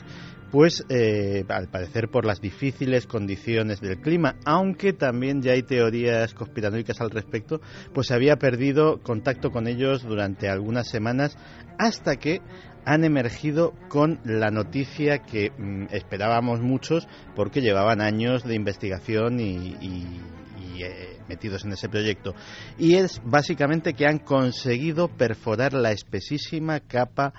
pues 0.51 0.85
eh, 0.89 1.45
al 1.49 1.69
parecer 1.69 2.09
por 2.09 2.25
las 2.25 2.41
difíciles 2.41 3.07
condiciones 3.07 3.81
del 3.81 4.01
clima, 4.01 4.37
aunque 4.45 4.93
también 4.93 5.43
ya 5.43 5.53
hay 5.53 5.63
teorías 5.63 6.35
conspiranoicas 6.35 7.01
al 7.01 7.11
respecto, 7.11 7.61
pues 7.95 8.09
se 8.09 8.15
había 8.15 8.37
perdido 8.37 9.01
contacto 9.03 9.51
con 9.51 9.69
ellos 9.69 10.03
durante 10.03 10.49
algunas 10.49 10.89
semanas 10.89 11.37
hasta 11.79 12.17
que 12.17 12.41
han 12.85 13.05
emergido 13.05 13.75
con 13.89 14.21
la 14.25 14.51
noticia 14.51 15.19
que 15.19 15.51
mm, 15.51 15.87
esperábamos 15.93 16.61
muchos 16.61 17.07
porque 17.37 17.61
llevaban 17.61 18.01
años 18.01 18.45
de 18.45 18.55
investigación 18.55 19.39
y, 19.41 20.21
eh, 20.83 21.19
metidos 21.29 21.65
en 21.67 21.73
ese 21.73 21.91
proyecto. 21.91 22.35
Y 22.79 22.95
es 22.95 23.21
básicamente 23.23 23.93
que 23.93 24.07
han 24.07 24.19
conseguido 24.19 25.09
perforar 25.09 25.75
la 25.75 25.93
espesísima 25.93 26.81
capa 26.81 27.35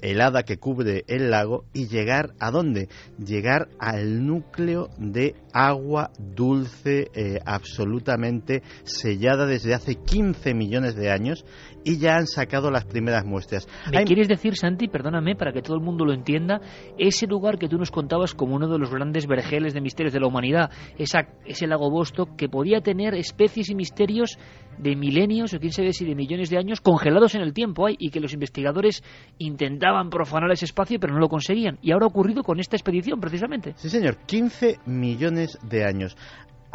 helada 0.00 0.42
que 0.42 0.58
cubre 0.58 1.04
el 1.06 1.30
lago 1.30 1.64
y 1.72 1.88
llegar 1.88 2.34
a 2.38 2.50
dónde? 2.50 2.88
Llegar 3.18 3.68
al 3.78 4.26
núcleo 4.26 4.90
de 4.98 5.34
agua 5.52 6.10
dulce 6.18 7.10
eh, 7.14 7.40
absolutamente 7.44 8.62
sellada 8.84 9.46
desde 9.46 9.74
hace 9.74 9.96
15 9.96 10.54
millones 10.54 10.94
de 10.96 11.10
años 11.10 11.44
y 11.84 11.98
ya 11.98 12.16
han 12.16 12.26
sacado 12.26 12.70
las 12.70 12.84
primeras 12.84 13.24
muestras. 13.24 13.68
¿Me 13.92 14.04
quieres 14.04 14.28
decir, 14.28 14.56
Santi, 14.56 14.88
perdóname, 14.88 15.36
para 15.36 15.52
que 15.52 15.62
todo 15.62 15.76
el 15.76 15.82
mundo 15.82 16.04
lo 16.04 16.12
entienda, 16.12 16.60
ese 16.98 17.26
lugar 17.26 17.58
que 17.58 17.68
tú 17.68 17.76
nos 17.76 17.90
contabas 17.90 18.34
como 18.34 18.56
uno 18.56 18.68
de 18.68 18.78
los 18.78 18.90
grandes 18.90 19.26
vergeles 19.26 19.74
de 19.74 19.80
misterios 19.80 20.12
de 20.12 20.20
la 20.20 20.26
humanidad, 20.26 20.70
esa, 20.98 21.28
ese 21.44 21.66
lago 21.66 21.90
Bosto 21.90 22.36
que 22.36 22.48
podía 22.48 22.80
tener 22.80 23.14
especies 23.14 23.70
y 23.70 23.74
misterios 23.74 24.38
de 24.78 24.96
milenios 24.96 25.54
o 25.54 25.58
quién 25.58 25.72
sabe 25.72 25.92
si 25.92 26.04
de 26.04 26.14
millones 26.14 26.50
de 26.50 26.58
años 26.58 26.80
congelados 26.80 27.34
en 27.34 27.42
el 27.42 27.52
tiempo 27.52 27.86
hay 27.86 27.96
y 27.98 28.10
que 28.10 28.20
los 28.20 28.32
investigadores 28.32 29.02
intentaban 29.38 30.10
profanar 30.10 30.50
ese 30.50 30.64
espacio 30.64 30.98
pero 30.98 31.14
no 31.14 31.20
lo 31.20 31.28
conseguían. 31.28 31.78
Y 31.82 31.92
ahora 31.92 32.06
ha 32.06 32.08
ocurrido 32.08 32.42
con 32.42 32.58
esta 32.60 32.76
expedición 32.76 33.20
precisamente. 33.20 33.74
Sí, 33.76 33.88
señor, 33.88 34.16
15 34.26 34.80
millones 34.86 35.58
de 35.62 35.84
años. 35.84 36.16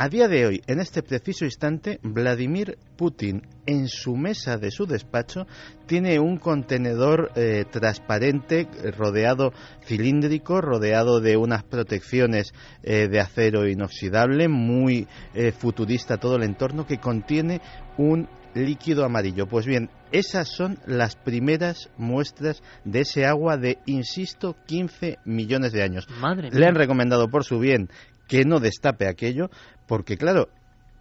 A 0.02 0.08
día 0.08 0.30
de 0.30 0.46
hoy, 0.46 0.62
en 0.66 0.80
este 0.80 1.04
preciso 1.04 1.44
instante, 1.44 2.00
Vladimir 2.02 2.78
Putin 2.96 3.42
en 3.66 3.90
su 3.90 4.16
mesa 4.16 4.56
de 4.56 4.72
su 4.72 4.86
despacho 4.86 5.46
tiene 5.88 6.22
un 6.22 6.38
contenedor 6.38 7.34
eh, 7.36 7.66
transparente 7.70 8.70
rodeado 8.98 9.52
cilíndrico, 9.84 10.62
rodeado 10.62 11.20
de 11.20 11.36
unas 11.36 11.64
protecciones 11.64 12.54
eh, 12.82 13.10
de 13.10 13.20
acero 13.20 13.68
inoxidable, 13.68 14.48
muy 14.48 15.06
eh, 15.34 15.52
futurista 15.52 16.16
todo 16.16 16.38
el 16.38 16.44
entorno, 16.44 16.88
que 16.88 17.00
contiene 17.00 17.60
un 17.98 18.30
líquido 18.56 19.04
amarillo. 19.04 19.48
Pues 19.48 19.66
bien, 19.66 19.90
esas 20.14 20.48
son 20.48 20.80
las 20.86 21.18
primeras 21.18 21.90
muestras 21.98 22.64
de 22.86 23.02
ese 23.02 23.26
agua 23.26 23.58
de, 23.58 23.80
insisto, 23.86 24.56
15 24.66 25.18
millones 25.26 25.74
de 25.74 25.84
años. 25.84 26.08
Madre 26.22 26.52
Le 26.52 26.66
han 26.66 26.76
recomendado 26.76 27.28
por 27.28 27.44
su 27.44 27.60
bien 27.60 27.90
que 28.30 28.46
no 28.46 28.60
destape 28.60 29.08
aquello, 29.08 29.50
porque 29.90 30.18
claro, 30.18 30.50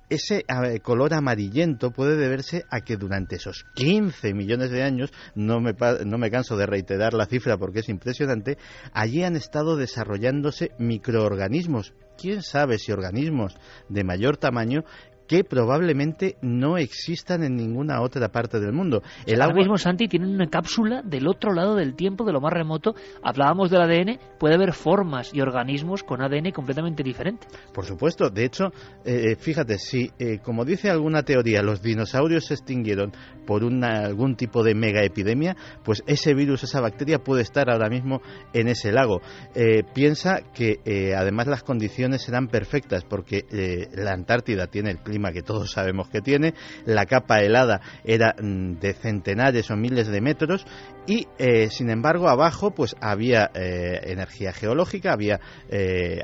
ese 0.09 0.47
color 0.83 1.13
amarillento 1.13 1.91
puede 1.91 2.17
deberse 2.17 2.65
a 2.71 2.81
que 2.81 2.97
durante 2.97 3.37
esos 3.37 3.67
15 3.75 4.33
millones 4.33 4.71
de 4.71 4.83
años, 4.83 5.13
no 5.35 5.61
me, 5.61 5.75
no 6.07 6.17
me 6.17 6.31
canso 6.31 6.57
de 6.57 6.65
reiterar 6.65 7.13
la 7.13 7.27
cifra 7.27 7.59
porque 7.59 7.81
es 7.81 7.91
impresionante, 7.91 8.57
allí 8.95 9.25
han 9.25 9.37
estado 9.37 9.77
desarrollándose 9.77 10.71
microorganismos, 10.79 11.93
quién 12.17 12.43
sabe 12.43 12.79
si 12.79 12.91
organismos 12.91 13.59
de 13.91 14.05
mayor 14.05 14.39
tamaño 14.39 14.85
que 15.29 15.45
probablemente 15.45 16.37
no 16.41 16.79
existan 16.79 17.45
en 17.45 17.55
ninguna 17.55 18.01
otra 18.01 18.29
parte 18.31 18.59
del 18.59 18.73
mundo. 18.73 19.03
El 19.27 19.43
Ahora 19.43 19.55
mismo, 19.55 19.77
Santi, 19.77 20.09
tienen 20.09 20.31
una 20.31 20.49
cápsula 20.49 21.03
del 21.05 21.29
otro 21.29 21.53
lado 21.53 21.77
del 21.77 21.95
tiempo, 21.95 22.25
de 22.25 22.33
lo 22.33 22.41
más 22.41 22.53
remoto. 22.53 22.95
Hablábamos 23.23 23.71
del 23.71 23.83
ADN, 23.83 24.19
puede 24.41 24.55
haber 24.55 24.73
formas 24.73 25.33
y 25.35 25.41
organismos 25.41 26.03
con 26.03 26.23
ADN 26.23 26.51
completamente 26.53 27.03
diferentes. 27.03 27.49
Por 27.73 27.85
supuesto, 27.85 28.31
de 28.31 28.47
hecho, 28.47 28.73
eh, 29.05 29.37
fíjate, 29.37 29.79
si, 29.79 30.11
eh, 30.19 30.39
como 30.43 30.65
dice 30.65 30.91
alguna 30.91 31.23
teoría, 31.23 31.63
los 31.63 31.83
dinosaurios 31.83 32.47
se 32.47 32.55
extinguieron 32.55 33.13
por 33.47 33.65
una, 33.65 34.07
algún 34.07 34.35
tipo 34.35 34.63
de 34.63 34.75
mega 34.75 35.05
epidemia, 35.05 35.57
pues 35.85 36.03
ese 36.07 36.35
virus, 36.35 36.65
esa 36.65 36.81
bacteria 36.81 37.19
puede 37.19 37.43
estar 37.43 37.71
ahora 37.71 37.91
mismo 37.91 38.23
en 38.55 38.69
ese 38.69 38.93
lago. 38.93 39.21
Eh, 39.55 39.83
piensa 39.95 40.41
que 40.55 40.79
además 41.15 41.47
las 41.49 41.63
condiciones 41.63 42.23
serán 42.23 42.49
perfectas 42.49 43.05
porque 43.05 43.45
la 43.93 44.13
Antártida 44.13 44.67
tiene 44.67 44.91
el 44.91 44.99
clima 44.99 45.18
que 45.33 45.43
todos 45.43 45.71
sabemos 45.71 46.09
que 46.09 46.21
tiene, 46.21 46.55
la 46.85 47.07
capa 47.07 47.41
helada 47.41 47.81
era 48.05 48.35
mm, 48.41 48.79
de 48.79 48.95
centenares 48.95 49.71
o 49.71 49.77
miles 49.77 50.09
de 50.09 50.21
metros 50.21 50.67
y 51.07 51.27
sin 51.71 51.89
embargo 51.89 52.29
abajo 52.29 52.73
pues 52.73 52.95
había 53.01 53.51
energía 53.55 54.53
geológica, 54.53 55.15
había, 55.15 55.41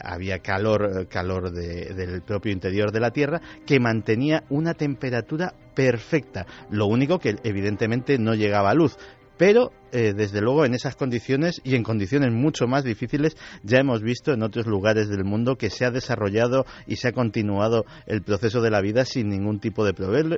había 0.02 0.40
calor, 0.40 1.08
calor 1.08 1.52
del 1.52 2.20
propio 2.20 2.52
interior 2.52 2.92
de 2.92 3.00
la 3.00 3.10
Tierra 3.10 3.40
que 3.66 3.80
mantenía 3.80 4.44
una 4.50 4.74
temperatura 4.74 5.54
perfecta. 5.74 6.46
Lo 6.70 6.86
único 6.86 7.18
que 7.18 7.36
evidentemente 7.44 8.18
no 8.18 8.34
llegaba 8.34 8.70
a 8.70 8.74
luz. 8.74 8.96
Pero, 9.36 9.72
eh, 9.90 10.12
desde 10.14 10.40
luego, 10.40 10.64
en 10.64 10.74
esas 10.74 10.94
condiciones 10.94 11.60
y 11.64 11.74
en 11.74 11.82
condiciones 11.82 12.32
mucho 12.32 12.66
más 12.66 12.84
difíciles, 12.84 13.36
ya 13.62 13.78
hemos 13.78 14.02
visto 14.02 14.32
en 14.32 14.42
otros 14.42 14.66
lugares 14.66 15.08
del 15.08 15.24
mundo 15.24 15.56
que 15.56 15.70
se 15.70 15.84
ha 15.84 15.90
desarrollado 15.90 16.66
y 16.86 16.96
se 16.96 17.08
ha 17.08 17.12
continuado 17.12 17.84
el 18.06 18.22
proceso 18.22 18.60
de 18.60 18.70
la 18.70 18.80
vida 18.80 19.04
sin 19.04 19.28
ningún 19.28 19.58
tipo 19.58 19.84
de, 19.84 19.92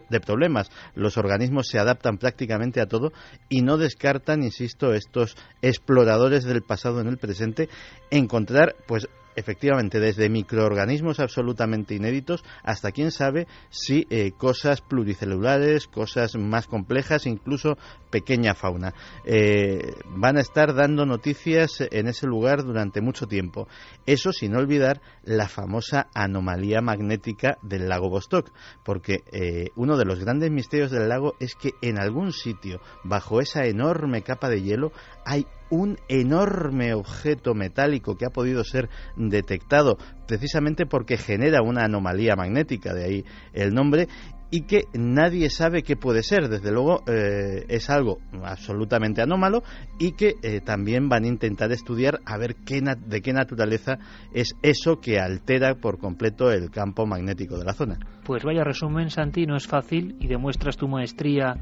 de 0.09 0.21
problemas. 0.21 0.71
Los 0.95 1.19
organismos 1.19 1.69
se 1.69 1.79
adaptan 1.79 2.19
prácticamente 2.19 2.81
a 2.81 2.87
todo 2.87 3.13
y 3.49 3.63
no 3.63 3.77
descartan, 3.77 4.43
insisto, 4.43 4.95
estos 4.95 5.37
exploradores 5.61 6.45
del 6.45 6.63
pasado 6.63 7.01
en 7.01 7.09
el 7.09 7.19
presente, 7.19 7.69
encontrar, 8.11 8.77
pues, 8.87 9.09
efectivamente, 9.37 10.01
desde 10.01 10.29
microorganismos 10.29 11.21
absolutamente 11.21 11.95
inéditos 11.95 12.45
hasta 12.63 12.93
quién 12.93 13.11
sabe 13.11 13.47
si 13.71 14.07
eh, 14.11 14.33
cosas 14.33 14.81
pluricelulares, 14.81 15.87
cosas 15.87 16.37
más 16.37 16.67
complejas, 16.67 17.27
incluso 17.27 17.77
pequeña 18.11 18.55
fauna. 18.55 18.95
Eh, 19.25 19.93
van 20.09 20.39
a 20.39 20.41
estar 20.41 20.75
dando 20.75 21.07
noticias 21.07 21.83
en 21.91 22.09
ese 22.09 22.27
lugar 22.27 22.65
durante 22.65 23.01
mucho 23.01 23.27
tiempo. 23.27 23.69
Eso 24.07 24.33
sin 24.33 24.57
olvidar 24.57 25.01
la 25.23 25.49
famosa 25.49 26.09
anomalía 26.15 26.81
magnética 26.81 27.59
del 27.63 27.89
lago 27.89 28.09
Vostok, 28.09 28.51
porque 28.85 29.23
eh, 29.33 29.69
uno 29.77 29.97
de 29.97 30.05
los 30.05 30.21
grandes 30.21 30.51
misterios 30.51 30.91
del 30.91 31.09
lago 31.09 31.35
es 31.41 31.55
que 31.55 31.73
en 31.83 31.99
algún 31.99 32.33
sitio, 32.33 32.81
bajo 33.05 33.41
esa 33.41 33.67
enorme 33.67 34.23
capa 34.23 34.49
de 34.49 34.63
hielo, 34.63 34.93
hay 35.25 35.47
un 35.71 35.99
enorme 36.09 36.95
objeto 36.95 37.55
metálico 37.55 38.17
que 38.17 38.27
ha 38.27 38.31
podido 38.31 38.65
ser 38.65 38.89
detectado 39.17 39.99
precisamente 40.27 40.87
porque 40.87 41.17
genera 41.17 41.63
una 41.63 41.85
anomalía 41.85 42.37
magnética, 42.37 42.95
de 42.95 43.05
ahí 43.05 43.25
el 43.53 43.75
nombre, 43.75 44.09
y 44.51 44.63
que 44.63 44.85
nadie 44.95 45.51
sabe 45.51 45.83
qué 45.83 45.97
puede 45.97 46.23
ser. 46.23 46.49
Desde 46.49 46.71
luego 46.71 47.03
eh, 47.07 47.65
es 47.69 47.91
algo 47.91 48.19
absolutamente 48.45 49.23
anómalo 49.23 49.63
y 49.99 50.13
que 50.13 50.35
eh, 50.43 50.61
también 50.61 51.09
van 51.09 51.25
a 51.25 51.29
intentar 51.29 51.73
estudiar 51.73 52.21
a 52.25 52.39
ver 52.39 52.57
qué 52.65 52.81
de 52.81 53.21
qué 53.23 53.33
naturaleza 53.33 53.99
es 54.33 54.55
eso 54.63 55.01
que 55.01 55.19
altera 55.19 55.75
por 55.75 55.99
completo 55.99 56.51
el 56.51 56.71
campo 56.71 57.07
magnético 57.07 57.59
de 57.59 57.65
la 57.65 57.73
zona. 57.73 57.99
Pues 58.25 58.45
vaya 58.45 58.65
resumen, 58.65 59.11
Santi, 59.11 59.47
no 59.47 59.57
es 59.57 59.67
fácil 59.67 60.17
y 60.21 60.27
demuestras 60.27 60.77
tu 60.77 60.89
maestría 60.89 61.55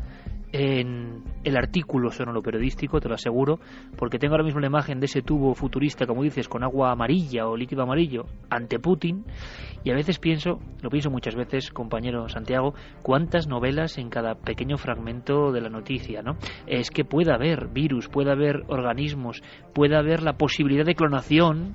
en 0.54 1.24
el 1.42 1.56
artículo 1.56 2.12
sonoro 2.12 2.40
periodístico, 2.40 3.00
te 3.00 3.08
lo 3.08 3.16
aseguro, 3.16 3.58
porque 3.98 4.20
tengo 4.20 4.34
ahora 4.34 4.44
mismo 4.44 4.60
la 4.60 4.68
imagen 4.68 5.00
de 5.00 5.06
ese 5.06 5.20
tubo 5.20 5.52
futurista, 5.54 6.06
como 6.06 6.22
dices, 6.22 6.48
con 6.48 6.62
agua 6.62 6.92
amarilla 6.92 7.48
o 7.48 7.56
líquido 7.56 7.82
amarillo 7.82 8.26
ante 8.50 8.78
Putin, 8.78 9.24
y 9.82 9.90
a 9.90 9.94
veces 9.94 10.20
pienso, 10.20 10.60
lo 10.80 10.90
pienso 10.90 11.10
muchas 11.10 11.34
veces, 11.34 11.72
compañero 11.72 12.28
Santiago, 12.28 12.72
cuántas 13.02 13.48
novelas 13.48 13.98
en 13.98 14.10
cada 14.10 14.36
pequeño 14.36 14.78
fragmento 14.78 15.50
de 15.50 15.60
la 15.60 15.70
noticia, 15.70 16.22
¿no? 16.22 16.36
Es 16.68 16.92
que 16.92 17.04
puede 17.04 17.34
haber 17.34 17.66
virus, 17.70 18.06
puede 18.06 18.30
haber 18.30 18.62
organismos, 18.68 19.42
puede 19.74 19.96
haber 19.96 20.22
la 20.22 20.34
posibilidad 20.34 20.84
de 20.84 20.94
clonación, 20.94 21.74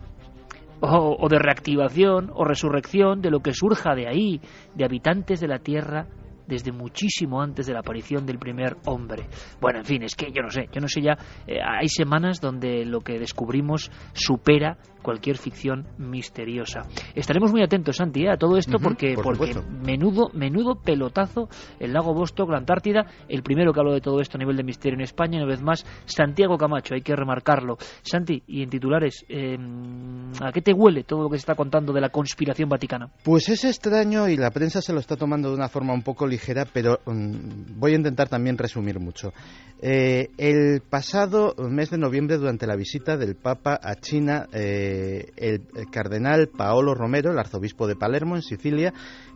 o, 0.79 1.17
o, 1.19 1.27
de 1.27 1.39
reactivación 1.39 2.31
o 2.33 2.45
resurrección 2.45 3.19
de 3.19 3.29
lo 3.29 3.41
que 3.41 3.51
surja 3.51 3.95
de 3.95 4.07
ahí, 4.07 4.39
de 4.75 4.85
habitantes 4.85 5.41
de 5.41 5.49
la 5.49 5.59
Tierra 5.59 6.07
desde 6.49 6.71
muchísimo 6.71 7.41
antes 7.41 7.67
de 7.67 7.73
la 7.73 7.79
aparición 7.79 8.25
del 8.25 8.39
primer 8.39 8.75
hombre. 8.85 9.27
Bueno, 9.61 9.79
en 9.79 9.85
fin, 9.85 10.03
es 10.03 10.15
que 10.15 10.31
yo 10.33 10.41
no 10.41 10.49
sé, 10.49 10.67
yo 10.73 10.81
no 10.81 10.87
sé 10.87 11.01
ya, 11.01 11.17
eh, 11.47 11.59
hay 11.63 11.87
semanas 11.87 12.41
donde 12.41 12.83
lo 12.85 13.01
que 13.01 13.19
descubrimos 13.19 13.91
supera 14.13 14.77
cualquier 15.01 15.37
ficción 15.37 15.87
misteriosa. 15.97 16.81
Estaremos 17.15 17.51
muy 17.51 17.61
atentos, 17.61 17.97
Santi, 17.97 18.25
¿eh? 18.25 18.31
a 18.31 18.37
todo 18.37 18.57
esto 18.57 18.77
porque, 18.79 19.15
porque 19.21 19.55
menudo, 19.83 20.29
menudo 20.33 20.75
pelotazo 20.75 21.49
el 21.79 21.93
lago 21.93 22.13
Vostok, 22.13 22.49
la 22.49 22.57
Antártida, 22.57 23.05
el 23.27 23.43
primero 23.43 23.73
que 23.73 23.79
habló 23.79 23.93
de 23.93 24.01
todo 24.01 24.19
esto 24.21 24.37
a 24.37 24.39
nivel 24.39 24.57
de 24.57 24.63
misterio 24.63 24.95
en 24.95 25.01
España, 25.01 25.37
una 25.37 25.47
vez 25.47 25.61
más, 25.61 25.85
Santiago 26.05 26.57
Camacho, 26.57 26.93
hay 26.95 27.01
que 27.01 27.15
remarcarlo. 27.15 27.77
Santi, 28.01 28.43
y 28.47 28.63
en 28.63 28.69
titulares, 28.69 29.25
em, 29.29 30.31
¿a 30.41 30.51
qué 30.51 30.61
te 30.61 30.73
huele 30.73 31.03
todo 31.03 31.23
lo 31.23 31.29
que 31.29 31.37
se 31.37 31.41
está 31.41 31.55
contando 31.55 31.93
de 31.93 32.01
la 32.01 32.09
conspiración 32.09 32.69
vaticana? 32.69 33.09
Pues 33.23 33.49
es 33.49 33.63
extraño 33.63 34.27
y 34.27 34.37
la 34.37 34.51
prensa 34.51 34.81
se 34.81 34.93
lo 34.93 34.99
está 34.99 35.15
tomando 35.15 35.49
de 35.49 35.55
una 35.55 35.69
forma 35.69 35.93
un 35.93 36.03
poco 36.03 36.27
ligera, 36.27 36.65
pero 36.71 36.99
mm, 37.05 37.79
voy 37.79 37.93
a 37.93 37.95
intentar 37.95 38.29
también 38.29 38.57
resumir 38.57 38.99
mucho. 38.99 39.33
Eh, 39.81 40.29
el 40.37 40.81
pasado 40.81 41.55
mes 41.57 41.89
de 41.89 41.97
noviembre, 41.97 42.37
durante 42.37 42.67
la 42.67 42.75
visita 42.75 43.15
del 43.15 43.35
Papa 43.35 43.79
a 43.81 43.95
China, 43.95 44.47
eh, 44.51 44.88
el, 45.35 45.61
cardenal 45.91 46.49
Paolo 46.49 46.93
Romero, 46.93 47.31
el 47.31 47.39
arzobispo 47.39 47.87
de 47.87 47.95
Palermo, 47.95 48.35
en 48.35 48.41
Sicilia, 48.41 48.93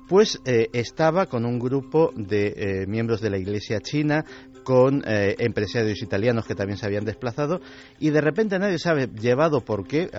pues 0.08 0.40
eh, 0.46 0.68
estaba 0.74 1.28
con 1.28 1.46
un 1.46 1.60
grupo 1.60 2.12
de 2.16 2.86
miembros 2.88 3.22
de 3.22 3.30
la 3.30 3.38
Iglesia 3.38 3.80
china, 3.80 4.26
con 4.64 5.04
empresarios 5.06 6.02
italianos 6.02 6.46
que 6.46 6.56
también 6.56 6.78
se 6.78 6.86
habían 6.86 7.04
desplazado 7.04 7.60
y 8.00 8.12
de 8.12 8.22
repente 8.22 8.58
nadie 8.58 8.80
sabe 8.80 9.08
llevado 9.08 9.60
por 9.60 9.86
qué, 9.86 10.10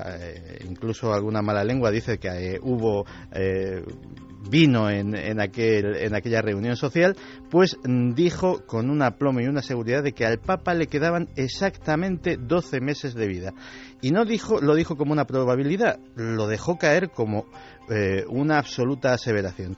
incluso 0.68 1.14
alguna 1.14 1.40
mala 1.40 1.64
lengua 1.64 1.90
dice 1.90 2.18
que 2.18 2.58
hubo 2.62 3.06
vino 4.48 4.90
en, 4.90 5.14
en, 5.14 5.40
aquel, 5.40 5.96
en 5.96 6.14
aquella 6.14 6.42
reunión 6.42 6.76
social, 6.76 7.16
pues 7.50 7.76
mm, 7.84 8.14
dijo 8.14 8.64
con 8.66 8.90
un 8.90 9.02
aplomo 9.02 9.40
y 9.40 9.46
una 9.46 9.62
seguridad 9.62 10.02
de 10.02 10.12
que 10.12 10.26
al 10.26 10.38
Papa 10.38 10.74
le 10.74 10.86
quedaban 10.86 11.28
exactamente 11.36 12.36
12 12.36 12.80
meses 12.80 13.14
de 13.14 13.26
vida. 13.26 13.52
Y 14.00 14.10
no 14.10 14.24
dijo, 14.24 14.60
lo 14.60 14.74
dijo 14.74 14.96
como 14.96 15.12
una 15.12 15.24
probabilidad, 15.24 15.98
lo 16.16 16.46
dejó 16.46 16.76
caer 16.76 17.10
como 17.10 17.46
eh, 17.88 18.24
una 18.28 18.58
absoluta 18.58 19.12
aseveración. 19.12 19.76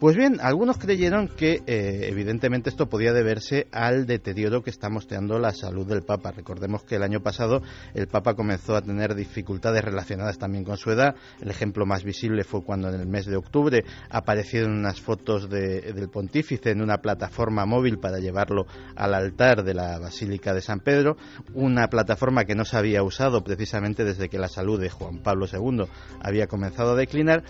Pues 0.00 0.16
bien, 0.16 0.38
algunos 0.40 0.78
creyeron 0.78 1.28
que 1.28 1.62
eh, 1.66 2.08
evidentemente 2.08 2.70
esto 2.70 2.88
podía 2.88 3.12
deberse 3.12 3.66
al 3.70 4.06
deterioro 4.06 4.62
que 4.62 4.70
está 4.70 4.88
mostrando 4.88 5.38
la 5.38 5.52
salud 5.52 5.86
del 5.86 6.00
Papa. 6.00 6.32
Recordemos 6.32 6.84
que 6.84 6.96
el 6.96 7.02
año 7.02 7.20
pasado 7.20 7.60
el 7.92 8.06
Papa 8.06 8.32
comenzó 8.32 8.74
a 8.74 8.80
tener 8.80 9.14
dificultades 9.14 9.84
relacionadas 9.84 10.38
también 10.38 10.64
con 10.64 10.78
su 10.78 10.90
edad. 10.90 11.16
El 11.42 11.50
ejemplo 11.50 11.84
más 11.84 12.02
visible 12.02 12.44
fue 12.44 12.64
cuando 12.64 12.88
en 12.88 12.98
el 12.98 13.06
mes 13.06 13.26
de 13.26 13.36
octubre 13.36 13.84
aparecieron 14.08 14.72
unas 14.72 15.02
fotos 15.02 15.50
del 15.50 16.08
pontífice 16.08 16.70
en 16.70 16.80
una 16.80 17.02
plataforma 17.02 17.66
móvil 17.66 17.98
para 17.98 18.20
llevarlo 18.20 18.66
al 18.96 19.12
altar 19.12 19.64
de 19.64 19.74
la 19.74 19.98
Basílica 19.98 20.54
de 20.54 20.62
San 20.62 20.80
Pedro, 20.80 21.18
una 21.52 21.88
plataforma 21.88 22.46
que 22.46 22.54
no 22.54 22.64
se 22.64 22.78
había 22.78 23.02
usado 23.02 23.44
precisamente 23.44 24.06
desde 24.06 24.30
que 24.30 24.38
la 24.38 24.48
salud 24.48 24.80
de 24.80 24.88
Juan 24.88 25.18
Pablo 25.18 25.44
II 25.44 25.84
había 26.22 26.46
comenzado 26.46 26.92
a 26.92 26.96
declinar 26.96 27.44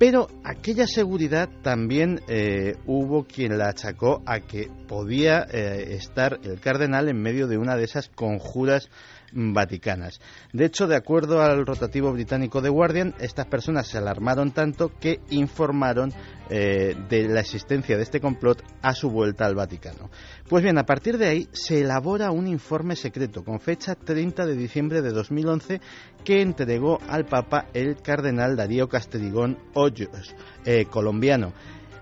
pero 0.00 0.28
aquella 0.44 0.86
seguridad 0.86 1.50
también 1.60 2.22
eh, 2.26 2.74
hubo 2.86 3.24
quien 3.24 3.58
la 3.58 3.68
achacó 3.68 4.22
a 4.24 4.40
que 4.40 4.70
podía 4.88 5.46
eh, 5.52 5.88
estar 5.90 6.40
el 6.42 6.58
cardenal 6.58 7.10
en 7.10 7.20
medio 7.20 7.46
de 7.46 7.58
una 7.58 7.76
de 7.76 7.84
esas 7.84 8.08
conjuras 8.08 8.88
vaticanas. 9.32 10.20
De 10.52 10.64
hecho, 10.64 10.86
de 10.86 10.96
acuerdo 10.96 11.40
al 11.40 11.66
rotativo 11.66 12.12
británico 12.12 12.62
The 12.62 12.68
Guardian, 12.68 13.14
estas 13.18 13.46
personas 13.46 13.88
se 13.88 13.98
alarmaron 13.98 14.52
tanto 14.52 14.92
que 14.98 15.20
informaron 15.30 16.12
eh, 16.48 16.96
de 17.08 17.28
la 17.28 17.40
existencia 17.40 17.96
de 17.96 18.02
este 18.02 18.20
complot 18.20 18.62
a 18.82 18.92
su 18.94 19.10
vuelta 19.10 19.46
al 19.46 19.54
Vaticano. 19.54 20.10
Pues 20.48 20.64
bien, 20.64 20.78
a 20.78 20.84
partir 20.84 21.16
de 21.16 21.28
ahí 21.28 21.48
se 21.52 21.80
elabora 21.80 22.32
un 22.32 22.48
informe 22.48 22.96
secreto 22.96 23.44
con 23.44 23.60
fecha 23.60 23.94
30 23.94 24.46
de 24.46 24.56
diciembre 24.56 25.00
de 25.00 25.10
2011 25.10 25.80
que 26.24 26.42
entregó 26.42 26.98
al 27.08 27.26
Papa 27.26 27.66
el 27.72 28.02
cardenal 28.02 28.56
Darío 28.56 28.88
Castelligón 28.88 29.58
Hoyos, 29.74 30.34
eh, 30.64 30.86
colombiano. 30.86 31.52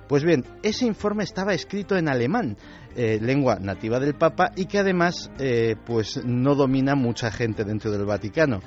Pues 0.08 0.24
bien, 0.24 0.42
ese 0.62 0.86
informe 0.86 1.22
estaba 1.22 1.52
escrito 1.52 1.94
en 1.94 2.08
alemán, 2.08 2.56
eh, 2.96 3.18
lengua 3.20 3.58
nativa 3.60 4.00
del 4.00 4.14
Papa 4.14 4.52
y 4.56 4.64
que 4.64 4.78
además 4.78 5.30
eh, 5.38 5.76
pues 5.84 6.24
no 6.24 6.54
domina 6.54 6.94
mucha 6.94 7.30
gente 7.30 7.62
dentro 7.62 7.90
del 7.90 8.06
Vaticano. 8.06 8.60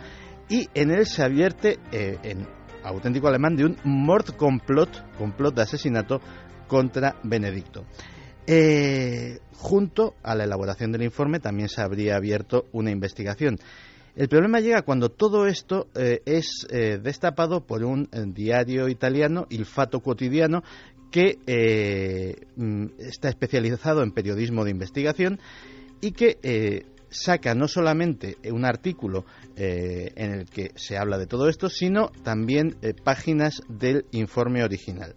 Y 0.49 0.69
en 0.75 0.91
él 0.91 1.07
se 1.07 1.23
advierte, 1.23 1.79
eh, 1.91 2.19
en 2.21 2.47
auténtico 2.83 3.27
alemán, 3.27 3.55
de 3.55 3.65
un 3.65 3.77
Mordkomplott, 3.83 5.17
complot 5.17 5.55
de 5.55 5.63
asesinato 5.63 6.21
contra 6.67 7.15
Benedicto. 7.23 7.85
Junto 9.55 10.15
a 10.23 10.35
la 10.35 10.43
elaboración 10.43 10.91
del 10.91 11.03
informe 11.03 11.39
también 11.39 11.69
se 11.69 11.81
habría 11.81 12.17
abierto 12.17 12.65
una 12.71 12.91
investigación. 12.91 13.57
El 14.15 14.27
problema 14.27 14.59
llega 14.59 14.81
cuando 14.81 15.09
todo 15.09 15.47
esto 15.47 15.87
es 15.93 16.67
destapado 16.69 17.65
por 17.65 17.83
un 17.83 18.09
diario 18.33 18.89
italiano, 18.89 19.45
Il 19.49 19.65
Fatto 19.65 20.01
Quotidiano, 20.01 20.63
que 21.11 21.37
eh, 21.45 22.47
mm, 22.55 22.85
está 22.99 23.29
especializado 23.29 24.01
en 24.01 24.11
periodismo 24.11 24.63
de 24.63 24.71
investigación 24.71 25.39
y 25.99 26.13
que 26.13 26.39
eh, 26.41 26.85
saca 27.11 27.53
no 27.53 27.67
solamente 27.67 28.37
un 28.51 28.65
artículo 28.65 29.25
eh, 29.55 30.11
en 30.15 30.31
el 30.31 30.45
que 30.49 30.71
se 30.75 30.97
habla 30.97 31.17
de 31.17 31.27
todo 31.27 31.47
esto, 31.49 31.69
sino 31.69 32.09
también 32.23 32.77
eh, 32.81 32.93
páginas 32.93 33.61
del 33.67 34.05
informe 34.11 34.63
original. 34.63 35.13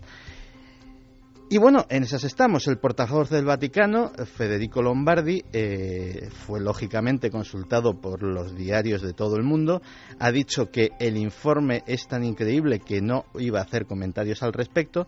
Y 1.50 1.58
bueno, 1.58 1.84
en 1.90 2.02
esas 2.02 2.24
estamos. 2.24 2.66
El 2.66 2.78
portavoz 2.78 3.28
del 3.28 3.44
Vaticano, 3.44 4.10
Federico 4.24 4.82
Lombardi, 4.82 5.44
eh, 5.52 6.28
fue 6.30 6.58
lógicamente 6.58 7.30
consultado 7.30 8.00
por 8.00 8.22
los 8.22 8.56
diarios 8.56 9.02
de 9.02 9.12
todo 9.12 9.36
el 9.36 9.44
mundo. 9.44 9.82
Ha 10.18 10.32
dicho 10.32 10.70
que 10.70 10.90
el 10.98 11.16
informe 11.18 11.84
es 11.86 12.08
tan 12.08 12.24
increíble 12.24 12.80
que 12.80 13.02
no 13.02 13.26
iba 13.38 13.60
a 13.60 13.64
hacer 13.64 13.84
comentarios 13.84 14.42
al 14.42 14.54
respecto. 14.54 15.06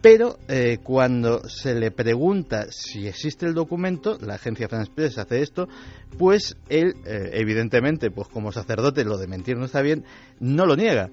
Pero 0.00 0.38
eh, 0.46 0.78
cuando 0.82 1.48
se 1.48 1.74
le 1.74 1.90
pregunta 1.90 2.66
si 2.70 3.08
existe 3.08 3.46
el 3.46 3.54
documento, 3.54 4.16
la 4.20 4.34
agencia 4.34 4.68
France 4.68 4.92
Press 4.94 5.18
hace 5.18 5.42
esto, 5.42 5.68
pues 6.16 6.56
él, 6.68 6.94
eh, 7.04 7.30
evidentemente, 7.32 8.10
pues 8.10 8.28
como 8.28 8.52
sacerdote, 8.52 9.04
lo 9.04 9.18
de 9.18 9.26
mentir 9.26 9.56
no 9.56 9.64
está 9.64 9.82
bien, 9.82 10.04
no 10.38 10.66
lo 10.66 10.76
niega, 10.76 11.10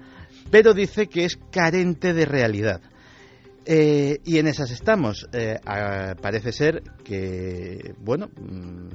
pero 0.50 0.72
dice 0.72 1.08
que 1.08 1.24
es 1.24 1.38
carente 1.50 2.12
de 2.12 2.26
realidad. 2.26 2.80
Eh, 3.68 4.20
y 4.24 4.38
en 4.38 4.46
esas 4.46 4.70
estamos. 4.70 5.28
Eh, 5.32 5.58
parece 6.22 6.52
ser 6.52 6.84
que, 7.02 7.94
bueno, 7.98 8.28
mm, 8.28 8.88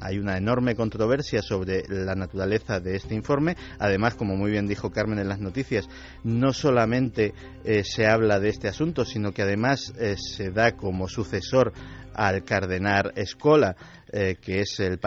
hay 0.00 0.18
una 0.18 0.38
enorme 0.38 0.74
controversia 0.74 1.42
sobre 1.42 1.82
la 1.88 2.14
naturaleza 2.14 2.80
de 2.80 2.96
este 2.96 3.14
informe. 3.14 3.54
Además, 3.78 4.14
como 4.14 4.34
muy 4.34 4.50
bien 4.50 4.66
dijo 4.66 4.90
Carmen 4.90 5.18
en 5.18 5.28
las 5.28 5.40
noticias, 5.40 5.90
no 6.22 6.54
solamente 6.54 7.34
eh, 7.64 7.84
se 7.84 8.06
habla 8.06 8.40
de 8.40 8.48
este 8.48 8.66
asunto, 8.66 9.04
sino 9.04 9.32
que 9.32 9.42
además 9.42 9.92
se 10.16 10.50
da 10.50 10.72
como 10.72 11.06
sucesor 11.06 11.74
al 12.14 12.44
cardenal 12.44 13.12
Escola, 13.16 13.76
que 14.10 14.60
es 14.60 14.78
el 14.78 15.00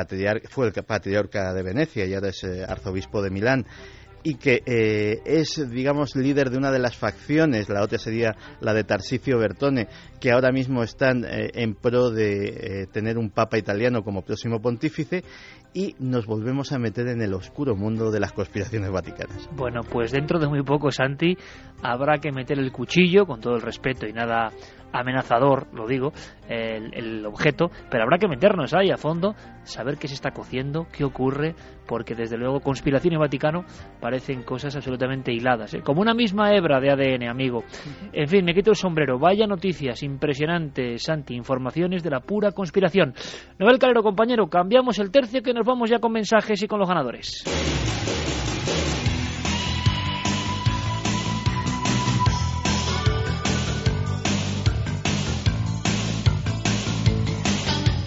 fue 0.49 0.67
el 0.67 0.73
patriarca 0.73 1.53
de 1.53 1.63
Venecia 1.63 2.05
y 2.05 2.13
ahora 2.13 2.29
es 2.29 2.43
arzobispo 2.43 3.21
de 3.21 3.29
Milán 3.29 3.65
y 4.23 4.35
que 4.35 4.61
eh, 4.65 5.21
es, 5.25 5.69
digamos, 5.69 6.15
líder 6.15 6.49
de 6.49 6.57
una 6.57 6.71
de 6.71 6.79
las 6.79 6.97
facciones, 6.97 7.69
la 7.69 7.83
otra 7.83 7.97
sería 7.97 8.35
la 8.61 8.73
de 8.73 8.83
Tarsicio 8.83 9.37
Bertone, 9.37 9.87
que 10.19 10.31
ahora 10.31 10.51
mismo 10.51 10.83
están 10.83 11.23
eh, 11.23 11.49
en 11.53 11.75
pro 11.75 12.09
de 12.09 12.47
eh, 12.47 12.87
tener 12.91 13.17
un 13.17 13.29
papa 13.29 13.57
italiano 13.57 14.03
como 14.03 14.23
próximo 14.23 14.59
pontífice, 14.61 15.23
y 15.73 15.95
nos 15.99 16.25
volvemos 16.25 16.71
a 16.71 16.79
meter 16.79 17.07
en 17.07 17.21
el 17.21 17.33
oscuro 17.33 17.75
mundo 17.75 18.09
de 18.09 18.19
las 18.19 18.31
conspiraciones 18.31 18.89
vaticanas. 18.89 19.47
Bueno, 19.55 19.81
pues 19.81 20.11
dentro 20.11 20.39
de 20.39 20.47
muy 20.47 20.63
poco, 20.63 20.91
Santi, 20.91 21.37
habrá 21.83 22.17
que 22.17 22.31
meter 22.31 22.57
el 22.57 22.71
cuchillo, 22.71 23.25
con 23.25 23.41
todo 23.41 23.55
el 23.55 23.61
respeto 23.61 24.07
y 24.07 24.13
nada 24.13 24.51
amenazador, 24.99 25.67
lo 25.73 25.87
digo, 25.87 26.11
el, 26.47 26.93
el 26.93 27.25
objeto, 27.25 27.69
pero 27.89 28.03
habrá 28.03 28.17
que 28.17 28.27
meternos 28.27 28.73
ahí 28.73 28.91
a 28.91 28.97
fondo, 28.97 29.35
saber 29.63 29.97
qué 29.97 30.07
se 30.07 30.13
está 30.13 30.31
cociendo, 30.31 30.87
qué 30.91 31.03
ocurre, 31.03 31.55
porque 31.87 32.15
desde 32.15 32.37
luego 32.37 32.59
conspiración 32.59 33.13
y 33.13 33.17
Vaticano 33.17 33.65
parecen 33.99 34.43
cosas 34.43 34.75
absolutamente 34.75 35.31
hiladas, 35.31 35.73
¿eh? 35.73 35.81
como 35.81 36.01
una 36.01 36.13
misma 36.13 36.53
hebra 36.53 36.79
de 36.79 36.91
ADN, 36.91 37.29
amigo. 37.29 37.63
En 38.13 38.27
fin, 38.27 38.45
me 38.45 38.53
quito 38.53 38.71
el 38.71 38.75
sombrero. 38.75 39.17
Vaya 39.19 39.47
noticias 39.47 40.03
impresionantes, 40.03 41.03
Santi, 41.03 41.35
informaciones 41.35 42.03
de 42.03 42.09
la 42.09 42.19
pura 42.19 42.51
conspiración. 42.51 43.13
Noel 43.57 43.79
Calero, 43.79 44.03
compañero, 44.03 44.47
cambiamos 44.47 44.99
el 44.99 45.11
tercio 45.11 45.41
que 45.41 45.53
nos 45.53 45.65
vamos 45.65 45.89
ya 45.89 45.99
con 45.99 46.11
mensajes 46.11 46.61
y 46.61 46.67
con 46.67 46.79
los 46.79 46.87
ganadores. 46.87 47.43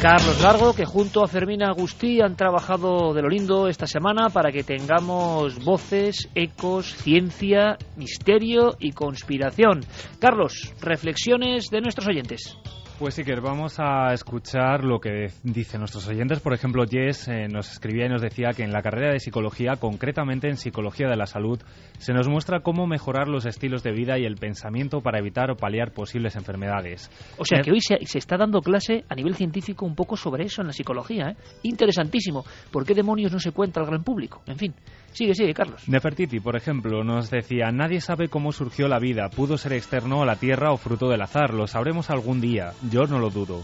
Carlos 0.00 0.40
Largo, 0.40 0.72
que 0.72 0.86
junto 0.86 1.22
a 1.22 1.28
Fermina 1.28 1.66
Agustí 1.66 2.22
han 2.22 2.34
trabajado 2.34 3.12
de 3.12 3.20
lo 3.20 3.28
lindo 3.28 3.68
esta 3.68 3.86
semana 3.86 4.30
para 4.30 4.50
que 4.50 4.64
tengamos 4.64 5.62
voces, 5.62 6.30
ecos, 6.34 6.94
ciencia, 6.94 7.76
misterio 7.96 8.76
y 8.78 8.92
conspiración. 8.92 9.80
Carlos, 10.18 10.72
reflexiones 10.80 11.66
de 11.70 11.82
nuestros 11.82 12.08
oyentes. 12.08 12.56
Pues 13.00 13.14
sí, 13.14 13.24
que 13.24 13.34
vamos 13.36 13.76
a 13.78 14.12
escuchar 14.12 14.84
lo 14.84 15.00
que 15.00 15.28
dicen 15.42 15.80
nuestros 15.80 16.06
oyentes. 16.06 16.40
Por 16.40 16.52
ejemplo, 16.52 16.84
Jess 16.86 17.28
eh, 17.28 17.48
nos 17.48 17.72
escribía 17.72 18.04
y 18.04 18.08
nos 18.10 18.20
decía 18.20 18.50
que 18.54 18.62
en 18.62 18.72
la 18.72 18.82
carrera 18.82 19.10
de 19.10 19.18
psicología, 19.18 19.76
concretamente 19.76 20.50
en 20.50 20.58
psicología 20.58 21.08
de 21.08 21.16
la 21.16 21.24
salud, 21.24 21.58
se 21.96 22.12
nos 22.12 22.28
muestra 22.28 22.60
cómo 22.60 22.86
mejorar 22.86 23.26
los 23.26 23.46
estilos 23.46 23.82
de 23.82 23.92
vida 23.92 24.18
y 24.18 24.26
el 24.26 24.36
pensamiento 24.36 25.00
para 25.00 25.18
evitar 25.18 25.50
o 25.50 25.56
paliar 25.56 25.92
posibles 25.92 26.36
enfermedades. 26.36 27.10
O 27.38 27.46
sea 27.46 27.60
Eh, 27.60 27.62
que 27.62 27.72
hoy 27.72 27.80
se, 27.80 28.04
se 28.04 28.18
está 28.18 28.36
dando 28.36 28.60
clase 28.60 29.06
a 29.08 29.14
nivel 29.14 29.34
científico 29.34 29.86
un 29.86 29.94
poco 29.94 30.18
sobre 30.18 30.44
eso 30.44 30.60
en 30.60 30.66
la 30.66 30.74
psicología. 30.74 31.30
¿eh? 31.30 31.36
Interesantísimo. 31.62 32.44
¿Por 32.70 32.84
qué 32.84 32.92
demonios 32.92 33.32
no 33.32 33.40
se 33.40 33.52
cuenta 33.52 33.80
al 33.80 33.86
gran 33.86 34.04
público? 34.04 34.42
En 34.46 34.58
fin, 34.58 34.74
sigue, 35.12 35.34
sigue, 35.34 35.54
Carlos. 35.54 35.88
Nefertiti, 35.88 36.40
por 36.40 36.56
ejemplo, 36.56 37.04
nos 37.04 37.30
decía, 37.30 37.70
nadie 37.72 38.00
sabe 38.00 38.28
cómo 38.28 38.52
surgió 38.52 38.88
la 38.88 38.98
vida, 38.98 39.28
pudo 39.28 39.56
ser 39.56 39.72
externo 39.72 40.22
a 40.22 40.26
la 40.26 40.36
Tierra 40.36 40.72
o 40.72 40.76
fruto 40.76 41.08
del 41.08 41.22
azar, 41.22 41.54
lo 41.54 41.66
sabremos 41.66 42.10
algún 42.10 42.40
día, 42.40 42.72
yo 42.90 43.02
no 43.02 43.18
lo 43.18 43.30
dudo. 43.30 43.62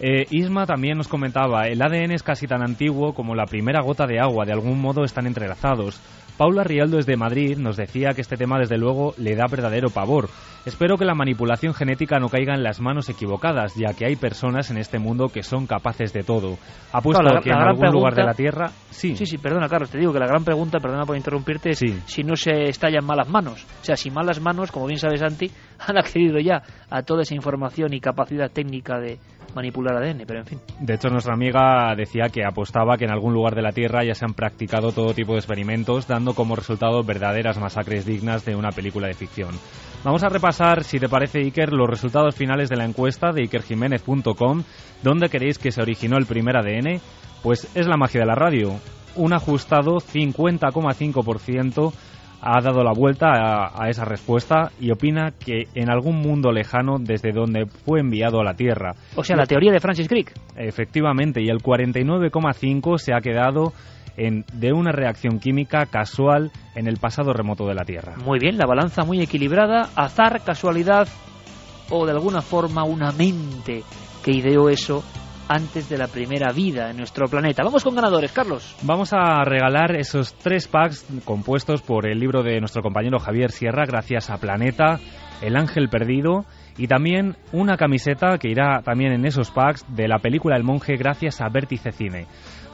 Eh, 0.00 0.26
Isma 0.30 0.66
también 0.66 0.98
nos 0.98 1.08
comentaba, 1.08 1.68
el 1.68 1.80
ADN 1.80 2.12
es 2.12 2.22
casi 2.22 2.46
tan 2.46 2.62
antiguo 2.62 3.14
como 3.14 3.34
la 3.34 3.46
primera 3.46 3.80
gota 3.82 4.06
de 4.06 4.20
agua, 4.20 4.44
de 4.44 4.52
algún 4.52 4.80
modo 4.80 5.04
están 5.04 5.26
entrelazados. 5.26 6.00
Paula 6.36 6.64
Rialdo 6.64 6.98
desde 6.98 7.16
Madrid 7.16 7.56
nos 7.56 7.78
decía 7.78 8.10
que 8.14 8.20
este 8.20 8.36
tema 8.36 8.58
desde 8.58 8.76
luego 8.76 9.14
le 9.16 9.34
da 9.34 9.46
verdadero 9.50 9.88
pavor. 9.88 10.28
Espero 10.66 10.98
que 10.98 11.06
la 11.06 11.14
manipulación 11.14 11.72
genética 11.72 12.18
no 12.18 12.28
caiga 12.28 12.52
en 12.54 12.62
las 12.62 12.78
manos 12.78 13.08
equivocadas, 13.08 13.74
ya 13.74 13.94
que 13.94 14.04
hay 14.04 14.16
personas 14.16 14.70
en 14.70 14.76
este 14.76 14.98
mundo 14.98 15.28
que 15.32 15.42
son 15.42 15.66
capaces 15.66 16.12
de 16.12 16.24
todo. 16.24 16.58
Apuesto 16.92 17.22
Claro, 17.22 17.36
la- 17.36 17.40
que 17.40 17.48
la 17.50 17.56
en 17.56 17.68
algún 17.68 17.90
lugar 17.90 18.14
de 18.14 18.24
la 18.24 18.34
Tierra, 18.34 18.66
sí. 18.90 19.16
Sí, 19.16 19.24
sí, 19.24 19.38
perdona, 19.38 19.68
Carlos, 19.68 19.88
te 19.88 19.96
digo 19.98 20.12
que 20.12 20.18
la 20.18 20.26
gran 20.26 20.44
pregunta, 20.44 20.78
perdona 20.78 21.06
por 21.06 21.16
interrumpirte, 21.16 21.70
es 21.70 21.78
si 21.78 22.22
no 22.22 22.36
se 22.36 22.64
estalla 22.68 22.98
en 22.98 23.06
malas 23.06 23.30
manos. 23.30 23.64
O 23.80 23.84
sea, 23.84 23.96
si 23.96 24.10
malas 24.10 24.38
manos, 24.40 24.70
como 24.70 24.86
bien 24.88 24.98
sabes, 24.98 25.20
Santi, 25.20 25.50
han 25.86 25.96
accedido 25.96 26.38
ya 26.38 26.60
a 26.90 27.02
toda 27.02 27.22
esa 27.22 27.34
información 27.34 27.94
y 27.94 28.00
capacidad 28.00 28.50
técnica 28.50 28.98
de 28.98 29.18
manipular 29.54 29.96
ADN, 29.96 30.24
pero 30.26 30.40
en 30.40 30.46
fin. 30.46 30.60
De 30.80 30.94
hecho, 30.94 31.08
nuestra 31.08 31.34
amiga 31.34 31.94
decía 31.96 32.28
que 32.28 32.44
apostaba 32.44 32.96
que 32.96 33.04
en 33.04 33.10
algún 33.10 33.32
lugar 33.32 33.54
de 33.54 33.62
la 33.62 33.72
Tierra 33.72 34.04
ya 34.04 34.14
se 34.14 34.24
han 34.24 34.34
practicado 34.34 34.92
todo 34.92 35.14
tipo 35.14 35.32
de 35.32 35.38
experimentos, 35.38 36.06
dando 36.06 36.34
como 36.34 36.56
resultado 36.56 37.02
verdaderas 37.02 37.58
masacres 37.58 38.06
dignas 38.06 38.44
de 38.44 38.56
una 38.56 38.70
película 38.70 39.06
de 39.08 39.14
ficción. 39.14 39.50
Vamos 40.04 40.22
a 40.22 40.28
repasar, 40.28 40.84
si 40.84 41.00
te 41.00 41.08
parece, 41.08 41.40
Iker, 41.40 41.72
los 41.72 41.88
resultados 41.88 42.34
finales 42.34 42.68
de 42.68 42.76
la 42.76 42.84
encuesta 42.84 43.32
de 43.32 43.42
ikerjiménez.com. 43.42 44.62
¿Dónde 45.02 45.28
queréis 45.28 45.58
que 45.58 45.72
se 45.72 45.82
originó 45.82 46.16
el 46.16 46.26
primer 46.26 46.56
ADN? 46.56 47.00
Pues 47.42 47.68
es 47.74 47.86
la 47.86 47.96
magia 47.96 48.20
de 48.20 48.26
la 48.26 48.34
radio. 48.34 48.78
Un 49.16 49.32
ajustado 49.32 49.96
50,5% 49.96 51.92
ha 52.40 52.60
dado 52.60 52.82
la 52.82 52.92
vuelta 52.92 53.28
a, 53.28 53.84
a 53.84 53.88
esa 53.88 54.04
respuesta 54.04 54.70
y 54.80 54.90
opina 54.90 55.32
que 55.32 55.64
en 55.74 55.90
algún 55.90 56.20
mundo 56.20 56.52
lejano 56.52 56.96
desde 56.98 57.32
donde 57.32 57.66
fue 57.66 58.00
enviado 58.00 58.40
a 58.40 58.44
la 58.44 58.54
Tierra. 58.54 58.94
O 59.16 59.24
sea, 59.24 59.36
la 59.36 59.46
teoría 59.46 59.72
de 59.72 59.80
Francis 59.80 60.08
Crick. 60.08 60.32
Efectivamente, 60.56 61.40
y 61.42 61.48
el 61.48 61.58
49,5 61.58 62.98
se 62.98 63.14
ha 63.14 63.20
quedado 63.20 63.72
en, 64.16 64.44
de 64.52 64.72
una 64.72 64.92
reacción 64.92 65.38
química 65.38 65.86
casual 65.86 66.50
en 66.74 66.86
el 66.86 66.96
pasado 66.96 67.32
remoto 67.32 67.66
de 67.66 67.74
la 67.74 67.84
Tierra. 67.84 68.14
Muy 68.24 68.38
bien, 68.38 68.56
la 68.58 68.66
balanza 68.66 69.04
muy 69.04 69.20
equilibrada, 69.20 69.90
azar, 69.94 70.42
casualidad 70.44 71.08
o 71.90 72.06
de 72.06 72.12
alguna 72.12 72.42
forma 72.42 72.84
una 72.84 73.12
mente 73.12 73.82
que 74.24 74.32
ideó 74.32 74.68
eso 74.68 75.04
antes 75.48 75.88
de 75.88 75.98
la 75.98 76.08
primera 76.08 76.52
vida 76.52 76.90
en 76.90 76.96
nuestro 76.96 77.26
planeta. 77.26 77.62
Vamos 77.62 77.84
con 77.84 77.94
ganadores, 77.94 78.32
Carlos. 78.32 78.76
Vamos 78.82 79.12
a 79.12 79.44
regalar 79.44 79.96
esos 79.96 80.34
tres 80.34 80.68
packs 80.68 81.06
compuestos 81.24 81.82
por 81.82 82.06
el 82.06 82.18
libro 82.18 82.42
de 82.42 82.60
nuestro 82.60 82.82
compañero 82.82 83.18
Javier 83.18 83.50
Sierra, 83.50 83.84
gracias 83.86 84.30
a 84.30 84.38
Planeta, 84.38 84.98
El 85.40 85.56
Ángel 85.56 85.88
Perdido, 85.88 86.44
y 86.78 86.88
también 86.88 87.36
una 87.52 87.76
camiseta 87.76 88.38
que 88.38 88.50
irá 88.50 88.82
también 88.82 89.12
en 89.12 89.24
esos 89.24 89.50
packs 89.50 89.84
de 89.88 90.08
la 90.08 90.18
película 90.18 90.56
El 90.56 90.64
Monje, 90.64 90.96
gracias 90.96 91.40
a 91.40 91.48
Vértice 91.48 91.92
Cine. 91.92 92.26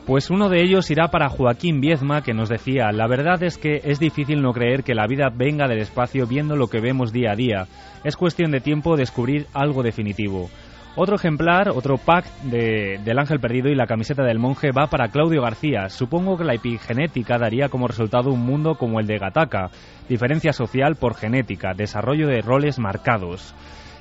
Pues 0.07 0.31
uno 0.31 0.49
de 0.49 0.61
ellos 0.61 0.91
irá 0.91 1.09
para 1.09 1.29
Joaquín 1.29 1.81
Viezma, 1.81 2.23
que 2.23 2.35
nos 2.35 2.49
decía, 2.49 2.91
la 2.91 3.07
verdad 3.07 3.41
es 3.45 3.57
que 3.57 3.83
es 3.85 4.01
difícil 4.01 4.43
no 4.43 4.53
creer 4.53 4.83
que 4.83 4.97
la 4.97 5.07
vida 5.07 5.29
venga 5.33 5.68
del 5.68 5.79
espacio 5.79 6.27
viendo 6.27 6.57
lo 6.57 6.66
que 6.66 6.81
vemos 6.81 7.12
día 7.12 7.31
a 7.31 7.37
día. 7.37 7.68
Es 8.03 8.16
cuestión 8.16 8.51
de 8.51 8.61
tiempo 8.61 8.97
descubrir 8.97 9.47
algo 9.55 9.85
definitivo. 9.85 10.51
Otro 10.95 11.16
ejemplar, 11.16 11.70
otro 11.70 11.97
pack 11.97 12.26
de, 12.43 13.01
del 13.03 13.18
ángel 13.18 13.40
perdido 13.40 13.70
y 13.70 13.74
la 13.74 13.86
camiseta 13.86 14.24
del 14.24 14.38
monje 14.38 14.72
va 14.72 14.88
para 14.88 15.09
Claudio 15.09 15.40
García. 15.40 15.88
Supongo 15.88 16.36
que 16.36 16.45
la 16.45 16.53
epigenética 16.53 17.38
daría 17.38 17.70
como 17.70 17.88
resultado 17.88 18.30
un 18.30 18.45
mundo 18.45 18.74
como 18.74 19.01
el 19.01 19.07
de 19.07 19.16
Gataka. 19.16 19.70
Diferencia 20.07 20.53
social 20.53 20.97
por 20.97 21.14
genética, 21.14 21.72
desarrollo 21.74 22.28
de 22.28 22.43
roles 22.43 22.78
marcados. 22.78 23.55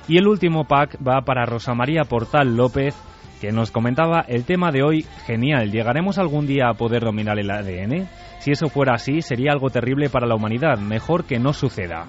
Y 0.06 0.18
el 0.18 0.28
último 0.28 0.64
pack 0.64 0.98
va 0.98 1.22
para 1.22 1.46
Rosa 1.46 1.72
María 1.72 2.02
Portal 2.04 2.56
López, 2.56 2.94
que 3.40 3.52
nos 3.52 3.70
comentaba 3.70 4.26
el 4.28 4.44
tema 4.44 4.70
de 4.70 4.82
hoy 4.82 5.06
genial. 5.24 5.72
¿Llegaremos 5.72 6.18
algún 6.18 6.46
día 6.46 6.68
a 6.68 6.74
poder 6.74 7.04
dominar 7.04 7.38
el 7.38 7.50
ADN? 7.50 8.06
Si 8.40 8.50
eso 8.50 8.68
fuera 8.68 8.96
así, 8.96 9.22
sería 9.22 9.52
algo 9.52 9.70
terrible 9.70 10.10
para 10.10 10.26
la 10.26 10.34
humanidad. 10.34 10.76
Mejor 10.78 11.24
que 11.24 11.38
no 11.38 11.54
suceda. 11.54 12.06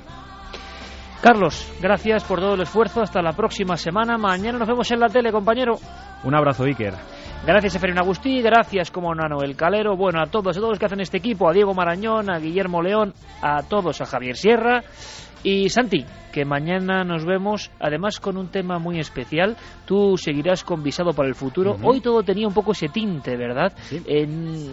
Carlos, 1.24 1.72
gracias 1.82 2.24
por 2.26 2.40
todo 2.42 2.56
el 2.56 2.62
esfuerzo. 2.62 3.02
Hasta 3.02 3.22
la 3.22 3.32
próxima 3.32 3.78
semana. 3.78 4.18
Mañana 4.18 4.60
nos 4.60 4.68
vemos 4.68 4.92
en 4.92 5.00
la 5.00 5.08
tele, 5.08 5.32
compañero. 5.32 5.76
Un 6.26 6.36
abrazo, 6.36 6.66
Iker. 6.66 6.94
Gracias 7.48 7.78
Ferina 7.78 8.02
Agustí, 8.02 8.42
gracias 8.42 8.92
como 8.92 9.14
Nano 9.16 9.42
El 9.42 9.56
Calero, 9.58 9.98
bueno, 9.98 10.22
a 10.22 10.28
todos, 10.28 10.56
a 10.56 10.60
todos 10.60 10.72
los 10.72 10.80
que 10.80 10.86
hacen 10.86 11.02
este 11.02 11.18
equipo, 11.18 11.50
a 11.50 11.54
Diego 11.54 11.74
Marañón, 11.74 12.30
a 12.32 12.40
Guillermo 12.40 12.82
León, 12.82 13.14
a 13.42 13.64
todos, 13.64 14.00
a 14.00 14.06
Javier 14.06 14.38
Sierra 14.38 14.82
y 15.44 15.68
Santi, 15.68 16.06
que 16.32 16.46
mañana 16.46 17.04
nos 17.04 17.26
vemos, 17.26 17.70
además 17.82 18.22
con 18.22 18.38
un 18.38 18.48
tema 18.48 18.80
muy 18.80 18.98
especial. 19.00 19.58
Tú 19.86 20.16
seguirás 20.18 20.64
con 20.64 20.84
Visado 20.84 21.12
para 21.12 21.28
el 21.28 21.36
Futuro. 21.36 21.76
Hoy 21.84 22.00
todo 22.00 22.24
tenía 22.24 22.48
un 22.48 22.54
poco 22.54 22.72
ese 22.72 22.88
tinte, 22.88 23.36
¿verdad? 23.36 23.74
En- 24.08 24.72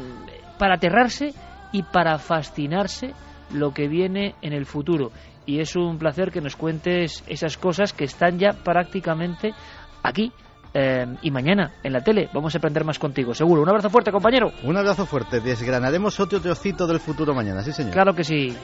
para 0.56 0.74
aterrarse 0.76 1.32
y 1.72 1.82
para 1.82 2.18
fascinarse 2.18 3.12
lo 3.52 3.72
que 3.74 3.88
viene 3.88 4.36
en 4.42 4.52
el 4.52 4.64
futuro. 4.64 5.10
Y 5.50 5.58
es 5.58 5.74
un 5.74 5.98
placer 5.98 6.30
que 6.30 6.40
nos 6.40 6.54
cuentes 6.54 7.24
esas 7.26 7.56
cosas 7.58 7.92
que 7.92 8.04
están 8.04 8.38
ya 8.38 8.50
prácticamente 8.52 9.52
aquí. 10.00 10.30
eh, 10.72 11.04
y 11.22 11.30
mañana 11.32 11.72
en 11.82 11.92
la 11.92 12.00
tele 12.04 12.28
vamos 12.32 12.54
a 12.54 12.58
aprender 12.58 12.84
más 12.84 13.00
contigo, 13.00 13.34
seguro. 13.34 13.60
Un 13.62 13.68
abrazo 13.68 13.90
fuerte, 13.90 14.12
compañero. 14.12 14.52
Un 14.62 14.76
abrazo 14.76 15.06
fuerte. 15.06 15.40
Desgranaremos 15.40 16.20
otro 16.20 16.40
trocito 16.40 16.86
del 16.86 17.00
futuro 17.00 17.34
mañana, 17.34 17.64
sí, 17.64 17.72
señor. 17.72 17.92
Claro 17.92 18.14
que 18.14 18.22
sí. 18.22 18.56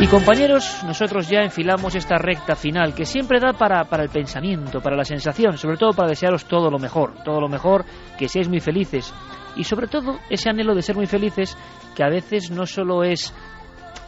Y 0.00 0.06
compañeros, 0.08 0.82
nosotros 0.84 1.28
ya 1.30 1.40
enfilamos 1.40 1.94
esta 1.94 2.18
recta 2.18 2.56
final 2.56 2.94
que 2.94 3.06
siempre 3.06 3.38
da 3.40 3.52
para, 3.54 3.84
para 3.84 4.02
el 4.02 4.10
pensamiento, 4.10 4.80
para 4.82 4.96
la 4.96 5.04
sensación, 5.04 5.56
sobre 5.56 5.78
todo 5.78 5.92
para 5.92 6.08
desearos 6.10 6.44
todo 6.44 6.68
lo 6.70 6.78
mejor, 6.78 7.14
todo 7.24 7.40
lo 7.40 7.48
mejor, 7.48 7.84
que 8.18 8.28
seáis 8.28 8.48
muy 8.48 8.60
felices. 8.60 9.14
Y 9.56 9.64
sobre 9.64 9.86
todo 9.86 10.18
ese 10.30 10.50
anhelo 10.50 10.74
de 10.74 10.82
ser 10.82 10.96
muy 10.96 11.06
felices 11.06 11.56
que 11.94 12.04
a 12.04 12.08
veces 12.08 12.50
no 12.50 12.66
solo 12.66 13.04
es 13.04 13.34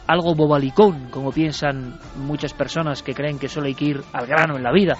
algo 0.07 0.35
bobalicón, 0.35 1.09
como 1.09 1.31
piensan 1.31 1.99
muchas 2.15 2.53
personas 2.53 3.03
que 3.03 3.13
creen 3.13 3.39
que 3.39 3.49
solo 3.49 3.67
hay 3.67 3.75
que 3.75 3.85
ir 3.85 4.01
al 4.13 4.25
grano 4.25 4.55
en 4.55 4.63
la 4.63 4.71
vida. 4.71 4.97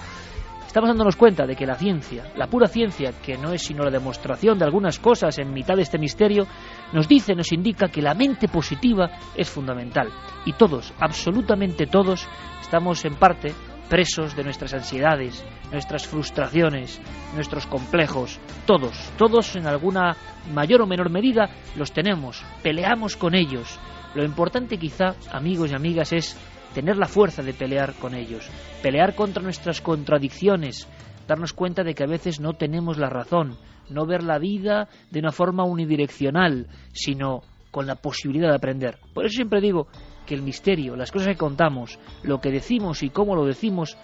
Estamos 0.66 0.90
dándonos 0.90 1.16
cuenta 1.16 1.46
de 1.46 1.56
que 1.56 1.64
la 1.64 1.76
ciencia, 1.76 2.30
la 2.36 2.46
pura 2.46 2.66
ciencia, 2.66 3.12
que 3.22 3.38
no 3.38 3.52
es 3.52 3.62
sino 3.62 3.84
la 3.84 3.90
demostración 3.90 4.58
de 4.58 4.66
algunas 4.66 4.98
cosas 4.98 5.38
en 5.38 5.54
mitad 5.54 5.76
de 5.76 5.82
este 5.82 5.98
misterio, 5.98 6.46
nos 6.92 7.08
dice, 7.08 7.34
nos 7.34 7.52
indica 7.52 7.88
que 7.88 8.02
la 8.02 8.12
mente 8.12 8.48
positiva 8.48 9.10
es 9.34 9.48
fundamental. 9.48 10.10
Y 10.44 10.52
todos, 10.52 10.92
absolutamente 11.00 11.86
todos, 11.86 12.28
estamos 12.60 13.02
en 13.06 13.14
parte 13.14 13.54
presos 13.88 14.36
de 14.36 14.44
nuestras 14.44 14.74
ansiedades, 14.74 15.44
nuestras 15.72 16.06
frustraciones, 16.06 17.00
nuestros 17.34 17.66
complejos. 17.66 18.38
Todos, 18.66 19.10
todos 19.16 19.56
en 19.56 19.66
alguna 19.66 20.16
mayor 20.52 20.82
o 20.82 20.86
menor 20.86 21.10
medida 21.10 21.50
los 21.76 21.92
tenemos, 21.92 22.44
peleamos 22.62 23.16
con 23.16 23.34
ellos. 23.34 23.78
Lo 24.14 24.24
importante 24.24 24.78
quizá, 24.78 25.14
amigos 25.32 25.70
y 25.70 25.74
amigas, 25.74 26.12
es 26.12 26.36
tener 26.74 26.96
la 26.96 27.06
fuerza 27.06 27.42
de 27.42 27.54
pelear 27.54 27.94
con 27.94 28.14
ellos, 28.14 28.48
pelear 28.82 29.14
contra 29.14 29.42
nuestras 29.42 29.80
contradicciones, 29.80 30.86
darnos 31.26 31.52
cuenta 31.52 31.82
de 31.82 31.94
que 31.94 32.04
a 32.04 32.08
veces 32.08 32.40
no 32.40 32.54
tenemos 32.54 32.98
la 32.98 33.08
razón, 33.08 33.56
no 33.90 34.06
ver 34.06 34.22
la 34.22 34.38
vida 34.38 34.88
de 35.10 35.20
una 35.20 35.32
forma 35.32 35.64
unidireccional, 35.64 36.66
sino 36.92 37.42
con 37.70 37.86
la 37.86 37.96
posibilidad 37.96 38.48
de 38.48 38.56
aprender. 38.56 38.98
Por 39.14 39.24
eso 39.24 39.36
siempre 39.36 39.60
digo 39.60 39.88
que 40.28 40.34
el 40.34 40.42
misterio, 40.42 40.94
las 40.94 41.10
cosas 41.10 41.28
que 41.28 41.36
contamos, 41.36 41.98
lo 42.22 42.38
que 42.38 42.50
decimos 42.50 43.02
y 43.02 43.08
cómo 43.08 43.34
lo 43.34 43.46
decimos, 43.46 43.96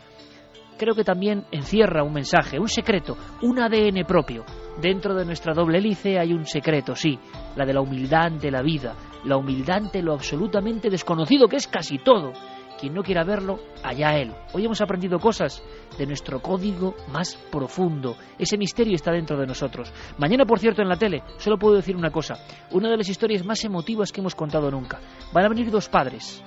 creo 0.78 0.94
que 0.94 1.04
también 1.04 1.44
encierra 1.52 2.02
un 2.02 2.14
mensaje, 2.14 2.58
un 2.58 2.68
secreto, 2.68 3.16
un 3.42 3.58
ADN 3.60 4.04
propio. 4.06 4.44
Dentro 4.80 5.14
de 5.14 5.26
nuestra 5.26 5.52
doble 5.52 5.78
hélice 5.78 6.18
hay 6.18 6.32
un 6.32 6.46
secreto, 6.46 6.96
sí, 6.96 7.18
la 7.56 7.66
de 7.66 7.74
la 7.74 7.82
humildad 7.82 8.24
ante 8.24 8.50
la 8.50 8.62
vida, 8.62 8.94
la 9.24 9.36
humildad 9.36 9.76
ante 9.76 10.02
lo 10.02 10.14
absolutamente 10.14 10.88
desconocido, 10.88 11.46
que 11.46 11.56
es 11.56 11.68
casi 11.68 11.98
todo. 11.98 12.32
Quien 12.78 12.92
no 12.92 13.02
quiera 13.02 13.24
verlo, 13.24 13.60
allá 13.82 14.18
él. 14.18 14.34
Hoy 14.52 14.64
hemos 14.64 14.80
aprendido 14.80 15.18
cosas 15.18 15.62
de 15.96 16.06
nuestro 16.06 16.42
código 16.42 16.94
más 17.08 17.36
profundo. 17.50 18.16
Ese 18.38 18.58
misterio 18.58 18.94
está 18.94 19.12
dentro 19.12 19.38
de 19.38 19.46
nosotros. 19.46 19.92
Mañana, 20.18 20.44
por 20.44 20.58
cierto, 20.58 20.82
en 20.82 20.88
la 20.88 20.96
tele, 20.96 21.22
solo 21.38 21.58
puedo 21.58 21.76
decir 21.76 21.96
una 21.96 22.10
cosa. 22.10 22.34
Una 22.72 22.90
de 22.90 22.96
las 22.96 23.08
historias 23.08 23.44
más 23.44 23.64
emotivas 23.64 24.10
que 24.10 24.20
hemos 24.20 24.34
contado 24.34 24.70
nunca. 24.70 25.00
Van 25.32 25.44
a 25.44 25.48
venir 25.48 25.70
dos 25.70 25.88
padres, 25.88 26.42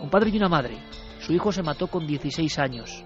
un 0.00 0.08
padre 0.08 0.30
y 0.30 0.36
una 0.36 0.48
madre. 0.48 0.78
Su 1.20 1.32
hijo 1.32 1.52
se 1.52 1.62
mató 1.62 1.86
con 1.88 2.06
16 2.06 2.58
años. 2.58 3.04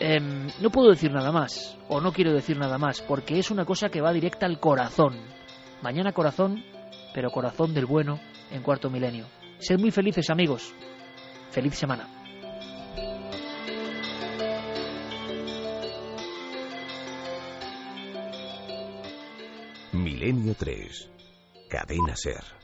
Em, 0.00 0.46
no 0.60 0.70
puedo 0.70 0.90
decir 0.90 1.10
nada 1.10 1.32
más, 1.32 1.76
o 1.88 2.00
no 2.00 2.12
quiero 2.12 2.32
decir 2.32 2.56
nada 2.56 2.78
más, 2.78 3.00
porque 3.02 3.38
es 3.38 3.50
una 3.50 3.64
cosa 3.64 3.88
que 3.88 4.00
va 4.00 4.12
directa 4.12 4.46
al 4.46 4.60
corazón. 4.60 5.16
Mañana 5.82 6.12
corazón, 6.12 6.62
pero 7.12 7.30
corazón 7.30 7.74
del 7.74 7.86
bueno 7.86 8.20
en 8.52 8.62
cuarto 8.62 8.90
milenio. 8.90 9.26
Sed 9.58 9.78
muy 9.78 9.90
felices, 9.90 10.30
amigos. 10.30 10.72
Feliz 11.50 11.78
semana. 11.78 12.08
Milenio 19.92 20.54
3. 20.54 21.10
Cadena 21.68 22.14
Ser. 22.16 22.57